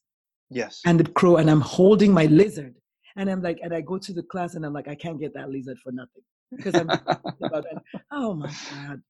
Yes. 0.50 0.80
and 0.86 0.98
the 1.00 1.10
crow, 1.12 1.36
and 1.36 1.50
I'm 1.50 1.60
holding 1.60 2.12
my 2.12 2.26
lizard, 2.26 2.74
and 3.16 3.30
I'm 3.30 3.42
like, 3.42 3.58
and 3.62 3.74
I 3.74 3.80
go 3.80 3.98
to 3.98 4.12
the 4.12 4.22
class, 4.22 4.54
and 4.54 4.64
I'm 4.64 4.72
like, 4.72 4.88
I 4.88 4.94
can't 4.94 5.20
get 5.20 5.34
that 5.34 5.50
lizard 5.50 5.78
for 5.82 5.92
nothing 5.92 6.22
because 6.56 6.74
I'm 6.74 6.88
about 7.42 7.64
that. 7.64 7.82
Oh 8.10 8.34
my 8.34 8.52
god, 8.70 9.02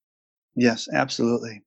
Yes, 0.56 0.88
absolutely. 0.92 1.62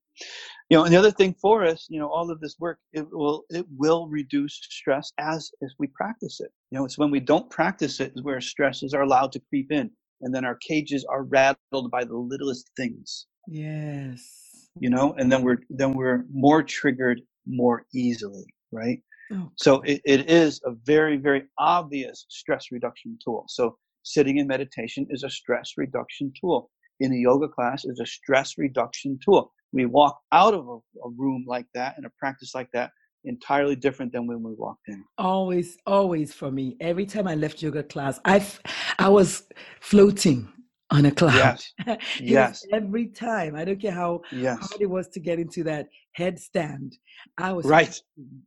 You 0.74 0.80
know, 0.80 0.86
and 0.86 0.94
the 0.96 0.98
other 0.98 1.12
thing 1.12 1.36
for 1.40 1.64
us, 1.64 1.86
you 1.88 2.00
know, 2.00 2.10
all 2.10 2.32
of 2.32 2.40
this 2.40 2.56
work, 2.60 2.80
it 2.94 3.06
will 3.12 3.46
it 3.52 3.64
will 3.78 4.08
reduce 4.08 4.56
stress 4.56 5.14
as 5.20 5.52
as 5.64 5.72
we 5.78 5.86
practice 5.86 6.40
it. 6.42 6.52
You 6.72 6.80
know, 6.80 6.86
it's 6.86 6.98
when 6.98 7.12
we 7.12 7.20
don't 7.20 7.48
practice 7.52 8.00
it 8.00 8.14
is 8.16 8.24
where 8.24 8.42
stresses 8.42 8.92
are 8.96 9.04
allowed 9.04 9.32
to 9.34 9.40
creep 9.40 9.72
in, 9.72 9.92
and 10.22 10.34
then 10.34 10.44
our 10.44 10.56
cages 10.56 11.06
are 11.08 11.26
rattled 11.26 11.92
by 11.92 12.06
the 12.06 12.18
littlest 12.18 12.72
things. 12.76 13.28
yes. 13.46 14.72
You 14.80 14.90
know, 14.90 15.14
and 15.20 15.32
then 15.32 15.44
we're 15.44 15.60
then 15.70 15.94
we're 15.94 16.26
more 16.34 16.64
triggered 16.64 17.22
more 17.46 17.86
easily, 17.94 18.48
right? 18.72 19.00
Oh, 19.32 19.52
So 19.58 19.82
it, 19.82 20.02
it 20.06 20.28
is 20.28 20.60
a 20.66 20.72
very 20.72 21.18
very 21.18 21.44
obvious 21.60 22.26
stress 22.30 22.72
reduction 22.72 23.20
tool. 23.24 23.46
So 23.48 23.78
sitting 24.02 24.38
in 24.40 24.48
meditation 24.48 25.06
is 25.12 25.22
a 25.24 25.30
stress 25.30 25.74
reduction 25.78 26.34
tool. 26.42 26.72
In 27.00 27.14
a 27.14 27.18
yoga 27.18 27.48
class 27.48 27.86
is 27.86 28.00
a 28.00 28.08
stress 28.08 28.58
reduction 28.58 29.20
tool. 29.24 29.54
We 29.74 29.86
walk 29.86 30.18
out 30.32 30.54
of 30.54 30.68
a, 30.68 30.78
a 31.08 31.10
room 31.18 31.44
like 31.48 31.66
that 31.74 31.98
and 31.98 32.06
a 32.06 32.12
practice 32.18 32.54
like 32.56 32.70
that 32.74 32.92
entirely 33.26 33.76
different 33.76 34.12
than 34.12 34.28
when 34.28 34.44
we 34.44 34.54
walked 34.54 34.88
in. 34.88 35.04
always, 35.18 35.78
always 35.88 36.34
for 36.34 36.52
me. 36.52 36.76
Every 36.82 37.06
time 37.06 37.28
I 37.28 37.36
left 37.36 37.62
yoga 37.62 37.82
class, 37.84 38.20
I, 38.26 38.38
f- 38.38 38.60
I 39.00 39.10
was 39.10 39.44
floating 39.82 40.48
on 40.92 41.06
a 41.06 41.12
cloud. 41.12 41.60
Yes, 41.88 42.00
yes, 42.20 42.64
every 42.72 43.08
time. 43.08 43.56
I 43.56 43.64
don't 43.66 43.82
care 43.82 43.94
how 43.94 44.22
yes. 44.32 44.58
hard 44.60 44.82
it 44.82 44.90
was 44.90 45.08
to 45.10 45.20
get 45.20 45.40
into 45.40 45.64
that 45.64 45.88
headstand. 46.20 46.94
I 47.40 47.54
was 47.54 47.66
Right. 47.66 47.88
floating. 47.88 48.42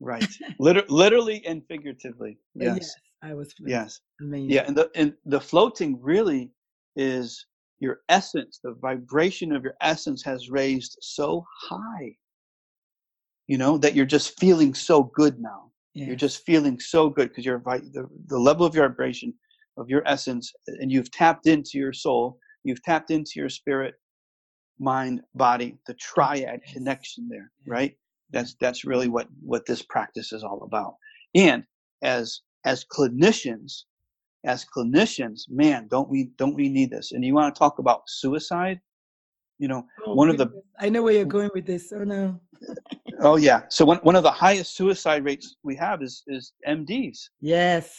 Right. 0.00 0.28
Liter- 0.58 0.84
literally 0.88 1.44
and 1.46 1.62
figuratively. 1.68 2.38
Uh, 2.60 2.64
Yes. 2.76 2.94
I 3.22 3.34
was 3.34 3.52
floating. 3.52 3.72
Yes. 3.76 4.00
Amazing. 4.20 4.50
Yeah, 4.50 4.64
and 4.66 4.76
the 4.76 4.90
and 4.94 5.14
the 5.26 5.40
floating 5.40 6.00
really 6.02 6.50
is 6.96 7.46
your 7.80 8.00
essence. 8.08 8.60
The 8.62 8.74
vibration 8.74 9.52
of 9.52 9.64
your 9.64 9.74
essence 9.80 10.22
has 10.24 10.50
raised 10.50 10.98
so 11.00 11.44
high. 11.62 12.16
You 13.48 13.58
know 13.58 13.78
that 13.78 13.94
you're 13.94 14.06
just 14.06 14.38
feeling 14.38 14.74
so 14.74 15.04
good 15.04 15.40
now. 15.40 15.72
You're 16.06 16.16
just 16.16 16.46
feeling 16.46 16.78
so 16.78 17.10
good 17.10 17.28
because 17.30 17.44
you're 17.44 17.58
vi- 17.58 17.78
the 17.92 18.08
the 18.26 18.38
level 18.38 18.64
of 18.64 18.74
your 18.74 18.88
vibration 18.88 19.34
of 19.76 19.88
your 19.88 20.02
essence, 20.06 20.52
and 20.66 20.92
you've 20.92 21.10
tapped 21.10 21.46
into 21.46 21.78
your 21.78 21.92
soul. 21.92 22.38
You've 22.64 22.82
tapped 22.82 23.10
into 23.10 23.32
your 23.36 23.48
spirit, 23.48 23.94
mind, 24.78 25.22
body, 25.34 25.78
the 25.86 25.94
triad 25.94 26.60
connection 26.64 27.28
there. 27.28 27.50
Right. 27.66 27.96
That's 28.30 28.54
that's 28.60 28.84
really 28.84 29.08
what 29.08 29.28
what 29.42 29.66
this 29.66 29.82
practice 29.82 30.32
is 30.32 30.44
all 30.44 30.62
about. 30.62 30.94
And 31.34 31.64
as 32.02 32.40
as 32.64 32.84
clinicians, 32.84 33.84
as 34.44 34.64
clinicians, 34.64 35.42
man, 35.50 35.86
don't 35.90 36.08
we 36.08 36.30
don't 36.38 36.54
we 36.54 36.68
need 36.68 36.90
this? 36.90 37.12
And 37.12 37.24
you 37.24 37.34
want 37.34 37.54
to 37.54 37.58
talk 37.58 37.78
about 37.78 38.02
suicide? 38.06 38.80
You 39.58 39.68
know, 39.68 39.84
Oh, 40.06 40.14
one 40.14 40.30
of 40.30 40.38
the- 40.38 40.50
I 40.78 40.88
know 40.88 41.02
where 41.02 41.12
you're 41.12 41.24
going 41.26 41.50
with 41.54 41.66
this. 41.66 41.92
Oh 41.92 42.04
no. 42.04 42.40
oh 43.20 43.36
yeah. 43.36 43.62
So 43.68 43.84
one 43.84 43.98
one 43.98 44.16
of 44.16 44.22
the 44.22 44.30
highest 44.30 44.74
suicide 44.76 45.24
rates 45.24 45.56
we 45.62 45.76
have 45.76 46.02
is 46.02 46.22
is 46.26 46.52
MDs. 46.66 47.18
Yes. 47.40 47.94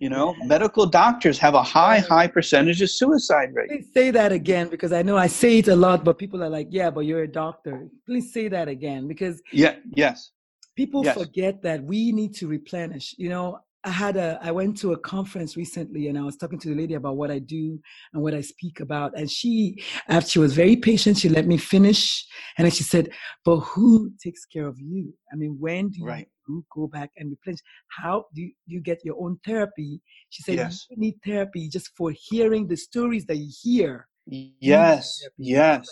You 0.00 0.10
know, 0.10 0.34
Yes. 0.38 0.48
medical 0.48 0.86
doctors 0.86 1.38
have 1.38 1.54
a 1.54 1.62
high 1.62 1.98
high 2.00 2.26
percentage 2.26 2.80
of 2.82 2.90
suicide 2.90 3.50
rate. 3.54 3.68
Please 3.68 3.90
say 3.92 4.10
that 4.10 4.32
again 4.32 4.68
because 4.68 4.92
I 4.92 5.02
know 5.02 5.16
I 5.16 5.26
say 5.26 5.58
it 5.58 5.68
a 5.68 5.76
lot, 5.76 6.04
but 6.04 6.18
people 6.18 6.42
are 6.42 6.50
like, 6.50 6.68
"Yeah, 6.70 6.90
but 6.90 7.00
you're 7.00 7.22
a 7.22 7.32
doctor." 7.44 7.88
Please 8.06 8.32
say 8.32 8.48
that 8.48 8.68
again 8.68 9.06
because 9.08 9.42
Yeah. 9.52 9.76
Yes. 9.94 10.32
people 10.74 11.02
Yes. 11.04 11.16
forget 11.16 11.62
that 11.62 11.82
we 11.84 12.12
need 12.12 12.34
to 12.40 12.46
replenish 12.48 13.14
you 13.18 13.28
know 13.30 13.58
i 13.86 13.90
had 13.90 14.16
a 14.16 14.38
i 14.42 14.50
went 14.50 14.76
to 14.76 14.92
a 14.92 14.98
conference 14.98 15.56
recently 15.56 16.08
and 16.08 16.18
i 16.18 16.22
was 16.22 16.36
talking 16.36 16.58
to 16.58 16.68
the 16.68 16.74
lady 16.74 16.94
about 16.94 17.16
what 17.16 17.30
i 17.30 17.38
do 17.38 17.78
and 18.12 18.22
what 18.22 18.34
i 18.34 18.40
speak 18.40 18.80
about 18.80 19.16
and 19.18 19.30
she 19.30 19.76
after 20.08 20.28
she 20.30 20.38
was 20.38 20.52
very 20.54 20.76
patient 20.76 21.16
she 21.16 21.28
let 21.28 21.46
me 21.46 21.56
finish 21.56 22.26
and 22.58 22.64
then 22.64 22.72
she 22.72 22.82
said 22.82 23.08
but 23.44 23.58
who 23.60 24.10
takes 24.22 24.44
care 24.44 24.66
of 24.66 24.76
you 24.80 25.14
i 25.32 25.36
mean 25.36 25.56
when 25.58 25.88
do 25.88 26.00
you 26.00 26.06
Right. 26.06 26.28
go 26.74 26.86
back 26.86 27.10
and 27.16 27.30
replenish 27.30 27.60
how 28.00 28.26
do 28.34 28.42
you, 28.42 28.52
you 28.66 28.80
get 28.80 28.98
your 29.04 29.16
own 29.24 29.38
therapy 29.46 30.00
she 30.30 30.42
said 30.42 30.56
Yes. 30.56 30.86
you 30.90 30.96
need 31.04 31.14
therapy 31.24 31.68
just 31.68 31.88
for 31.96 32.12
hearing 32.28 32.66
the 32.68 32.76
stories 32.76 33.24
that 33.26 33.36
you 33.36 33.50
hear 33.62 34.06
Yes, 34.28 35.22
yes, 35.38 35.86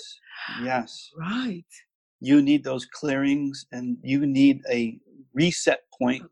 yes. 0.60 1.10
Right. 1.16 1.64
You 2.20 2.42
need 2.42 2.64
those 2.64 2.84
clearings 2.86 3.64
and 3.70 3.96
you 4.02 4.26
need 4.26 4.60
a 4.68 4.98
reset 5.32 5.80
point 5.98 6.22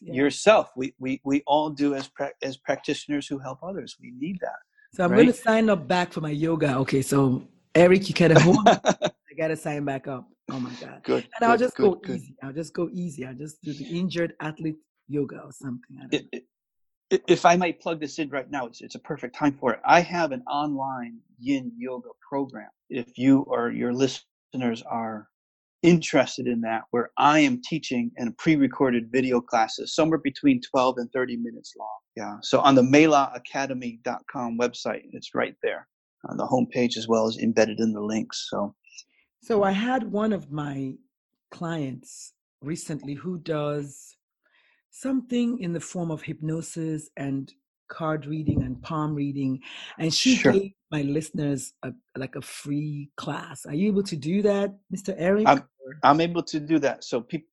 yeah. 0.00 0.14
yourself. 0.14 0.70
We, 0.76 0.94
we, 0.98 1.20
we 1.24 1.42
all 1.46 1.70
do 1.70 1.94
as, 1.94 2.08
pra- 2.08 2.32
as 2.42 2.56
practitioners 2.56 3.26
who 3.26 3.38
help 3.38 3.62
others. 3.62 3.96
We 4.00 4.12
need 4.18 4.38
that. 4.40 4.58
So 4.94 5.04
I'm 5.04 5.10
right? 5.10 5.16
going 5.18 5.28
to 5.28 5.32
sign 5.32 5.68
up 5.68 5.86
back 5.86 6.12
for 6.12 6.20
my 6.20 6.30
yoga. 6.30 6.76
Okay, 6.78 7.02
so 7.02 7.46
Eric, 7.74 8.08
you 8.08 8.14
can 8.14 8.34
hold. 8.36 8.58
I 8.68 9.10
got 9.36 9.48
to 9.48 9.56
sign 9.56 9.84
back 9.84 10.08
up. 10.08 10.28
Oh 10.50 10.60
my 10.60 10.72
God. 10.80 11.02
Good. 11.02 11.24
And 11.24 11.40
good, 11.40 11.48
I'll 11.48 11.58
just 11.58 11.76
good, 11.76 11.82
go 11.82 11.94
good. 11.96 12.16
easy. 12.16 12.36
I'll 12.42 12.52
just 12.52 12.72
go 12.72 12.88
easy. 12.92 13.26
I'll 13.26 13.34
just 13.34 13.62
do 13.62 13.72
the 13.72 13.84
injured 13.84 14.34
athlete 14.40 14.76
yoga 15.08 15.40
or 15.40 15.52
something. 15.52 15.98
I. 16.00 16.16
It- 16.16 16.28
it- 16.32 16.44
if 17.08 17.46
I 17.46 17.54
might 17.54 17.80
plug 17.80 18.00
this 18.00 18.18
in 18.18 18.30
right 18.30 18.50
now, 18.50 18.66
it's, 18.66 18.80
it's 18.80 18.96
a 18.96 18.98
perfect 18.98 19.36
time 19.36 19.52
for 19.52 19.72
it. 19.72 19.80
I 19.84 20.00
have 20.00 20.32
an 20.32 20.42
online 20.50 21.18
yin 21.38 21.70
yoga 21.76 22.08
program. 22.28 22.68
If 22.90 23.16
you 23.16 23.42
or 23.42 23.70
your 23.70 23.92
listeners 23.92 24.82
are 24.82 25.28
interested 25.86 26.46
in 26.46 26.60
that, 26.62 26.82
where 26.90 27.10
I 27.16 27.38
am 27.40 27.60
teaching 27.62 28.10
in 28.16 28.32
pre-recorded 28.34 29.10
video 29.10 29.40
classes, 29.40 29.94
somewhere 29.94 30.18
between 30.18 30.60
12 30.60 30.98
and 30.98 31.12
30 31.12 31.36
minutes 31.36 31.74
long. 31.78 31.98
Yeah. 32.16 32.36
So 32.42 32.60
on 32.60 32.74
the 32.74 32.82
melaacademy.com 32.82 34.58
website, 34.58 35.02
it's 35.12 35.34
right 35.34 35.54
there 35.62 35.86
on 36.28 36.36
the 36.36 36.46
homepage 36.46 36.96
as 36.96 37.06
well 37.08 37.26
as 37.26 37.38
embedded 37.38 37.78
in 37.80 37.92
the 37.92 38.00
links. 38.00 38.48
So 38.50 38.74
So 39.42 39.62
I 39.62 39.70
had 39.72 40.10
one 40.10 40.32
of 40.32 40.50
my 40.50 40.94
clients 41.50 42.32
recently 42.62 43.14
who 43.14 43.38
does 43.38 44.16
something 44.90 45.58
in 45.60 45.72
the 45.72 45.80
form 45.80 46.10
of 46.10 46.22
hypnosis 46.22 47.10
and 47.16 47.52
card 47.88 48.26
reading 48.26 48.62
and 48.62 48.82
palm 48.82 49.14
reading 49.14 49.60
and 50.00 50.12
she 50.12 50.34
Sure. 50.34 50.52
gave 50.52 50.72
my 50.90 51.02
listeners 51.02 51.72
a, 51.84 51.92
like 52.16 52.34
a 52.34 52.42
free 52.42 53.10
class 53.16 53.64
are 53.64 53.74
you 53.74 53.86
able 53.86 54.02
to 54.02 54.16
do 54.16 54.42
that 54.42 54.74
mr 54.92 55.14
eric 55.16 55.46
I'm- 55.46 55.68
I'm 56.02 56.20
able 56.20 56.42
to 56.44 56.60
do 56.60 56.78
that. 56.80 57.04
So 57.04 57.20
people 57.20 57.48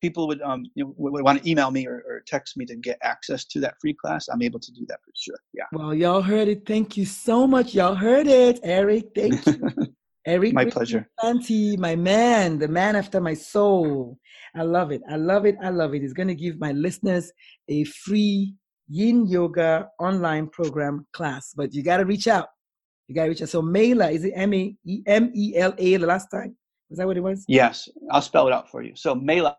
people 0.00 0.26
would 0.28 0.40
um 0.42 0.64
you 0.74 0.84
know, 0.84 0.94
would, 0.96 1.12
would 1.12 1.24
want 1.24 1.42
to 1.42 1.50
email 1.50 1.70
me 1.70 1.86
or, 1.86 2.02
or 2.08 2.22
text 2.26 2.56
me 2.56 2.64
to 2.66 2.76
get 2.76 2.98
access 3.02 3.44
to 3.46 3.60
that 3.60 3.74
free 3.80 3.94
class. 3.94 4.28
I'm 4.28 4.42
able 4.42 4.60
to 4.60 4.72
do 4.72 4.84
that 4.88 5.00
for 5.04 5.12
sure. 5.14 5.38
Yeah. 5.52 5.64
well 5.72 5.94
y'all 5.94 6.22
heard 6.22 6.48
it 6.48 6.66
thank 6.66 6.96
you 6.96 7.04
so 7.04 7.46
much 7.46 7.74
y'all 7.74 7.94
heard 7.94 8.26
it 8.26 8.60
eric 8.62 9.06
thank 9.14 9.44
you 9.46 9.60
eric 10.26 10.52
My 10.54 10.62
Rishi 10.62 10.72
pleasure. 10.72 11.08
Fanti, 11.20 11.76
my 11.76 11.96
man 11.96 12.58
the 12.58 12.68
man 12.68 12.96
after 12.96 13.20
my 13.20 13.34
soul 13.34 14.18
i 14.54 14.62
love 14.62 14.90
it 14.90 15.02
i 15.08 15.16
love 15.16 15.44
it 15.46 15.56
i 15.62 15.70
love 15.70 15.94
it 15.94 16.02
it's 16.02 16.12
going 16.12 16.28
to 16.28 16.34
give 16.34 16.58
my 16.58 16.72
listeners 16.72 17.32
a 17.68 17.84
free 17.84 18.54
yin 18.88 19.26
yoga 19.26 19.88
online 19.98 20.48
program 20.48 21.06
class 21.12 21.52
but 21.56 21.72
you 21.74 21.82
got 21.82 21.98
to 21.98 22.04
reach 22.04 22.26
out 22.26 22.48
you 23.06 23.14
got 23.14 23.24
to 23.24 23.28
reach 23.30 23.42
out 23.42 23.48
so 23.48 23.62
mela 23.62 24.10
is 24.10 24.24
it 24.24 24.32
m-e-m-e-l-a 24.34 25.96
the 25.96 26.06
last 26.06 26.28
time 26.28 26.56
is 26.90 26.98
that 26.98 27.06
what 27.06 27.16
it 27.16 27.22
was 27.22 27.44
Yes, 27.48 27.88
I'll 28.10 28.22
spell 28.22 28.46
it 28.46 28.52
out 28.52 28.70
for 28.70 28.82
you. 28.82 28.92
So 28.96 29.14
Mela, 29.14 29.56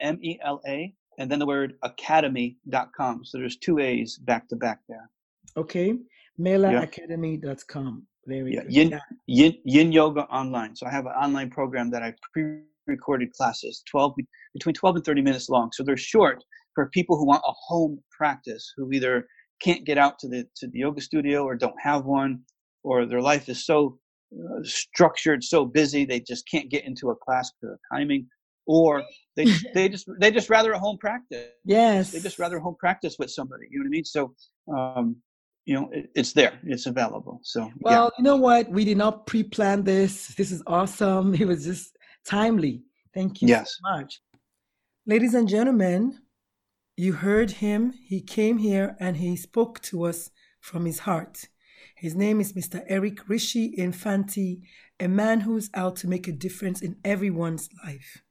M 0.00 0.18
E 0.22 0.38
L 0.44 0.60
A, 0.66 0.92
and 1.18 1.30
then 1.30 1.38
the 1.38 1.46
word 1.46 1.74
academy.com. 1.82 3.24
So 3.24 3.38
there's 3.38 3.56
two 3.56 3.78
A's 3.78 4.18
back 4.18 4.48
to 4.48 4.56
back 4.56 4.80
there. 4.88 5.08
okay 5.56 5.94
melaacademy.com 6.40 8.06
very 8.26 8.54
Yeah, 8.54 8.62
good 8.62 8.72
yin, 8.72 8.90
Yeah. 8.90 8.98
yin, 9.26 9.54
yin 9.64 9.92
yoga 9.92 10.22
online. 10.24 10.76
So 10.76 10.86
I 10.86 10.90
have 10.90 11.06
an 11.06 11.12
online 11.12 11.50
program 11.50 11.90
that 11.90 12.02
I 12.02 12.14
pre-recorded 12.32 13.32
classes, 13.32 13.82
12 13.90 14.14
between 14.54 14.74
12 14.74 14.96
and 14.96 15.04
30 15.04 15.22
minutes 15.22 15.48
long. 15.48 15.70
So 15.72 15.82
they're 15.82 15.96
short 15.96 16.44
for 16.74 16.90
people 16.90 17.16
who 17.16 17.26
want 17.26 17.42
a 17.46 17.52
home 17.68 17.98
practice, 18.16 18.72
who 18.76 18.92
either 18.92 19.26
can't 19.62 19.84
get 19.84 19.98
out 19.98 20.18
to 20.20 20.28
the 20.28 20.44
to 20.56 20.68
the 20.68 20.78
yoga 20.80 21.00
studio 21.00 21.42
or 21.44 21.56
don't 21.56 21.80
have 21.80 22.04
one, 22.04 22.40
or 22.84 23.06
their 23.06 23.22
life 23.22 23.48
is 23.48 23.64
so 23.64 23.98
uh, 24.32 24.62
structured, 24.62 25.42
so 25.42 25.64
busy 25.64 26.04
they 26.04 26.20
just 26.20 26.48
can't 26.48 26.68
get 26.70 26.84
into 26.84 27.10
a 27.10 27.16
class 27.16 27.50
because 27.52 27.74
of 27.74 27.80
timing, 27.92 28.26
or 28.66 29.02
they 29.36 29.46
they 29.74 29.88
just 29.88 30.08
they 30.20 30.30
just 30.30 30.50
rather 30.50 30.72
a 30.72 30.78
home 30.78 30.98
practice. 30.98 31.48
yes 31.64 32.12
They 32.12 32.20
just 32.20 32.38
rather 32.38 32.58
home 32.58 32.76
practice 32.78 33.16
with 33.18 33.30
somebody. 33.30 33.66
You 33.70 33.78
know 33.78 33.84
what 33.84 33.88
I 33.88 33.90
mean? 33.90 34.04
So. 34.04 34.34
Um, 34.74 35.16
you 35.64 35.74
know, 35.74 35.90
it, 35.92 36.08
it's 36.14 36.32
there. 36.32 36.58
It's 36.64 36.86
available. 36.86 37.40
So 37.42 37.60
yeah. 37.64 37.70
Well, 37.80 38.12
you 38.16 38.24
know 38.24 38.36
what? 38.36 38.70
We 38.70 38.86
did 38.86 38.96
not 38.96 39.26
pre-plan 39.26 39.84
this. 39.84 40.28
This 40.28 40.50
is 40.50 40.62
awesome. 40.66 41.34
It 41.34 41.46
was 41.46 41.64
just 41.64 41.94
timely. 42.24 42.84
Thank 43.12 43.42
you 43.42 43.48
Yes. 43.48 43.76
so 43.76 43.90
much. 43.96 44.18
Ladies 45.06 45.34
and 45.34 45.46
gentlemen, 45.46 46.20
you 46.96 47.12
heard 47.12 47.50
him. 47.50 47.92
He 47.92 48.22
came 48.22 48.56
here 48.56 48.96
and 48.98 49.18
he 49.18 49.36
spoke 49.36 49.82
to 49.82 50.04
us 50.04 50.30
from 50.60 50.86
his 50.86 51.00
heart. 51.00 51.48
His 52.00 52.14
name 52.14 52.40
is 52.40 52.52
Mr. 52.52 52.84
Eric 52.86 53.28
Rishi 53.28 53.74
Infanti, 53.76 54.60
a 55.00 55.08
man 55.08 55.40
who's 55.40 55.68
out 55.74 55.96
to 55.96 56.06
make 56.06 56.28
a 56.28 56.32
difference 56.32 56.80
in 56.80 56.94
everyone's 57.04 57.68
life. 57.84 58.22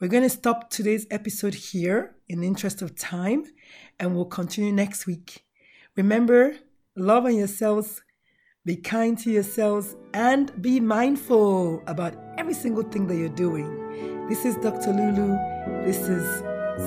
We're 0.00 0.08
going 0.08 0.22
to 0.22 0.30
stop 0.30 0.70
today's 0.70 1.06
episode 1.10 1.54
here 1.54 2.16
in 2.30 2.40
the 2.40 2.46
interest 2.46 2.80
of 2.80 2.96
time, 2.96 3.44
and 4.00 4.14
we'll 4.14 4.24
continue 4.24 4.72
next 4.72 5.06
week. 5.06 5.44
Remember, 5.98 6.56
love 6.96 7.26
on 7.26 7.36
yourselves, 7.36 8.00
be 8.64 8.76
kind 8.76 9.18
to 9.18 9.30
yourselves, 9.30 9.94
and 10.14 10.50
be 10.62 10.80
mindful 10.80 11.82
about 11.86 12.16
every 12.38 12.54
single 12.54 12.84
thing 12.84 13.06
that 13.08 13.16
you're 13.16 13.28
doing. 13.28 14.28
This 14.30 14.46
is 14.46 14.56
Dr. 14.56 14.94
Lulu. 14.94 15.36
This 15.84 15.98
is 16.08 16.40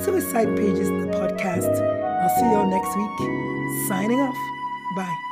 Suicide 0.03 0.57
Pages, 0.57 0.89
the 0.89 1.11
podcast. 1.13 1.69
I'll 2.23 2.39
see 2.39 2.45
you 2.45 2.55
all 2.55 2.67
next 2.67 2.95
week. 2.97 3.87
Signing 3.87 4.19
off. 4.19 4.37
Bye. 4.95 5.30